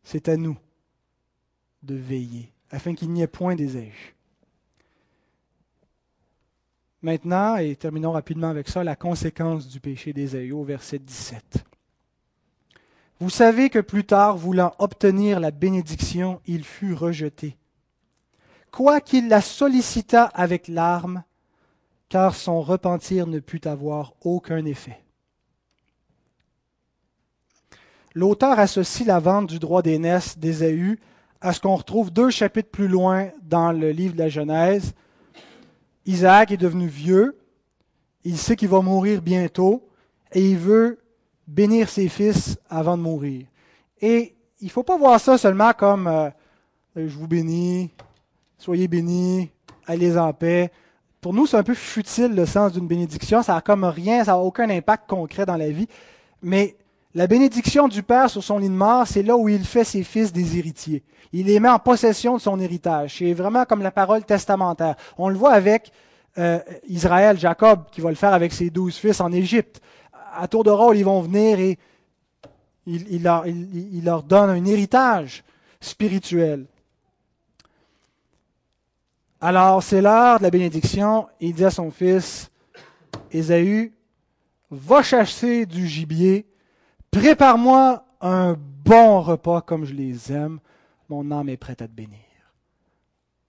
C'est 0.04 0.30
à 0.30 0.38
nous 0.38 0.58
de 1.84 1.96
veiller, 1.96 2.54
afin 2.72 2.96
qu'il 2.96 3.12
n'y 3.12 3.22
ait 3.22 3.28
point 3.28 3.56
d'Ésaü. 3.56 4.15
Maintenant, 7.06 7.58
et 7.58 7.76
terminons 7.76 8.14
rapidement 8.14 8.50
avec 8.50 8.68
ça, 8.68 8.84
la 8.84 8.96
conséquence 8.96 9.68
du 9.68 9.80
péché 9.80 10.12
d'Ésaü 10.12 10.52
au 10.54 10.64
verset 10.64 10.98
17. 10.98 11.64
Vous 13.20 13.30
savez 13.30 13.70
que 13.70 13.78
plus 13.78 14.06
tard, 14.06 14.38
voulant 14.38 14.74
obtenir 14.80 15.40
la 15.40 15.52
bénédiction, 15.52 16.42
il 16.48 16.64
fut 16.64 16.96
rejeté. 16.96 17.58
Quoiqu'il 18.72 19.28
la 19.28 19.42
sollicita 19.42 20.24
avec 20.24 20.68
larmes, 20.68 21.24
car 22.10 22.34
son 22.34 22.60
repentir 22.60 23.28
ne 23.28 23.38
put 23.38 23.68
avoir 23.68 24.14
aucun 24.22 24.66
effet. 24.66 25.00
L'auteur 28.16 28.58
associe 28.58 29.08
la 29.08 29.20
vente 29.20 29.46
du 29.46 29.60
droit 29.60 29.84
d'aînesse 29.84 30.40
d'Ésaü 30.40 31.00
à 31.40 31.54
ce 31.54 31.60
qu'on 31.60 31.76
retrouve 31.76 32.12
deux 32.12 32.32
chapitres 32.32 32.72
plus 32.72 32.88
loin 32.88 33.30
dans 33.44 33.72
le 33.72 33.92
livre 33.92 34.16
de 34.16 34.20
la 34.24 34.30
Genèse, 34.30 34.96
Isaac 36.06 36.52
est 36.52 36.58
devenu 36.58 36.88
vieux, 36.88 37.38
il 38.24 38.38
sait 38.38 38.56
qu'il 38.56 38.70
va 38.70 38.82
mourir 38.82 39.22
bientôt 39.22 39.88
et 40.32 40.52
il 40.52 40.58
veut 40.58 41.00
bénir 41.48 41.90
ses 41.90 42.10
fils 42.10 42.58
avant 42.70 42.98
de 42.98 43.04
mourir. 43.04 43.46
Et 44.02 44.36
il 44.62 44.66
ne 44.66 44.72
faut 44.72 44.84
pas 44.84 44.98
voir 44.98 45.20
ça 45.20 45.38
seulement 45.38 45.74
comme 45.74 46.08
euh, 46.08 46.30
je 46.96 47.18
vous 47.18 47.28
bénis, 47.28 47.92
soyez 48.58 48.88
bénis, 48.88 49.50
allez 49.86 50.18
en 50.18 50.34
paix. 50.34 50.72
Pour 51.22 51.34
nous, 51.34 51.48
c'est 51.48 51.58
un 51.58 51.64
peu 51.64 51.74
futile 51.74 52.36
le 52.36 52.46
sens 52.46 52.74
d'une 52.74 52.88
bénédiction. 52.88 53.42
Ça 53.42 53.56
n'a 53.56 53.62
comme 53.62 53.84
rien, 53.84 54.24
ça 54.24 54.32
n'a 54.32 54.38
aucun 54.38 54.70
impact 54.70 55.10
concret 55.10 55.46
dans 55.46 55.58
la 55.58 55.70
vie. 55.70 55.88
Mais 56.42 56.76
la 57.16 57.28
bénédiction 57.28 57.88
du 57.88 58.04
Père 58.04 58.30
sur 58.30 58.44
son 58.44 58.58
lit 58.58 58.68
de 58.68 58.74
mort, 58.74 59.08
c'est 59.08 59.24
là 59.24 59.38
où 59.38 59.48
il 59.48 59.64
fait 59.64 59.86
ses 59.86 60.04
fils 60.04 60.34
des 60.34 60.58
héritiers. 60.58 61.02
Il 61.32 61.46
les 61.46 61.62
met 61.62 61.70
en 61.70 61.80
possession 61.80 62.36
de 62.36 62.42
son 62.42 62.60
héritage. 62.60 63.16
C'est 63.18 63.34
vraiment 63.34 63.64
comme 63.64 63.82
la 63.82 63.92
parole 63.92 64.26
testamentaire. 64.26 64.96
On 65.18 65.30
le 65.30 65.38
voit 65.38 65.54
avec 65.54 65.94
euh, 66.38 66.60
Israël, 66.90 67.40
Jacob, 67.40 67.86
qui 67.90 68.02
va 68.02 68.10
le 68.10 68.16
faire 68.16 68.34
avec 68.34 68.52
ses 68.52 68.70
douze 68.70 68.98
fils 68.98 69.22
en 69.22 69.32
Égypte. 69.32 69.82
À 70.36 70.50
tour 70.50 70.66
de 70.66 70.70
rôle, 70.70 70.98
ils 70.98 71.06
vont 71.06 71.22
venir 71.22 71.58
et 71.58 71.80
il, 72.86 73.24
leur, 73.24 73.48
il 73.48 74.04
leur 74.04 74.22
donne 74.22 74.50
un 74.50 74.66
héritage 74.66 75.46
spirituel. 75.80 76.66
Alors, 79.40 79.82
c'est 79.82 80.02
l'heure 80.02 80.40
de 80.40 80.44
la 80.44 80.50
bénédiction. 80.50 81.28
Il 81.40 81.54
dit 81.54 81.64
à 81.64 81.72
son 81.72 81.92
fils, 81.92 82.52
Ésaü, 83.32 83.94
va 84.70 85.02
chasser 85.02 85.66
du 85.66 85.88
gibier, 85.88 86.46
prépare-moi 87.20 88.06
un 88.20 88.58
bon 88.58 89.22
repas 89.22 89.62
comme 89.62 89.86
je 89.86 89.94
les 89.94 90.34
aime, 90.34 90.60
mon 91.08 91.32
âme 91.32 91.48
est 91.48 91.58
prête 91.58 91.82
à 91.82 91.88
te 91.88 91.94
bénir. 91.94 92.20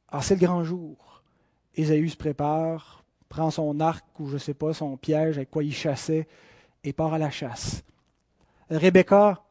Alors, 0.09 0.23
c'est 0.23 0.37
le 0.37 0.47
grand 0.47 0.63
jour. 0.63 1.23
Ésaü 1.75 2.09
se 2.09 2.17
prépare, 2.17 3.05
prend 3.29 3.51
son 3.51 3.81
arc 3.81 4.05
ou 4.21 4.29
je 4.29 4.35
ne 4.35 4.39
sais 4.39 4.55
pas, 4.55 4.73
son 4.73 4.97
piège 4.97 5.37
avec 5.37 5.51
quoi 5.51 5.65
il 5.65 5.75
chassait 5.75 6.29
et 6.85 6.93
part 6.93 7.13
à 7.13 7.19
la 7.19 7.31
chasse. 7.31 7.83
Rebecca, 8.71 9.43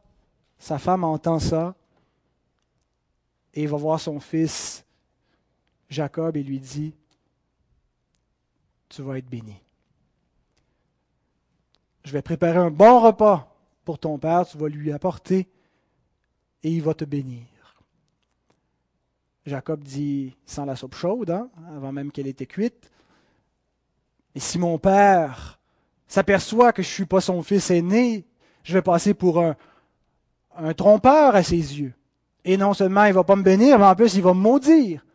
sa 0.58 0.78
femme, 0.78 1.04
entend 1.04 1.40
ça 1.40 1.76
et 3.54 3.68
va 3.68 3.76
voir 3.76 4.00
son 4.00 4.22
fils 4.22 4.86
Jacob 5.90 6.38
et 6.38 6.44
lui 6.44 6.60
dit, 6.60 6.96
tu 8.88 9.02
vas 9.02 9.18
être 9.18 9.30
béni. 9.30 9.62
Je 12.06 12.14
vais 12.14 12.22
préparer 12.22 12.58
un 12.58 12.72
bon 12.72 13.02
repas 13.02 13.55
pour 13.86 14.00
ton 14.00 14.18
père, 14.18 14.46
tu 14.46 14.58
vas 14.58 14.68
lui 14.68 14.92
apporter 14.92 15.48
et 16.64 16.70
il 16.70 16.82
va 16.82 16.94
te 16.94 17.06
bénir. 17.06 17.46
Jacob 19.46 19.84
dit, 19.84 20.36
sans 20.46 20.66
la 20.66 20.76
soupe 20.76 20.96
chaude, 20.96 21.30
hein, 21.30 21.50
avant 21.76 21.92
même 21.92 22.12
qu'elle 22.12 22.28
était 22.28 22.48
cuite, 22.48 22.92
et 24.34 24.40
si 24.40 24.58
mon 24.60 24.78
père 24.78 25.60
s'aperçoit 26.08 26.74
que 26.74 26.82
je 26.82 26.90
ne 26.90 26.94
suis 26.94 27.06
pas 27.06 27.22
son 27.22 27.42
fils 27.42 27.72
aîné, 27.72 28.26
je 28.64 28.74
vais 28.74 28.82
passer 28.82 29.14
pour 29.14 29.42
un, 29.42 29.56
trompeur 30.74 31.36
à 31.36 31.44
ses 31.44 31.80
yeux. 31.80 31.94
Et 32.44 32.58
non 32.58 32.74
seulement 32.74 33.06
il 33.06 33.10
ne 33.10 33.16
va 33.16 33.24
pas 33.24 33.36
me 33.36 33.44
bénir, 33.44 33.80
mais 33.80 33.86
en 33.86 33.96
plus 33.96 34.16
il 34.16 34.22
va 34.22 34.34
me 34.34 34.40
maudire. 34.40 35.06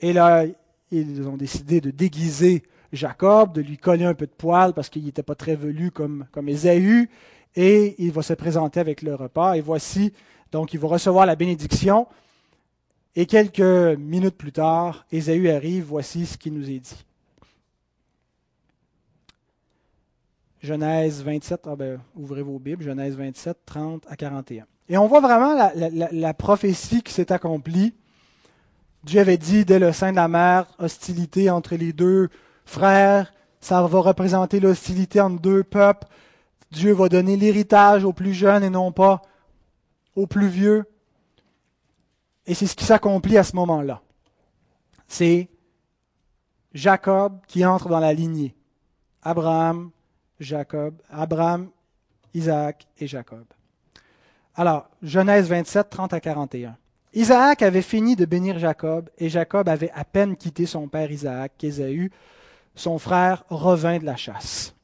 Et 0.00 0.12
là, 0.12 0.44
ils 0.90 1.26
ont 1.28 1.36
décidé 1.36 1.80
de 1.80 1.90
déguiser 1.90 2.62
Jacob, 2.92 3.52
de 3.52 3.60
lui 3.60 3.76
coller 3.76 4.04
un 4.04 4.14
peu 4.14 4.26
de 4.26 4.32
poil 4.32 4.72
parce 4.72 4.88
qu'il 4.88 5.04
n'était 5.04 5.22
pas 5.22 5.34
très 5.34 5.56
velu 5.56 5.90
comme, 5.90 6.26
comme 6.32 6.48
et 7.56 7.94
il 7.98 8.12
va 8.12 8.22
se 8.22 8.34
présenter 8.34 8.78
avec 8.80 9.02
le 9.02 9.14
repas. 9.14 9.54
Et 9.54 9.60
voici, 9.60 10.12
donc 10.52 10.74
il 10.74 10.80
va 10.80 10.88
recevoir 10.88 11.26
la 11.26 11.34
bénédiction. 11.34 12.06
Et 13.14 13.26
quelques 13.26 13.98
minutes 13.98 14.36
plus 14.36 14.52
tard, 14.52 15.06
Ésaü 15.10 15.50
arrive, 15.50 15.84
voici 15.84 16.26
ce 16.26 16.36
qui 16.36 16.50
nous 16.50 16.70
est 16.70 16.78
dit. 16.78 17.04
Genèse 20.62 21.22
27, 21.22 21.60
ah 21.66 21.76
ben, 21.76 22.00
ouvrez 22.14 22.42
vos 22.42 22.58
Bibles, 22.58 22.84
Genèse 22.84 23.16
27, 23.16 23.56
30 23.64 24.04
à 24.08 24.16
41. 24.16 24.66
Et 24.88 24.98
on 24.98 25.06
voit 25.06 25.20
vraiment 25.20 25.54
la, 25.54 25.72
la 26.12 26.34
prophétie 26.34 27.02
qui 27.02 27.12
s'est 27.12 27.32
accomplie 27.32 27.94
Dieu 29.06 29.20
avait 29.20 29.36
dit 29.36 29.64
dès 29.64 29.78
le 29.78 29.92
sein 29.92 30.10
de 30.10 30.16
la 30.16 30.26
mer, 30.26 30.66
hostilité 30.80 31.48
entre 31.48 31.76
les 31.76 31.92
deux 31.92 32.28
frères, 32.64 33.32
ça 33.60 33.80
va 33.80 34.00
représenter 34.00 34.58
l'hostilité 34.58 35.20
entre 35.20 35.40
deux 35.40 35.62
peuples. 35.62 36.08
Dieu 36.76 36.92
va 36.92 37.08
donner 37.08 37.36
l'héritage 37.36 38.04
aux 38.04 38.12
plus 38.12 38.34
jeunes 38.34 38.62
et 38.62 38.70
non 38.70 38.92
pas 38.92 39.22
aux 40.14 40.26
plus 40.26 40.48
vieux. 40.48 40.84
Et 42.46 42.52
c'est 42.52 42.66
ce 42.66 42.76
qui 42.76 42.84
s'accomplit 42.84 43.38
à 43.38 43.44
ce 43.44 43.56
moment-là. 43.56 44.02
C'est 45.08 45.48
Jacob 46.74 47.40
qui 47.48 47.64
entre 47.64 47.88
dans 47.88 47.98
la 47.98 48.12
lignée. 48.12 48.54
Abraham, 49.22 49.90
Jacob, 50.38 51.00
Abraham, 51.10 51.70
Isaac 52.34 52.86
et 52.98 53.06
Jacob. 53.06 53.44
Alors, 54.54 54.90
Genèse 55.02 55.48
27, 55.48 55.88
30 55.88 56.12
à 56.12 56.20
41. 56.20 56.76
Isaac 57.14 57.62
avait 57.62 57.82
fini 57.82 58.16
de 58.16 58.26
bénir 58.26 58.58
Jacob, 58.58 59.08
et 59.16 59.30
Jacob 59.30 59.68
avait 59.70 59.90
à 59.92 60.04
peine 60.04 60.36
quitté 60.36 60.66
son 60.66 60.88
père 60.88 61.10
Isaac 61.10 61.52
qu'Ésaü, 61.56 62.10
son 62.74 62.98
frère, 62.98 63.44
revint 63.48 63.98
de 63.98 64.04
la 64.04 64.16
chasse. 64.16 64.74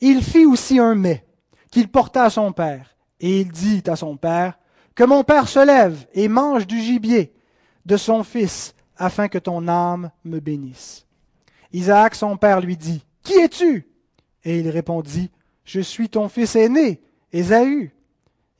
Il 0.00 0.22
fit 0.22 0.44
aussi 0.44 0.78
un 0.78 0.94
mets 0.94 1.24
qu'il 1.70 1.88
porta 1.88 2.24
à 2.24 2.30
son 2.30 2.52
père, 2.52 2.96
et 3.20 3.40
il 3.40 3.50
dit 3.50 3.82
à 3.86 3.96
son 3.96 4.16
père, 4.16 4.58
Que 4.94 5.04
mon 5.04 5.24
père 5.24 5.48
se 5.48 5.64
lève 5.64 6.06
et 6.14 6.28
mange 6.28 6.66
du 6.66 6.80
gibier 6.80 7.32
de 7.84 7.96
son 7.96 8.24
fils, 8.24 8.74
afin 8.96 9.28
que 9.28 9.38
ton 9.38 9.68
âme 9.68 10.10
me 10.24 10.40
bénisse. 10.40 11.06
Isaac, 11.72 12.14
son 12.14 12.36
père, 12.36 12.60
lui 12.60 12.76
dit, 12.76 13.04
Qui 13.22 13.34
es-tu? 13.34 13.86
Et 14.44 14.60
il 14.60 14.68
répondit, 14.68 15.30
Je 15.64 15.80
suis 15.80 16.08
ton 16.08 16.28
fils 16.28 16.56
aîné, 16.56 17.00
Ésaü. 17.32 17.92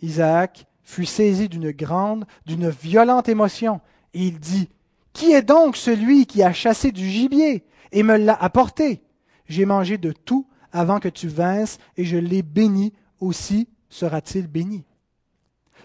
Isaac 0.03 0.66
fut 0.82 1.07
saisi 1.07 1.49
d'une 1.49 1.70
grande, 1.70 2.26
d'une 2.45 2.68
violente 2.68 3.28
émotion, 3.28 3.80
et 4.14 4.26
il 4.26 4.39
dit, 4.39 4.68
Qui 5.12 5.32
est 5.32 5.43
donc 5.43 5.76
celui 5.76 6.26
qui 6.26 6.43
a 6.43 6.53
chassé 6.53 6.93
du 6.93 7.09
gibier 7.09 7.64
et 7.93 8.03
me 8.03 8.16
l'a 8.16 8.34
apporté? 8.34 9.03
J'ai 9.49 9.64
mangé 9.64 9.97
de 9.97 10.12
tout 10.12 10.47
avant 10.77 11.01
que 11.01 11.09
tu 11.09 11.29
vinsses, 11.29 11.79
et 11.97 12.05
je 12.05 12.16
l'ai 12.16 12.43
béni, 12.43 12.93
aussi 13.20 13.68
sera-t-il 13.89 14.47
béni. 14.47 14.85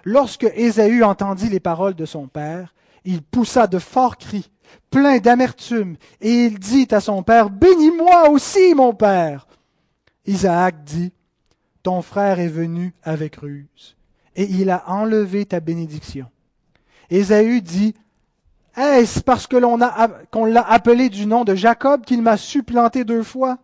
Lorsque 0.03 0.43
Ésaü 0.55 1.03
entendit 1.03 1.49
les 1.49 1.59
paroles 1.59 1.95
de 1.95 2.05
son 2.05 2.27
père, 2.27 2.73
il 3.05 3.21
poussa 3.21 3.67
de 3.67 3.79
forts 3.79 4.17
cris, 4.17 4.51
plein 4.89 5.19
d'amertume, 5.19 5.95
et 6.21 6.45
il 6.45 6.59
dit 6.59 6.87
à 6.91 6.99
son 6.99 7.23
père, 7.23 7.49
Bénis-moi 7.49 8.29
aussi, 8.29 8.73
mon 8.75 8.93
père. 8.93 9.47
Isaac 10.25 10.83
dit, 10.83 11.11
Ton 11.83 12.01
frère 12.01 12.39
est 12.39 12.47
venu 12.47 12.93
avec 13.03 13.37
ruse 13.37 13.95
et 14.35 14.43
il 14.43 14.69
a 14.69 14.89
enlevé 14.89 15.45
ta 15.45 15.59
bénédiction. 15.59 16.27
Ésaü 17.09 17.61
dit, 17.61 17.93
Est-ce 18.75 19.21
parce 19.21 19.47
que 19.47 19.57
l'on 19.57 19.79
qu'on 20.31 20.45
l'a 20.45 20.67
appelé 20.67 21.09
du 21.09 21.25
nom 21.25 21.43
de 21.43 21.55
Jacob 21.55 22.05
qu'il 22.05 22.21
m'a 22.21 22.37
supplanté 22.37 23.03
deux 23.03 23.23
fois? 23.23 23.57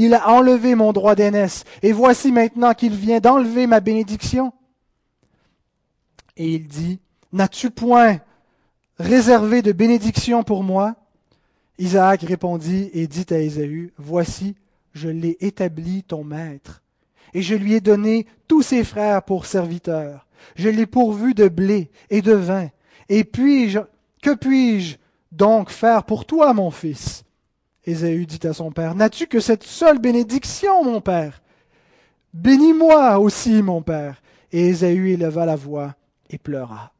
Il 0.00 0.14
a 0.14 0.28
enlevé 0.28 0.76
mon 0.76 0.92
droit 0.92 1.16
d'aînesse, 1.16 1.64
et 1.82 1.90
voici 1.90 2.30
maintenant 2.30 2.72
qu'il 2.72 2.94
vient 2.94 3.18
d'enlever 3.18 3.66
ma 3.66 3.80
bénédiction. 3.80 4.52
Et 6.36 6.54
il 6.54 6.68
dit, 6.68 7.00
N'as-tu 7.32 7.70
point 7.70 8.20
réservé 9.00 9.60
de 9.60 9.72
bénédiction 9.72 10.44
pour 10.44 10.62
moi? 10.62 10.94
Isaac 11.78 12.22
répondit 12.22 12.90
et 12.92 13.08
dit 13.08 13.26
à 13.30 13.38
Ésaü, 13.38 13.92
Voici, 13.98 14.54
je 14.94 15.08
l'ai 15.08 15.36
établi 15.40 16.04
ton 16.04 16.22
maître 16.22 16.80
et 17.34 17.42
je 17.42 17.56
lui 17.56 17.74
ai 17.74 17.80
donné 17.80 18.26
tous 18.46 18.62
ses 18.62 18.84
frères 18.84 19.24
pour 19.24 19.46
serviteurs. 19.46 20.28
Je 20.54 20.68
l'ai 20.68 20.86
pourvu 20.86 21.34
de 21.34 21.48
blé 21.48 21.90
et 22.08 22.22
de 22.22 22.34
vin. 22.34 22.68
Et 23.08 23.24
puis-je, 23.24 23.80
que 24.22 24.36
puis-je 24.36 24.96
donc 25.32 25.70
faire 25.70 26.04
pour 26.04 26.24
toi, 26.24 26.54
mon 26.54 26.70
fils? 26.70 27.24
Ésaü 27.88 28.26
dit 28.26 28.46
à 28.46 28.52
son 28.52 28.70
père, 28.70 28.94
N'as-tu 28.94 29.26
que 29.26 29.40
cette 29.40 29.64
seule 29.64 29.98
bénédiction, 29.98 30.84
mon 30.84 31.00
père? 31.00 31.40
Bénis-moi 32.34 33.18
aussi, 33.18 33.62
mon 33.62 33.80
père. 33.80 34.20
Et 34.52 34.68
Ésaü 34.68 35.12
éleva 35.12 35.46
la 35.46 35.56
voix 35.56 35.94
et 36.28 36.36
pleura. 36.36 36.92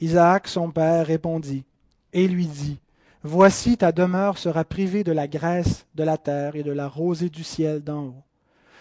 Isaac, 0.00 0.46
son 0.48 0.70
père, 0.70 1.06
répondit 1.06 1.64
et 2.12 2.28
lui 2.28 2.46
dit, 2.46 2.80
Voici 3.22 3.78
ta 3.78 3.92
demeure 3.92 4.36
sera 4.36 4.64
privée 4.64 5.04
de 5.04 5.12
la 5.12 5.26
graisse 5.26 5.86
de 5.94 6.04
la 6.04 6.18
terre 6.18 6.54
et 6.54 6.62
de 6.62 6.72
la 6.72 6.86
rosée 6.86 7.30
du 7.30 7.42
ciel 7.42 7.82
d'en 7.82 8.02
haut. 8.06 8.22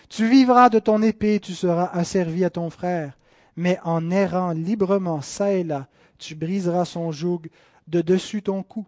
Tu 0.09 0.27
vivras 0.27 0.67
de 0.67 0.79
ton 0.79 1.01
épée, 1.01 1.39
tu 1.39 1.53
seras 1.53 1.85
asservi 1.93 2.43
à 2.43 2.49
ton 2.49 2.69
frère, 2.69 3.17
mais 3.55 3.79
en 3.85 4.11
errant 4.11 4.51
librement 4.51 5.21
çà 5.21 5.53
et 5.53 5.63
là, 5.63 5.87
tu 6.17 6.35
briseras 6.35 6.83
son 6.83 7.13
joug 7.13 7.43
de 7.87 8.01
dessus 8.01 8.41
ton 8.41 8.61
cou. 8.61 8.85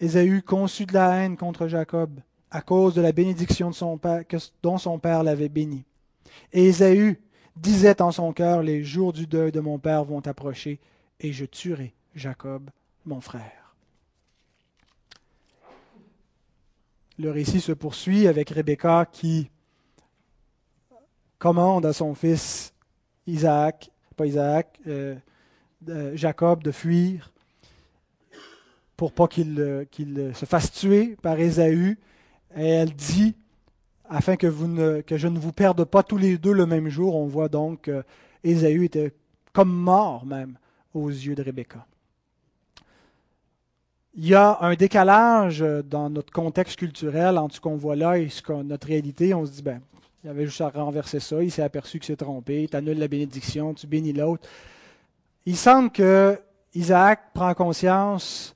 Ésaü 0.00 0.42
conçut 0.42 0.86
de 0.86 0.92
la 0.92 1.16
haine 1.16 1.36
contre 1.36 1.68
Jacob, 1.68 2.20
à 2.50 2.60
cause 2.60 2.94
de 2.94 3.00
la 3.00 3.12
bénédiction 3.12 3.70
de 3.70 3.74
son 3.74 3.96
père, 3.96 4.22
dont 4.62 4.78
son 4.78 4.98
père 4.98 5.22
l'avait 5.22 5.48
béni. 5.48 5.84
Et 6.52 6.66
Ésaü 6.66 7.18
disait 7.56 8.02
en 8.02 8.12
son 8.12 8.32
cœur, 8.32 8.62
Les 8.62 8.84
jours 8.84 9.12
du 9.12 9.26
deuil 9.26 9.52
de 9.52 9.60
mon 9.60 9.78
père 9.78 10.04
vont 10.04 10.26
approcher, 10.26 10.78
et 11.20 11.32
je 11.32 11.46
tuerai 11.46 11.94
Jacob, 12.14 12.70
mon 13.06 13.20
frère. 13.20 13.74
Le 17.18 17.30
récit 17.30 17.60
se 17.60 17.72
poursuit 17.72 18.28
avec 18.28 18.50
Rebecca 18.50 19.06
qui 19.10 19.50
commande 21.38 21.86
à 21.86 21.94
son 21.94 22.14
fils 22.14 22.74
Isaac, 23.26 23.90
pas 24.16 24.26
Isaac, 24.26 24.78
euh, 24.86 25.16
Jacob 26.14 26.62
de 26.62 26.70
fuir 26.70 27.32
pour 28.96 29.12
pas 29.12 29.28
qu'il 29.28 29.60
euh, 29.60 30.32
se 30.34 30.44
fasse 30.46 30.72
tuer 30.72 31.16
par 31.22 31.38
Ésaü. 31.38 31.98
Et 32.56 32.66
elle 32.66 32.94
dit, 32.94 33.34
afin 34.08 34.36
que, 34.36 35.00
que 35.02 35.16
je 35.16 35.28
ne 35.28 35.38
vous 35.38 35.52
perde 35.52 35.84
pas 35.84 36.02
tous 36.02 36.16
les 36.16 36.38
deux 36.38 36.52
le 36.52 36.66
même 36.66 36.88
jour, 36.88 37.16
on 37.16 37.26
voit 37.26 37.48
donc 37.48 37.90
qu'Ésaü 38.44 38.84
était 38.84 39.12
comme 39.52 39.72
mort 39.72 40.24
même 40.24 40.58
aux 40.94 41.08
yeux 41.08 41.34
de 41.34 41.42
Rebecca. 41.42 41.86
il 44.14 44.26
y 44.26 44.34
a 44.34 44.58
un 44.62 44.74
décalage 44.74 45.62
dans 45.84 46.08
notre 46.08 46.32
contexte 46.32 46.78
culturel 46.78 47.36
entre 47.36 47.56
ce 47.56 47.60
qu'on 47.60 47.76
voit 47.76 47.96
là 47.96 48.18
et 48.18 48.28
notre 48.64 48.86
réalité. 48.86 49.34
On 49.34 49.44
se 49.44 49.52
dit, 49.52 49.62
ben, 49.62 49.80
il 50.24 50.30
avait 50.30 50.46
juste 50.46 50.60
à 50.62 50.70
renverser 50.70 51.20
ça, 51.20 51.42
il 51.42 51.52
s'est 51.52 51.62
aperçu 51.62 52.00
qu'il 52.00 52.06
s'est 52.06 52.16
trompé, 52.16 52.66
tu 52.68 52.76
annules 52.76 52.98
la 52.98 53.08
bénédiction, 53.08 53.74
tu 53.74 53.86
bénis 53.86 54.12
l'autre. 54.12 54.48
Il 55.44 55.56
semble 55.56 55.90
que 55.90 56.36
Isaac 56.74 57.32
prend 57.32 57.54
conscience 57.54 58.55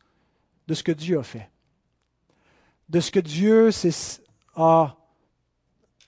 de 0.70 0.74
ce 0.76 0.84
que 0.84 0.92
Dieu 0.92 1.18
a 1.18 1.24
fait, 1.24 1.50
de 2.88 3.00
ce 3.00 3.10
que 3.10 3.18
Dieu 3.18 3.70
a 4.54 4.96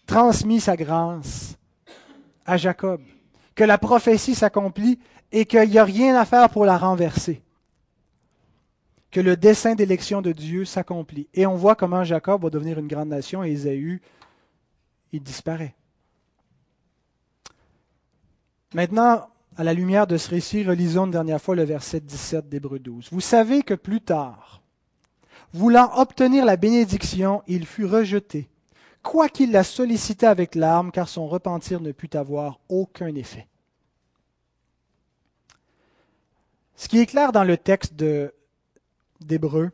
transmis 0.06 0.60
sa 0.60 0.76
grâce 0.76 1.58
à 2.46 2.56
Jacob, 2.56 3.02
que 3.56 3.64
la 3.64 3.76
prophétie 3.76 4.36
s'accomplit 4.36 5.00
et 5.32 5.46
qu'il 5.46 5.68
n'y 5.68 5.78
a 5.78 5.84
rien 5.84 6.14
à 6.14 6.24
faire 6.24 6.48
pour 6.48 6.64
la 6.64 6.78
renverser, 6.78 7.42
que 9.10 9.18
le 9.18 9.36
dessein 9.36 9.74
d'élection 9.74 10.22
de 10.22 10.30
Dieu 10.30 10.64
s'accomplit. 10.64 11.28
Et 11.34 11.44
on 11.44 11.56
voit 11.56 11.74
comment 11.74 12.04
Jacob 12.04 12.44
va 12.44 12.48
devenir 12.48 12.78
une 12.78 12.86
grande 12.86 13.08
nation 13.08 13.42
et 13.42 13.50
Ésaü, 13.50 14.00
il 15.10 15.24
disparaît. 15.24 15.74
Maintenant, 18.74 19.28
à 19.56 19.64
la 19.64 19.74
lumière 19.74 20.06
de 20.06 20.16
ce 20.16 20.30
récit, 20.30 20.64
relisons 20.64 21.06
une 21.06 21.10
dernière 21.10 21.40
fois 21.40 21.54
le 21.54 21.64
verset 21.64 22.00
17 22.00 22.48
d'Hébreu 22.48 22.78
12. 22.78 23.08
Vous 23.12 23.20
savez 23.20 23.62
que 23.62 23.74
plus 23.74 24.00
tard, 24.00 24.62
voulant 25.52 25.90
obtenir 25.96 26.44
la 26.44 26.56
bénédiction, 26.56 27.42
il 27.46 27.66
fut 27.66 27.84
rejeté, 27.84 28.48
quoiqu'il 29.02 29.52
la 29.52 29.64
sollicitait 29.64 30.26
avec 30.26 30.54
larmes, 30.54 30.90
car 30.90 31.08
son 31.08 31.26
repentir 31.26 31.80
ne 31.80 31.92
put 31.92 32.16
avoir 32.16 32.60
aucun 32.68 33.14
effet. 33.14 33.46
Ce 36.76 36.88
qui 36.88 36.98
est 36.98 37.06
clair 37.06 37.32
dans 37.32 37.44
le 37.44 37.56
texte 37.56 37.94
d'Hébreu, 39.20 39.70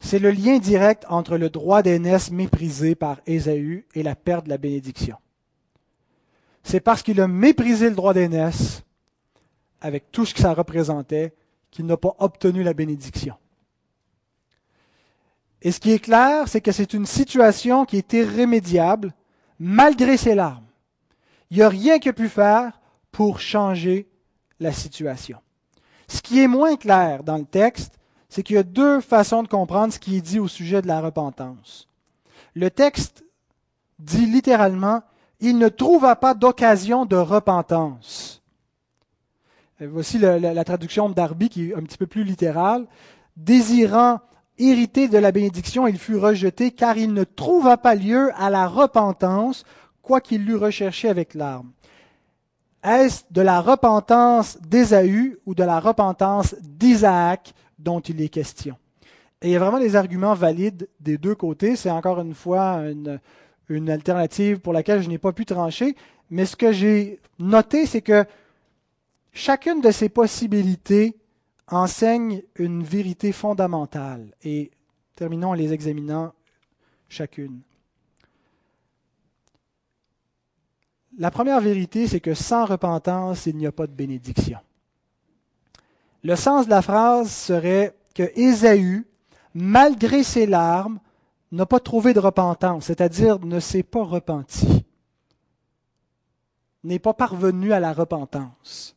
c'est 0.00 0.18
le 0.18 0.32
lien 0.32 0.58
direct 0.58 1.06
entre 1.08 1.36
le 1.38 1.48
droit 1.48 1.82
d'aînesse 1.82 2.32
méprisé 2.32 2.96
par 2.96 3.20
Ésaü 3.26 3.86
et 3.94 4.02
la 4.02 4.16
perte 4.16 4.44
de 4.44 4.50
la 4.50 4.58
bénédiction 4.58 5.16
c'est 6.62 6.80
parce 6.80 7.02
qu'il 7.02 7.20
a 7.20 7.28
méprisé 7.28 7.88
le 7.88 7.96
droit 7.96 8.14
d'aînesse, 8.14 8.82
avec 9.80 10.10
tout 10.12 10.24
ce 10.24 10.34
que 10.34 10.40
ça 10.40 10.54
représentait, 10.54 11.34
qu'il 11.70 11.86
n'a 11.86 11.96
pas 11.96 12.14
obtenu 12.18 12.62
la 12.62 12.74
bénédiction. 12.74 13.34
Et 15.62 15.72
ce 15.72 15.80
qui 15.80 15.92
est 15.92 15.98
clair, 15.98 16.48
c'est 16.48 16.60
que 16.60 16.72
c'est 16.72 16.92
une 16.92 17.06
situation 17.06 17.84
qui 17.84 17.96
est 17.96 18.12
irrémédiable, 18.12 19.14
malgré 19.58 20.16
ses 20.16 20.34
larmes. 20.34 20.66
Il 21.50 21.58
n'y 21.58 21.62
a 21.62 21.68
rien 21.68 21.98
qu'il 21.98 22.10
a 22.10 22.14
pu 22.14 22.28
faire 22.28 22.80
pour 23.10 23.40
changer 23.40 24.08
la 24.58 24.72
situation. 24.72 25.38
Ce 26.08 26.20
qui 26.20 26.40
est 26.40 26.48
moins 26.48 26.76
clair 26.76 27.22
dans 27.22 27.38
le 27.38 27.44
texte, 27.44 27.98
c'est 28.28 28.42
qu'il 28.42 28.56
y 28.56 28.58
a 28.58 28.64
deux 28.64 29.00
façons 29.00 29.42
de 29.42 29.48
comprendre 29.48 29.92
ce 29.92 29.98
qui 29.98 30.16
est 30.16 30.20
dit 30.20 30.38
au 30.38 30.48
sujet 30.48 30.82
de 30.82 30.88
la 30.88 31.00
repentance. 31.00 31.88
Le 32.54 32.70
texte 32.70 33.24
dit 33.98 34.26
littéralement 34.26 35.02
il 35.42 35.58
ne 35.58 35.68
trouva 35.68 36.16
pas 36.16 36.34
d'occasion 36.34 37.04
de 37.04 37.16
repentance. 37.16 38.42
voici 39.80 40.18
la, 40.18 40.64
traduction 40.64 41.10
Darby 41.10 41.48
qui 41.48 41.70
est 41.70 41.74
un 41.74 41.82
petit 41.82 41.98
peu 41.98 42.06
plus 42.06 42.24
littérale. 42.24 42.86
Désirant 43.36 44.20
hériter 44.56 45.08
de 45.08 45.18
la 45.18 45.32
bénédiction, 45.32 45.88
il 45.88 45.98
fut 45.98 46.16
rejeté 46.16 46.70
car 46.70 46.96
il 46.96 47.12
ne 47.12 47.24
trouva 47.24 47.76
pas 47.76 47.96
lieu 47.96 48.30
à 48.36 48.50
la 48.50 48.68
repentance, 48.68 49.64
quoiqu'il 50.00 50.44
l'eût 50.44 50.56
recherché 50.56 51.08
avec 51.08 51.34
larmes. 51.34 51.72
Est-ce 52.84 53.24
de 53.30 53.42
la 53.42 53.60
repentance 53.60 54.58
d'Ésaü 54.60 55.38
ou 55.44 55.54
de 55.54 55.64
la 55.64 55.80
repentance 55.80 56.54
d'Isaac 56.60 57.52
dont 57.78 58.00
il 58.00 58.20
est 58.20 58.28
question? 58.28 58.76
Et 59.40 59.48
il 59.48 59.50
y 59.52 59.56
a 59.56 59.58
vraiment 59.58 59.80
des 59.80 59.96
arguments 59.96 60.34
valides 60.34 60.88
des 61.00 61.18
deux 61.18 61.34
côtés. 61.34 61.74
C'est 61.74 61.90
encore 61.90 62.20
une 62.20 62.34
fois 62.34 62.74
une, 62.88 63.18
une 63.72 63.90
alternative 63.90 64.60
pour 64.60 64.72
laquelle 64.72 65.02
je 65.02 65.08
n'ai 65.08 65.18
pas 65.18 65.32
pu 65.32 65.44
trancher, 65.44 65.96
mais 66.30 66.46
ce 66.46 66.56
que 66.56 66.72
j'ai 66.72 67.20
noté, 67.38 67.86
c'est 67.86 68.02
que 68.02 68.24
chacune 69.32 69.80
de 69.80 69.90
ces 69.90 70.08
possibilités 70.08 71.16
enseigne 71.68 72.42
une 72.56 72.82
vérité 72.82 73.32
fondamentale. 73.32 74.32
Et 74.42 74.70
terminons 75.14 75.50
en 75.50 75.54
les 75.54 75.72
examinant 75.72 76.32
chacune. 77.08 77.60
La 81.18 81.30
première 81.30 81.60
vérité, 81.60 82.08
c'est 82.08 82.20
que 82.20 82.34
sans 82.34 82.64
repentance, 82.64 83.46
il 83.46 83.56
n'y 83.56 83.66
a 83.66 83.72
pas 83.72 83.86
de 83.86 83.92
bénédiction. 83.92 84.58
Le 86.24 86.36
sens 86.36 86.66
de 86.66 86.70
la 86.70 86.82
phrase 86.82 87.30
serait 87.30 87.94
que 88.14 88.22
Ésaü, 88.34 89.04
malgré 89.54 90.22
ses 90.22 90.46
larmes, 90.46 91.00
n'a 91.52 91.66
pas 91.66 91.80
trouvé 91.80 92.14
de 92.14 92.18
repentance, 92.18 92.86
c'est-à-dire 92.86 93.38
ne 93.40 93.60
s'est 93.60 93.82
pas 93.82 94.02
repenti, 94.02 94.84
n'est 96.82 96.98
pas 96.98 97.14
parvenu 97.14 97.72
à 97.72 97.80
la 97.80 97.92
repentance, 97.92 98.96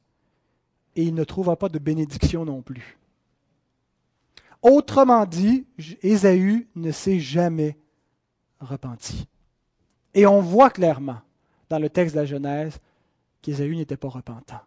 et 0.96 1.04
il 1.04 1.14
ne 1.14 1.24
trouva 1.24 1.58
pas 1.58 1.70
de 1.70 1.80
bénédiction 1.80 2.46
non 2.46 2.62
plus. 2.62 2.98
Autrement 4.62 5.26
dit, 5.26 5.68
Ésaü 6.02 6.68
ne 6.76 6.92
s'est 6.92 7.20
jamais 7.20 7.78
repenti. 8.60 9.28
Et 10.14 10.26
on 10.26 10.42
voit 10.42 10.70
clairement 10.70 11.20
dans 11.70 11.78
le 11.78 11.90
texte 11.90 12.16
de 12.16 12.22
la 12.22 12.26
Genèse 12.26 12.80
qu'Ésaü 13.42 13.76
n'était 13.76 13.98
pas 13.98 14.08
repentant. 14.08 14.62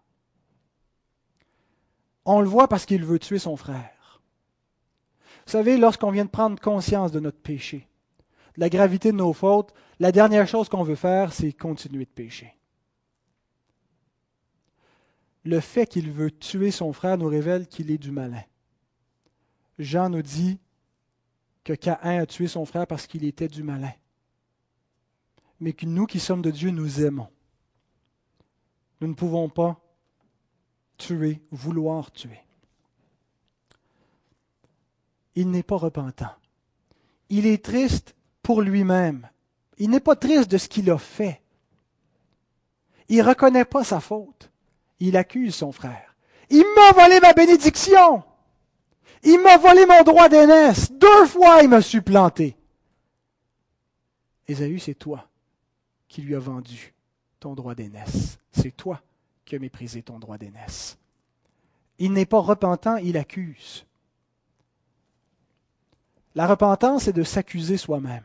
On 2.25 2.41
le 2.41 2.49
voit 2.49 2.69
parce 2.69 2.85
qu'il 2.85 3.05
veut 3.05 3.19
tuer 3.19 3.39
son 3.39 3.57
frère. 3.57 3.98
Vous 5.49 5.53
savez, 5.53 5.79
lorsqu'on 5.79 6.11
vient 6.11 6.27
de 6.27 6.31
prendre 6.31 6.61
conscience 6.61 7.11
de 7.11 7.21
notre 7.21 7.41
péché, 7.41 7.89
de 8.57 8.61
la 8.61 8.69
gravité 8.69 9.13
de 9.13 9.17
nos 9.17 9.33
fautes, 9.33 9.73
la 9.99 10.13
dernière 10.13 10.47
chose 10.47 10.69
qu'on 10.69 10.83
veut 10.83 10.95
faire, 10.95 11.33
c'est 11.33 11.55
continuer 11.55 12.05
de 12.05 12.11
pécher. 12.11 12.55
Le 15.45 15.59
fait 15.61 15.87
qu'il 15.87 16.13
veut 16.13 16.31
tuer 16.31 16.71
son 16.71 16.93
frère 16.93 17.17
nous 17.17 17.29
révèle 17.29 17.67
qu'il 17.67 17.91
est 17.91 17.97
du 17.97 18.11
malin. 18.11 18.43
Jean 19.79 20.11
nous 20.11 20.21
dit 20.21 20.59
que 21.65 21.73
Caïn 21.73 22.21
a 22.21 22.27
tué 22.27 22.47
son 22.47 22.67
frère 22.67 22.87
parce 22.87 23.07
qu'il 23.07 23.25
était 23.25 23.49
du 23.49 23.63
malin. 23.63 23.95
Mais 25.61 25.73
que 25.73 25.87
nous 25.87 26.05
qui 26.05 26.21
sommes 26.21 26.43
de 26.43 26.51
Dieu, 26.51 26.73
nous 26.73 27.03
aimons. 27.03 27.31
Nous 29.01 29.09
ne 29.09 29.15
pouvons 29.15 29.49
pas 29.49 29.81
tuer, 30.99 31.41
vouloir 31.51 32.13
tuer 32.13 32.43
il 35.39 35.53
n'est 35.53 35.63
pas 35.63 35.77
repentant. 35.77 36.35
Il 37.29 37.47
est 37.47 37.65
triste 37.65 38.17
pour 38.43 38.61
lui-même. 38.61 39.29
Il 39.77 39.91
n'est 39.91 40.01
pas 40.01 40.17
triste 40.17 40.51
de 40.51 40.59
ce 40.59 40.69
qu'il 40.69 40.91
a 40.91 40.99
fait. 40.99 41.41
Il 43.09 43.19
ne 43.19 43.23
reconnaît 43.23 43.65
pas 43.65 43.85
sa 43.85 44.01
faute. 44.01 44.51
Il 44.99 45.17
accuse 45.17 45.55
son 45.55 45.71
frère. 45.71 46.17
Il 46.51 46.65
m'a 46.75 46.91
volé 46.91 47.21
ma 47.21 47.35
bénédiction. 47.35 48.25
Il 49.23 49.41
m'a 49.41 49.59
volé 49.59 49.87
mon 49.87 50.03
droit 50.03 50.29
d'aînesse. 50.29 50.91
Deux 50.91 51.27
fois, 51.27 51.63
il 51.63 51.69
m'a 51.69 51.83
supplanté. 51.83 52.57
Ésaü, 54.49 54.81
c'est 54.81 54.95
toi 54.95 55.29
qui 56.09 56.23
lui 56.23 56.35
as 56.35 56.41
vendu 56.41 56.95
ton 57.39 57.55
droit 57.55 57.77
d'aînesse. 57.77 58.41
C'est 58.51 58.77
toi 58.77 59.01
qui 59.45 59.55
as 59.55 59.61
méprisé 59.61 60.03
ton 60.03 60.19
droit 60.19 60.37
d'aînesse. 60.37 60.99
Il 62.01 62.13
n'est 62.13 62.27
pas 62.27 62.41
repentant, 62.41 62.97
il 62.97 63.17
accuse. 63.17 63.85
La 66.39 66.47
repentance, 66.47 67.03
c'est 67.03 67.13
de 67.13 67.25
s'accuser 67.25 67.77
soi-même. 67.77 68.23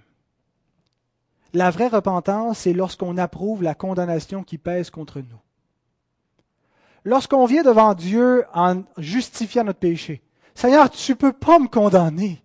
La 1.52 1.72
vraie 1.72 1.88
repentance, 1.88 2.60
c'est 2.60 2.72
lorsqu'on 2.72 3.18
approuve 3.18 3.64
la 3.64 3.74
condamnation 3.74 4.44
qui 4.44 4.60
pèse 4.60 4.92
contre 4.92 5.20
nous. 5.22 5.42
Lorsqu'on 7.06 7.48
vient 7.48 7.64
devant 7.64 7.96
Dieu 7.96 8.46
en 8.54 8.84
justifiant 9.00 9.64
notre 9.64 9.80
péché, 9.80 10.22
Seigneur, 10.54 10.92
tu 10.92 11.14
ne 11.14 11.18
peux 11.18 11.34
pas 11.34 11.58
me 11.58 11.68
condamner. 11.68 12.44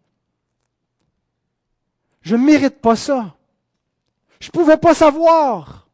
Je 2.22 2.34
ne 2.34 2.46
mérite 2.46 2.80
pas 2.80 2.96
ça. 2.96 3.36
Je 4.40 4.48
ne 4.48 4.52
pouvais 4.52 4.78
pas 4.78 4.94
savoir. 4.94 5.86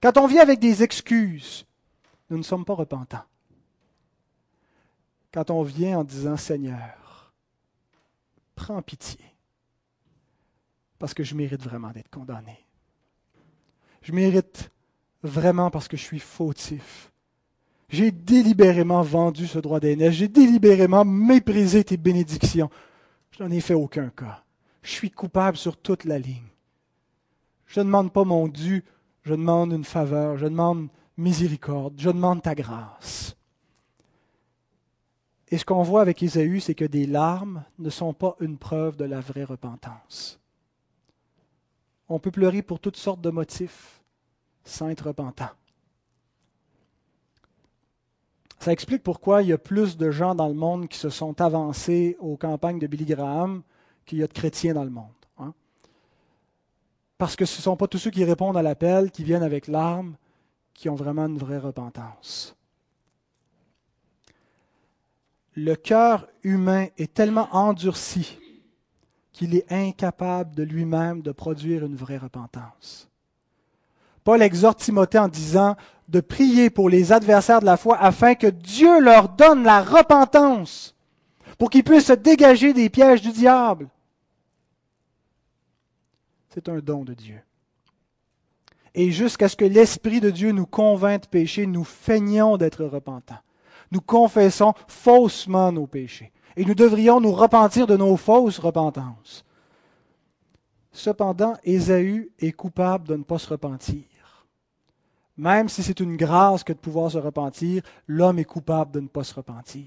Quand 0.00 0.18
on 0.18 0.28
vient 0.28 0.42
avec 0.42 0.60
des 0.60 0.84
excuses, 0.84 1.66
nous 2.30 2.38
ne 2.38 2.44
sommes 2.44 2.64
pas 2.64 2.74
repentants. 2.74 3.24
Quand 5.34 5.50
on 5.50 5.64
vient 5.64 5.98
en 5.98 6.04
disant 6.04 6.36
Seigneur, 6.36 7.05
prends 8.56 8.82
pitié, 8.82 9.20
parce 10.98 11.14
que 11.14 11.22
je 11.22 11.36
mérite 11.36 11.62
vraiment 11.62 11.90
d'être 11.90 12.10
condamné. 12.10 12.58
Je 14.02 14.12
mérite 14.12 14.70
vraiment 15.22 15.70
parce 15.70 15.86
que 15.86 15.96
je 15.96 16.02
suis 16.02 16.18
fautif. 16.18 17.12
J'ai 17.88 18.10
délibérément 18.10 19.02
vendu 19.02 19.46
ce 19.46 19.58
droit 19.60 19.78
d'aînesse. 19.78 20.14
J'ai 20.14 20.28
délibérément 20.28 21.04
méprisé 21.04 21.84
tes 21.84 21.96
bénédictions. 21.96 22.70
Je 23.30 23.42
n'en 23.44 23.50
ai 23.50 23.60
fait 23.60 23.74
aucun 23.74 24.08
cas. 24.08 24.42
Je 24.82 24.90
suis 24.90 25.10
coupable 25.10 25.56
sur 25.56 25.76
toute 25.76 26.04
la 26.04 26.18
ligne. 26.18 26.48
Je 27.66 27.80
ne 27.80 27.84
demande 27.84 28.12
pas 28.12 28.24
mon 28.24 28.48
dû, 28.48 28.84
je 29.22 29.34
demande 29.34 29.72
une 29.72 29.84
faveur, 29.84 30.38
je 30.38 30.46
demande 30.46 30.88
miséricorde, 31.16 31.94
je 31.98 32.10
demande 32.10 32.42
ta 32.42 32.54
grâce. 32.54 33.36
Et 35.48 35.58
ce 35.58 35.64
qu'on 35.64 35.82
voit 35.82 36.00
avec 36.00 36.22
Ésaü, 36.22 36.60
c'est 36.60 36.74
que 36.74 36.84
des 36.84 37.06
larmes 37.06 37.64
ne 37.78 37.90
sont 37.90 38.12
pas 38.12 38.36
une 38.40 38.58
preuve 38.58 38.96
de 38.96 39.04
la 39.04 39.20
vraie 39.20 39.44
repentance. 39.44 40.40
On 42.08 42.18
peut 42.18 42.30
pleurer 42.30 42.62
pour 42.62 42.80
toutes 42.80 42.96
sortes 42.96 43.20
de 43.20 43.30
motifs 43.30 44.02
sans 44.64 44.88
être 44.88 45.06
repentant. 45.06 45.50
Ça 48.58 48.72
explique 48.72 49.02
pourquoi 49.02 49.42
il 49.42 49.48
y 49.48 49.52
a 49.52 49.58
plus 49.58 49.96
de 49.96 50.10
gens 50.10 50.34
dans 50.34 50.48
le 50.48 50.54
monde 50.54 50.88
qui 50.88 50.98
se 50.98 51.10
sont 51.10 51.40
avancés 51.40 52.16
aux 52.18 52.36
campagnes 52.36 52.80
de 52.80 52.86
Billy 52.86 53.04
Graham 53.04 53.62
qu'il 54.04 54.18
y 54.18 54.22
a 54.24 54.26
de 54.26 54.32
chrétiens 54.32 54.74
dans 54.74 54.84
le 54.84 54.90
monde. 54.90 55.06
Hein. 55.38 55.52
Parce 57.18 57.36
que 57.36 57.44
ce 57.44 57.58
ne 57.58 57.62
sont 57.62 57.76
pas 57.76 57.86
tous 57.86 57.98
ceux 57.98 58.10
qui 58.10 58.24
répondent 58.24 58.56
à 58.56 58.62
l'appel, 58.62 59.10
qui 59.12 59.22
viennent 59.22 59.42
avec 59.42 59.68
larmes, 59.68 60.16
qui 60.74 60.88
ont 60.88 60.94
vraiment 60.94 61.26
une 61.26 61.38
vraie 61.38 61.58
repentance. 61.58 62.55
Le 65.56 65.74
cœur 65.74 66.28
humain 66.42 66.88
est 66.98 67.14
tellement 67.14 67.48
endurci 67.50 68.38
qu'il 69.32 69.54
est 69.54 69.70
incapable 69.72 70.54
de 70.54 70.62
lui-même 70.62 71.22
de 71.22 71.32
produire 71.32 71.84
une 71.84 71.96
vraie 71.96 72.18
repentance. 72.18 73.08
Paul 74.22 74.42
exhorte 74.42 74.80
Timothée 74.80 75.18
en 75.18 75.28
disant 75.28 75.76
de 76.08 76.20
prier 76.20 76.68
pour 76.68 76.90
les 76.90 77.10
adversaires 77.10 77.60
de 77.60 77.64
la 77.64 77.78
foi 77.78 77.96
afin 77.98 78.34
que 78.34 78.46
Dieu 78.46 79.00
leur 79.00 79.30
donne 79.30 79.62
la 79.64 79.82
repentance 79.82 80.94
pour 81.58 81.70
qu'ils 81.70 81.84
puissent 81.84 82.06
se 82.06 82.12
dégager 82.12 82.74
des 82.74 82.90
pièges 82.90 83.22
du 83.22 83.32
diable. 83.32 83.88
C'est 86.50 86.68
un 86.68 86.80
don 86.80 87.04
de 87.04 87.14
Dieu. 87.14 87.40
Et 88.94 89.10
jusqu'à 89.10 89.48
ce 89.48 89.56
que 89.56 89.64
l'Esprit 89.64 90.20
de 90.20 90.30
Dieu 90.30 90.52
nous 90.52 90.66
convainc 90.66 91.22
de 91.22 91.28
péché, 91.28 91.66
nous 91.66 91.84
feignons 91.84 92.56
d'être 92.58 92.84
repentants. 92.84 93.40
Nous 93.90 94.00
confessons 94.00 94.74
faussement 94.88 95.72
nos 95.72 95.86
péchés. 95.86 96.32
Et 96.56 96.64
nous 96.64 96.74
devrions 96.74 97.20
nous 97.20 97.32
repentir 97.32 97.86
de 97.86 97.96
nos 97.96 98.16
fausses 98.16 98.58
repentances. 98.58 99.44
Cependant, 100.92 101.54
Ésaü 101.62 102.32
est 102.38 102.52
coupable 102.52 103.06
de 103.06 103.16
ne 103.16 103.22
pas 103.22 103.38
se 103.38 103.48
repentir. 103.48 104.04
Même 105.36 105.68
si 105.68 105.82
c'est 105.82 106.00
une 106.00 106.16
grâce 106.16 106.64
que 106.64 106.72
de 106.72 106.78
pouvoir 106.78 107.10
se 107.10 107.18
repentir, 107.18 107.82
l'homme 108.06 108.38
est 108.38 108.44
coupable 108.44 108.92
de 108.92 109.00
ne 109.00 109.08
pas 109.08 109.22
se 109.22 109.34
repentir. 109.34 109.84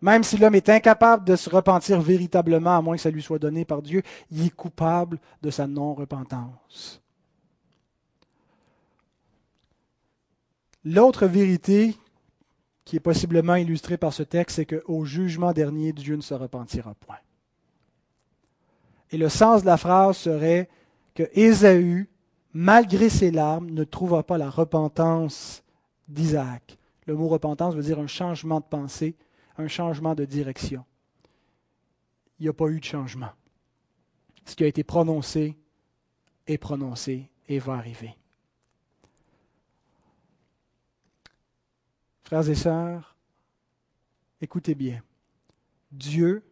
Même 0.00 0.24
si 0.24 0.36
l'homme 0.36 0.56
est 0.56 0.68
incapable 0.68 1.24
de 1.24 1.36
se 1.36 1.48
repentir 1.48 2.00
véritablement, 2.00 2.76
à 2.76 2.82
moins 2.82 2.96
que 2.96 3.02
ça 3.02 3.10
lui 3.10 3.22
soit 3.22 3.38
donné 3.38 3.64
par 3.64 3.82
Dieu, 3.82 4.02
il 4.30 4.46
est 4.46 4.50
coupable 4.50 5.18
de 5.42 5.50
sa 5.50 5.66
non-repentance. 5.66 7.00
L'autre 10.84 11.26
vérité 11.26 11.96
qui 12.86 12.96
est 12.96 13.00
possiblement 13.00 13.56
illustrée 13.56 13.98
par 13.98 14.14
ce 14.14 14.22
texte, 14.22 14.56
c'est 14.56 14.64
qu'au 14.64 15.04
jugement 15.04 15.52
dernier, 15.52 15.92
Dieu 15.92 16.16
ne 16.16 16.22
se 16.22 16.32
repentira 16.32 16.94
point. 16.94 17.18
Et 19.10 19.18
le 19.18 19.28
sens 19.28 19.60
de 19.60 19.66
la 19.66 19.76
phrase 19.76 20.16
serait 20.16 20.70
que 21.14 21.24
Ésaü 21.34 22.08
malgré 22.56 23.10
ses 23.10 23.30
larmes, 23.30 23.68
ne 23.68 23.84
trouva 23.84 24.22
pas 24.22 24.38
la 24.38 24.48
repentance 24.48 25.62
d'Isaac. 26.08 26.78
Le 27.04 27.14
mot 27.14 27.28
repentance 27.28 27.74
veut 27.74 27.82
dire 27.82 28.00
un 28.00 28.06
changement 28.06 28.60
de 28.60 28.64
pensée, 28.64 29.14
un 29.58 29.68
changement 29.68 30.14
de 30.14 30.24
direction. 30.24 30.82
Il 32.38 32.44
n'y 32.44 32.48
a 32.48 32.54
pas 32.54 32.68
eu 32.68 32.80
de 32.80 32.84
changement. 32.84 33.28
Ce 34.46 34.56
qui 34.56 34.64
a 34.64 34.68
été 34.68 34.84
prononcé 34.84 35.58
est 36.46 36.56
prononcé 36.56 37.28
et 37.46 37.58
va 37.58 37.74
arriver. 37.74 38.16
Frères 42.26 42.50
et 42.50 42.56
sœurs, 42.56 43.14
écoutez 44.40 44.74
bien. 44.74 45.00
Dieu 45.92 46.42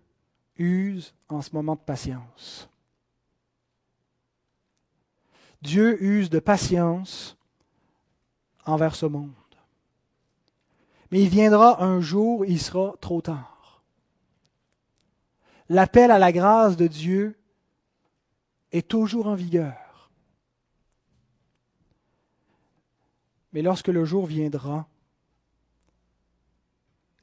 use 0.56 1.12
en 1.28 1.42
ce 1.42 1.50
moment 1.52 1.74
de 1.74 1.80
patience. 1.80 2.70
Dieu 5.62 6.00
use 6.00 6.30
de 6.30 6.38
patience 6.38 7.36
envers 8.64 8.94
ce 8.94 9.06
monde. 9.06 9.32
Mais 11.10 11.20
il 11.20 11.28
viendra 11.28 11.82
un 11.82 12.00
jour, 12.00 12.46
il 12.46 12.60
sera 12.60 12.94
trop 13.00 13.20
tard. 13.20 13.82
L'appel 15.68 16.12
à 16.12 16.20
la 16.20 16.30
grâce 16.30 16.76
de 16.76 16.86
Dieu 16.86 17.36
est 18.70 18.86
toujours 18.86 19.26
en 19.26 19.34
vigueur. 19.34 20.08
Mais 23.52 23.62
lorsque 23.62 23.88
le 23.88 24.04
jour 24.04 24.26
viendra, 24.26 24.86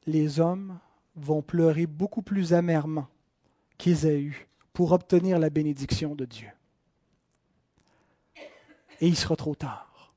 les 0.05 0.39
hommes 0.39 0.79
vont 1.15 1.41
pleurer 1.41 1.85
beaucoup 1.85 2.21
plus 2.21 2.53
amèrement 2.53 3.07
qu'Ésaü 3.77 4.47
pour 4.73 4.91
obtenir 4.91 5.39
la 5.39 5.49
bénédiction 5.49 6.15
de 6.15 6.25
Dieu 6.25 6.49
et 9.01 9.07
il 9.07 9.17
sera 9.17 9.35
trop 9.35 9.55
tard. 9.55 10.13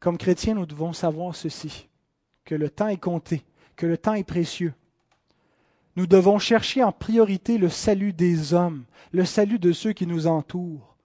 Comme 0.00 0.18
chrétiens, 0.18 0.54
nous 0.54 0.66
devons 0.66 0.92
savoir 0.92 1.34
ceci, 1.34 1.88
que 2.44 2.54
le 2.54 2.70
temps 2.70 2.88
est 2.88 2.96
compté, 2.96 3.44
que 3.74 3.86
le 3.86 3.98
temps 3.98 4.14
est 4.14 4.24
précieux. 4.24 4.72
Nous 5.96 6.06
devons 6.06 6.38
chercher 6.38 6.84
en 6.84 6.92
priorité 6.92 7.58
le 7.58 7.68
salut 7.68 8.12
des 8.12 8.54
hommes, 8.54 8.84
le 9.12 9.24
salut 9.24 9.58
de 9.58 9.72
ceux 9.72 9.92
qui 9.92 10.06
nous 10.06 10.26
entourent, 10.26 10.96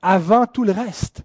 avant 0.00 0.46
tout 0.46 0.64
le 0.64 0.72
reste. 0.72 1.24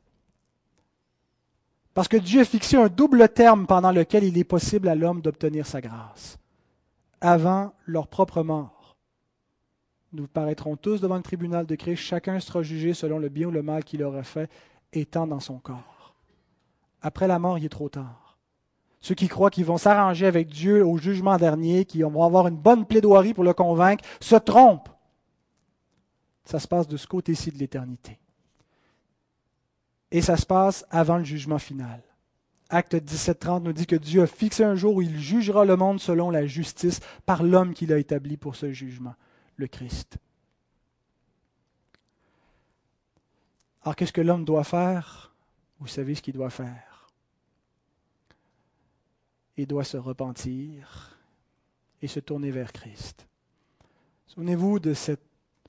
Parce 1.94 2.08
que 2.08 2.18
Dieu 2.18 2.42
a 2.42 2.46
fixé 2.46 2.76
un 2.76 2.88
double 2.88 3.30
terme 3.30 3.68
pendant 3.68 3.92
lequel 3.92 4.24
il 4.24 4.38
est 4.38 4.44
possible 4.44 4.88
à 4.88 4.96
l'homme 4.96 5.22
d'obtenir 5.22 5.68
sa 5.68 5.82
grâce, 5.82 6.38
avant 7.22 7.74
leur 7.86 8.08
propre 8.08 8.44
mort 8.44 8.84
nous 10.14 10.28
paraîtrons 10.28 10.76
tous 10.76 11.02
devant 11.02 11.18
le 11.18 11.24
tribunal 11.24 11.66
de 11.66 11.76
Christ. 11.76 12.02
Chacun 12.02 12.40
sera 12.40 12.62
jugé 12.62 12.94
selon 12.94 13.18
le 13.18 13.30
bien 13.30 13.48
ou 13.48 13.52
le 13.52 13.64
mal 13.64 13.84
qu'il 13.84 14.04
aura 14.04 14.24
fait, 14.24 14.50
étant 14.94 15.28
dans 15.28 15.40
son 15.40 15.58
corps. 15.58 16.16
Après 17.02 17.28
la 17.28 17.40
mort, 17.40 17.58
il 17.58 17.66
est 17.66 17.70
trop 17.70 17.90
tard. 17.90 18.38
Ceux 19.02 19.16
qui 19.16 19.28
croient 19.28 19.50
qu'ils 19.50 19.66
vont 19.66 19.78
s'arranger 19.78 20.28
avec 20.28 20.48
Dieu 20.48 20.86
au 20.86 20.98
jugement 20.98 21.38
dernier, 21.38 21.84
qui 21.84 22.04
vont 22.04 22.24
avoir 22.24 22.48
une 22.48 22.56
bonne 22.56 22.86
plaidoirie 22.86 23.34
pour 23.34 23.44
le 23.44 23.54
convaincre, 23.54 24.06
se 24.22 24.36
trompent. 24.36 24.90
Ça 26.46 26.60
se 26.60 26.68
passe 26.68 26.88
de 26.88 26.96
ce 26.96 27.08
côté-ci 27.08 27.52
de 27.52 27.58
l'éternité. 27.58 28.18
Et 30.14 30.22
ça 30.22 30.38
se 30.38 30.46
passe 30.46 30.86
avant 30.92 31.18
le 31.18 31.24
jugement 31.24 31.58
final. 31.58 32.00
Acte 32.70 32.94
17.30 32.94 33.64
nous 33.64 33.74
dit 33.74 33.88
que 33.88 33.96
Dieu 33.96 34.22
a 34.22 34.28
fixé 34.28 34.64
un 34.64 34.76
jour 34.76 34.96
où 34.96 35.02
il 35.02 35.20
jugera 35.20 35.66
le 35.66 35.76
monde 35.76 36.00
selon 36.00 36.30
la 36.30 36.46
justice 36.46 37.00
par 37.26 37.42
l'homme 37.42 37.74
qu'il 37.74 37.92
a 37.92 37.98
établi 37.98 38.38
pour 38.38 38.56
ce 38.56 38.72
jugement 38.72 39.16
le 39.58 39.68
Christ. 39.68 40.18
Alors 43.82 43.96
qu'est-ce 43.96 44.14
que 44.14 44.22
l'homme 44.22 44.46
doit 44.46 44.64
faire? 44.64 45.34
Vous 45.80 45.88
savez 45.88 46.14
ce 46.14 46.22
qu'il 46.22 46.36
doit 46.36 46.52
faire. 46.52 47.10
Il 49.58 49.66
doit 49.66 49.84
se 49.84 49.98
repentir 49.98 51.18
et 52.04 52.08
se 52.08 52.20
tourner 52.20 52.52
vers 52.52 52.72
Christ. 52.72 53.28
Souvenez-vous 54.28 54.80
de 54.80 54.94
ce, 54.94 55.16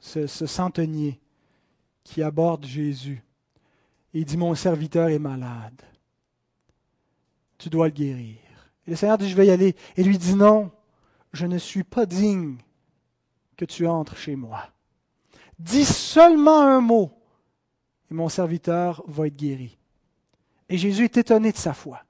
ce 0.01 0.47
centenier 0.47 1.19
qui 2.03 2.23
aborde 2.23 2.67
Jésus. 2.67 3.23
Il 4.15 4.25
dit, 4.25 4.37
mon 4.37 4.55
serviteur 4.55 5.09
est 5.09 5.19
malade. 5.19 5.83
Tu 7.59 7.69
dois 7.69 7.89
le 7.89 7.93
guérir. 7.93 8.37
Et 8.87 8.91
le 8.91 8.97
Seigneur 8.97 9.19
dit, 9.19 9.29
je 9.29 9.37
vais 9.37 9.47
y 9.47 9.51
aller. 9.51 9.75
Et 9.97 10.05
lui 10.05 10.17
dit, 10.17 10.35
non, 10.35 10.71
je 11.33 11.47
ne 11.47 11.59
suis 11.59 11.85
pas 11.85 12.07
digne 12.07 12.57
que 13.57 13.65
tu 13.65 13.87
entres 13.87 14.17
chez 14.17 14.37
moi. 14.37 14.69
Dis 15.59 15.85
seulement 15.85 16.63
un 16.63 16.81
mot 16.81 17.13
et 18.11 18.15
mon 18.15 18.29
serviteur 18.29 19.03
va 19.07 19.27
être 19.27 19.37
guéri. 19.37 19.79
Et 20.69 20.79
Jésus 20.79 21.05
est 21.05 21.17
étonné 21.17 21.53
de 21.53 21.57
sa 21.57 21.75
foi. 21.75 22.01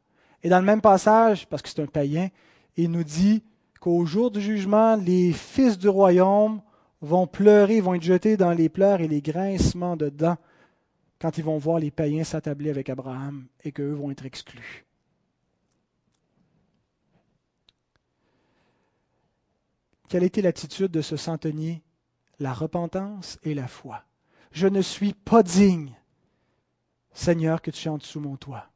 Et 0.42 0.48
dans 0.48 0.58
le 0.58 0.64
même 0.64 0.80
passage, 0.80 1.46
parce 1.46 1.62
que 1.62 1.68
c'est 1.68 1.82
un 1.82 1.86
païen, 1.86 2.28
il 2.76 2.90
nous 2.90 3.04
dit 3.04 3.42
qu'au 3.80 4.04
jour 4.04 4.30
du 4.30 4.40
jugement, 4.40 4.96
les 4.96 5.32
fils 5.32 5.78
du 5.78 5.88
royaume 5.88 6.60
vont 7.00 7.26
pleurer, 7.26 7.80
vont 7.80 7.94
être 7.94 8.02
jetés 8.02 8.36
dans 8.36 8.52
les 8.52 8.68
pleurs 8.68 9.00
et 9.00 9.08
les 9.08 9.22
grincements 9.22 9.96
de 9.96 10.08
dents 10.08 10.38
quand 11.24 11.38
ils 11.38 11.44
vont 11.44 11.56
voir 11.56 11.78
les 11.78 11.90
païens 11.90 12.22
s'attabler 12.22 12.68
avec 12.68 12.90
Abraham 12.90 13.46
et 13.64 13.72
qu'eux 13.72 13.94
vont 13.94 14.10
être 14.10 14.26
exclus. 14.26 14.84
Quelle 20.10 20.22
était 20.22 20.42
l'attitude 20.42 20.90
de 20.90 21.00
ce 21.00 21.16
centenier? 21.16 21.82
La 22.40 22.52
repentance 22.52 23.38
et 23.42 23.54
la 23.54 23.68
foi. 23.68 24.04
Je 24.52 24.66
ne 24.66 24.82
suis 24.82 25.14
pas 25.14 25.42
digne, 25.42 25.96
Seigneur, 27.14 27.62
que 27.62 27.70
tu 27.70 27.80
chantes 27.80 28.02
sous 28.02 28.20
mon 28.20 28.36
toit. 28.36 28.66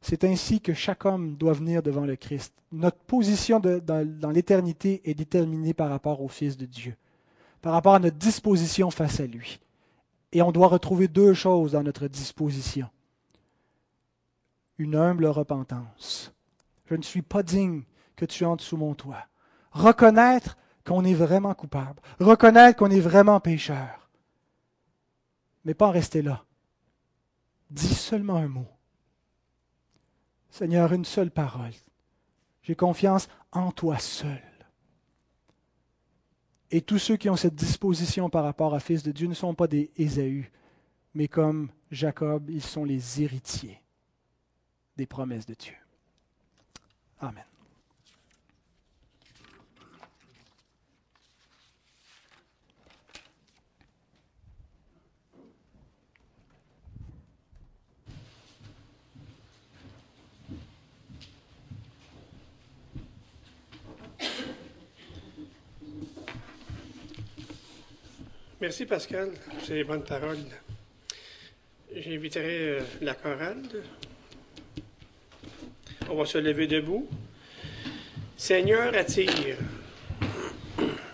C'est 0.00 0.24
ainsi 0.24 0.62
que 0.62 0.72
chaque 0.72 1.04
homme 1.04 1.36
doit 1.36 1.52
venir 1.52 1.82
devant 1.82 2.06
le 2.06 2.16
Christ. 2.16 2.54
Notre 2.72 3.00
position 3.00 3.60
dans, 3.60 4.30
l'éternité 4.30 5.02
est 5.04 5.14
déterminée 5.14 5.74
par 5.74 5.90
rapport 5.90 6.22
au 6.22 6.28
Fils 6.28 6.56
de 6.56 6.64
Dieu, 6.64 6.96
par 7.60 7.74
rapport 7.74 7.96
à 7.96 7.98
notre 7.98 8.16
disposition 8.16 8.90
face 8.90 9.20
à 9.20 9.26
lui. 9.26 9.60
Et 10.34 10.42
on 10.42 10.52
doit 10.52 10.68
retrouver 10.68 11.08
deux 11.08 11.32
choses 11.32 11.72
dans 11.72 11.82
notre 11.82 12.08
disposition. 12.08 12.90
Une 14.78 14.96
humble 14.96 15.26
repentance. 15.26 16.34
Je 16.86 16.96
ne 16.96 17.02
suis 17.02 17.22
pas 17.22 17.44
digne 17.44 17.84
que 18.16 18.24
tu 18.24 18.44
entres 18.44 18.64
sous 18.64 18.76
mon 18.76 18.94
toit. 18.94 19.26
Reconnaître 19.70 20.58
qu'on 20.84 21.04
est 21.04 21.14
vraiment 21.14 21.54
coupable. 21.54 22.02
Reconnaître 22.18 22.78
qu'on 22.78 22.90
est 22.90 23.00
vraiment 23.00 23.38
pécheur. 23.38 24.10
Mais 25.64 25.72
pas 25.72 25.86
en 25.86 25.92
rester 25.92 26.20
là. 26.20 26.44
Dis 27.70 27.94
seulement 27.94 28.36
un 28.36 28.48
mot. 28.48 28.68
Seigneur, 30.50 30.92
une 30.92 31.04
seule 31.04 31.30
parole. 31.30 31.72
J'ai 32.62 32.74
confiance 32.74 33.28
en 33.52 33.70
toi 33.70 33.98
seul. 33.98 34.42
Et 36.74 36.80
tous 36.80 36.98
ceux 36.98 37.16
qui 37.16 37.30
ont 37.30 37.36
cette 37.36 37.54
disposition 37.54 38.28
par 38.28 38.42
rapport 38.42 38.74
à 38.74 38.80
Fils 38.80 39.04
de 39.04 39.12
Dieu 39.12 39.28
ne 39.28 39.34
sont 39.34 39.54
pas 39.54 39.68
des 39.68 39.92
Ésaü, 39.96 40.50
mais 41.14 41.28
comme 41.28 41.70
Jacob, 41.92 42.50
ils 42.50 42.64
sont 42.64 42.84
les 42.84 43.22
héritiers 43.22 43.80
des 44.96 45.06
promesses 45.06 45.46
de 45.46 45.54
Dieu. 45.54 45.76
Amen. 47.20 47.44
Merci 68.64 68.86
Pascal 68.86 69.28
pour 69.28 69.60
ces 69.62 69.84
bonnes 69.84 70.04
paroles. 70.04 70.38
J'inviterai 71.94 72.60
euh, 72.60 72.80
la 73.02 73.12
chorale. 73.12 73.60
On 76.08 76.14
va 76.14 76.24
se 76.24 76.38
lever 76.38 76.66
debout. 76.66 77.06
Seigneur, 78.38 78.94
attire 78.94 79.58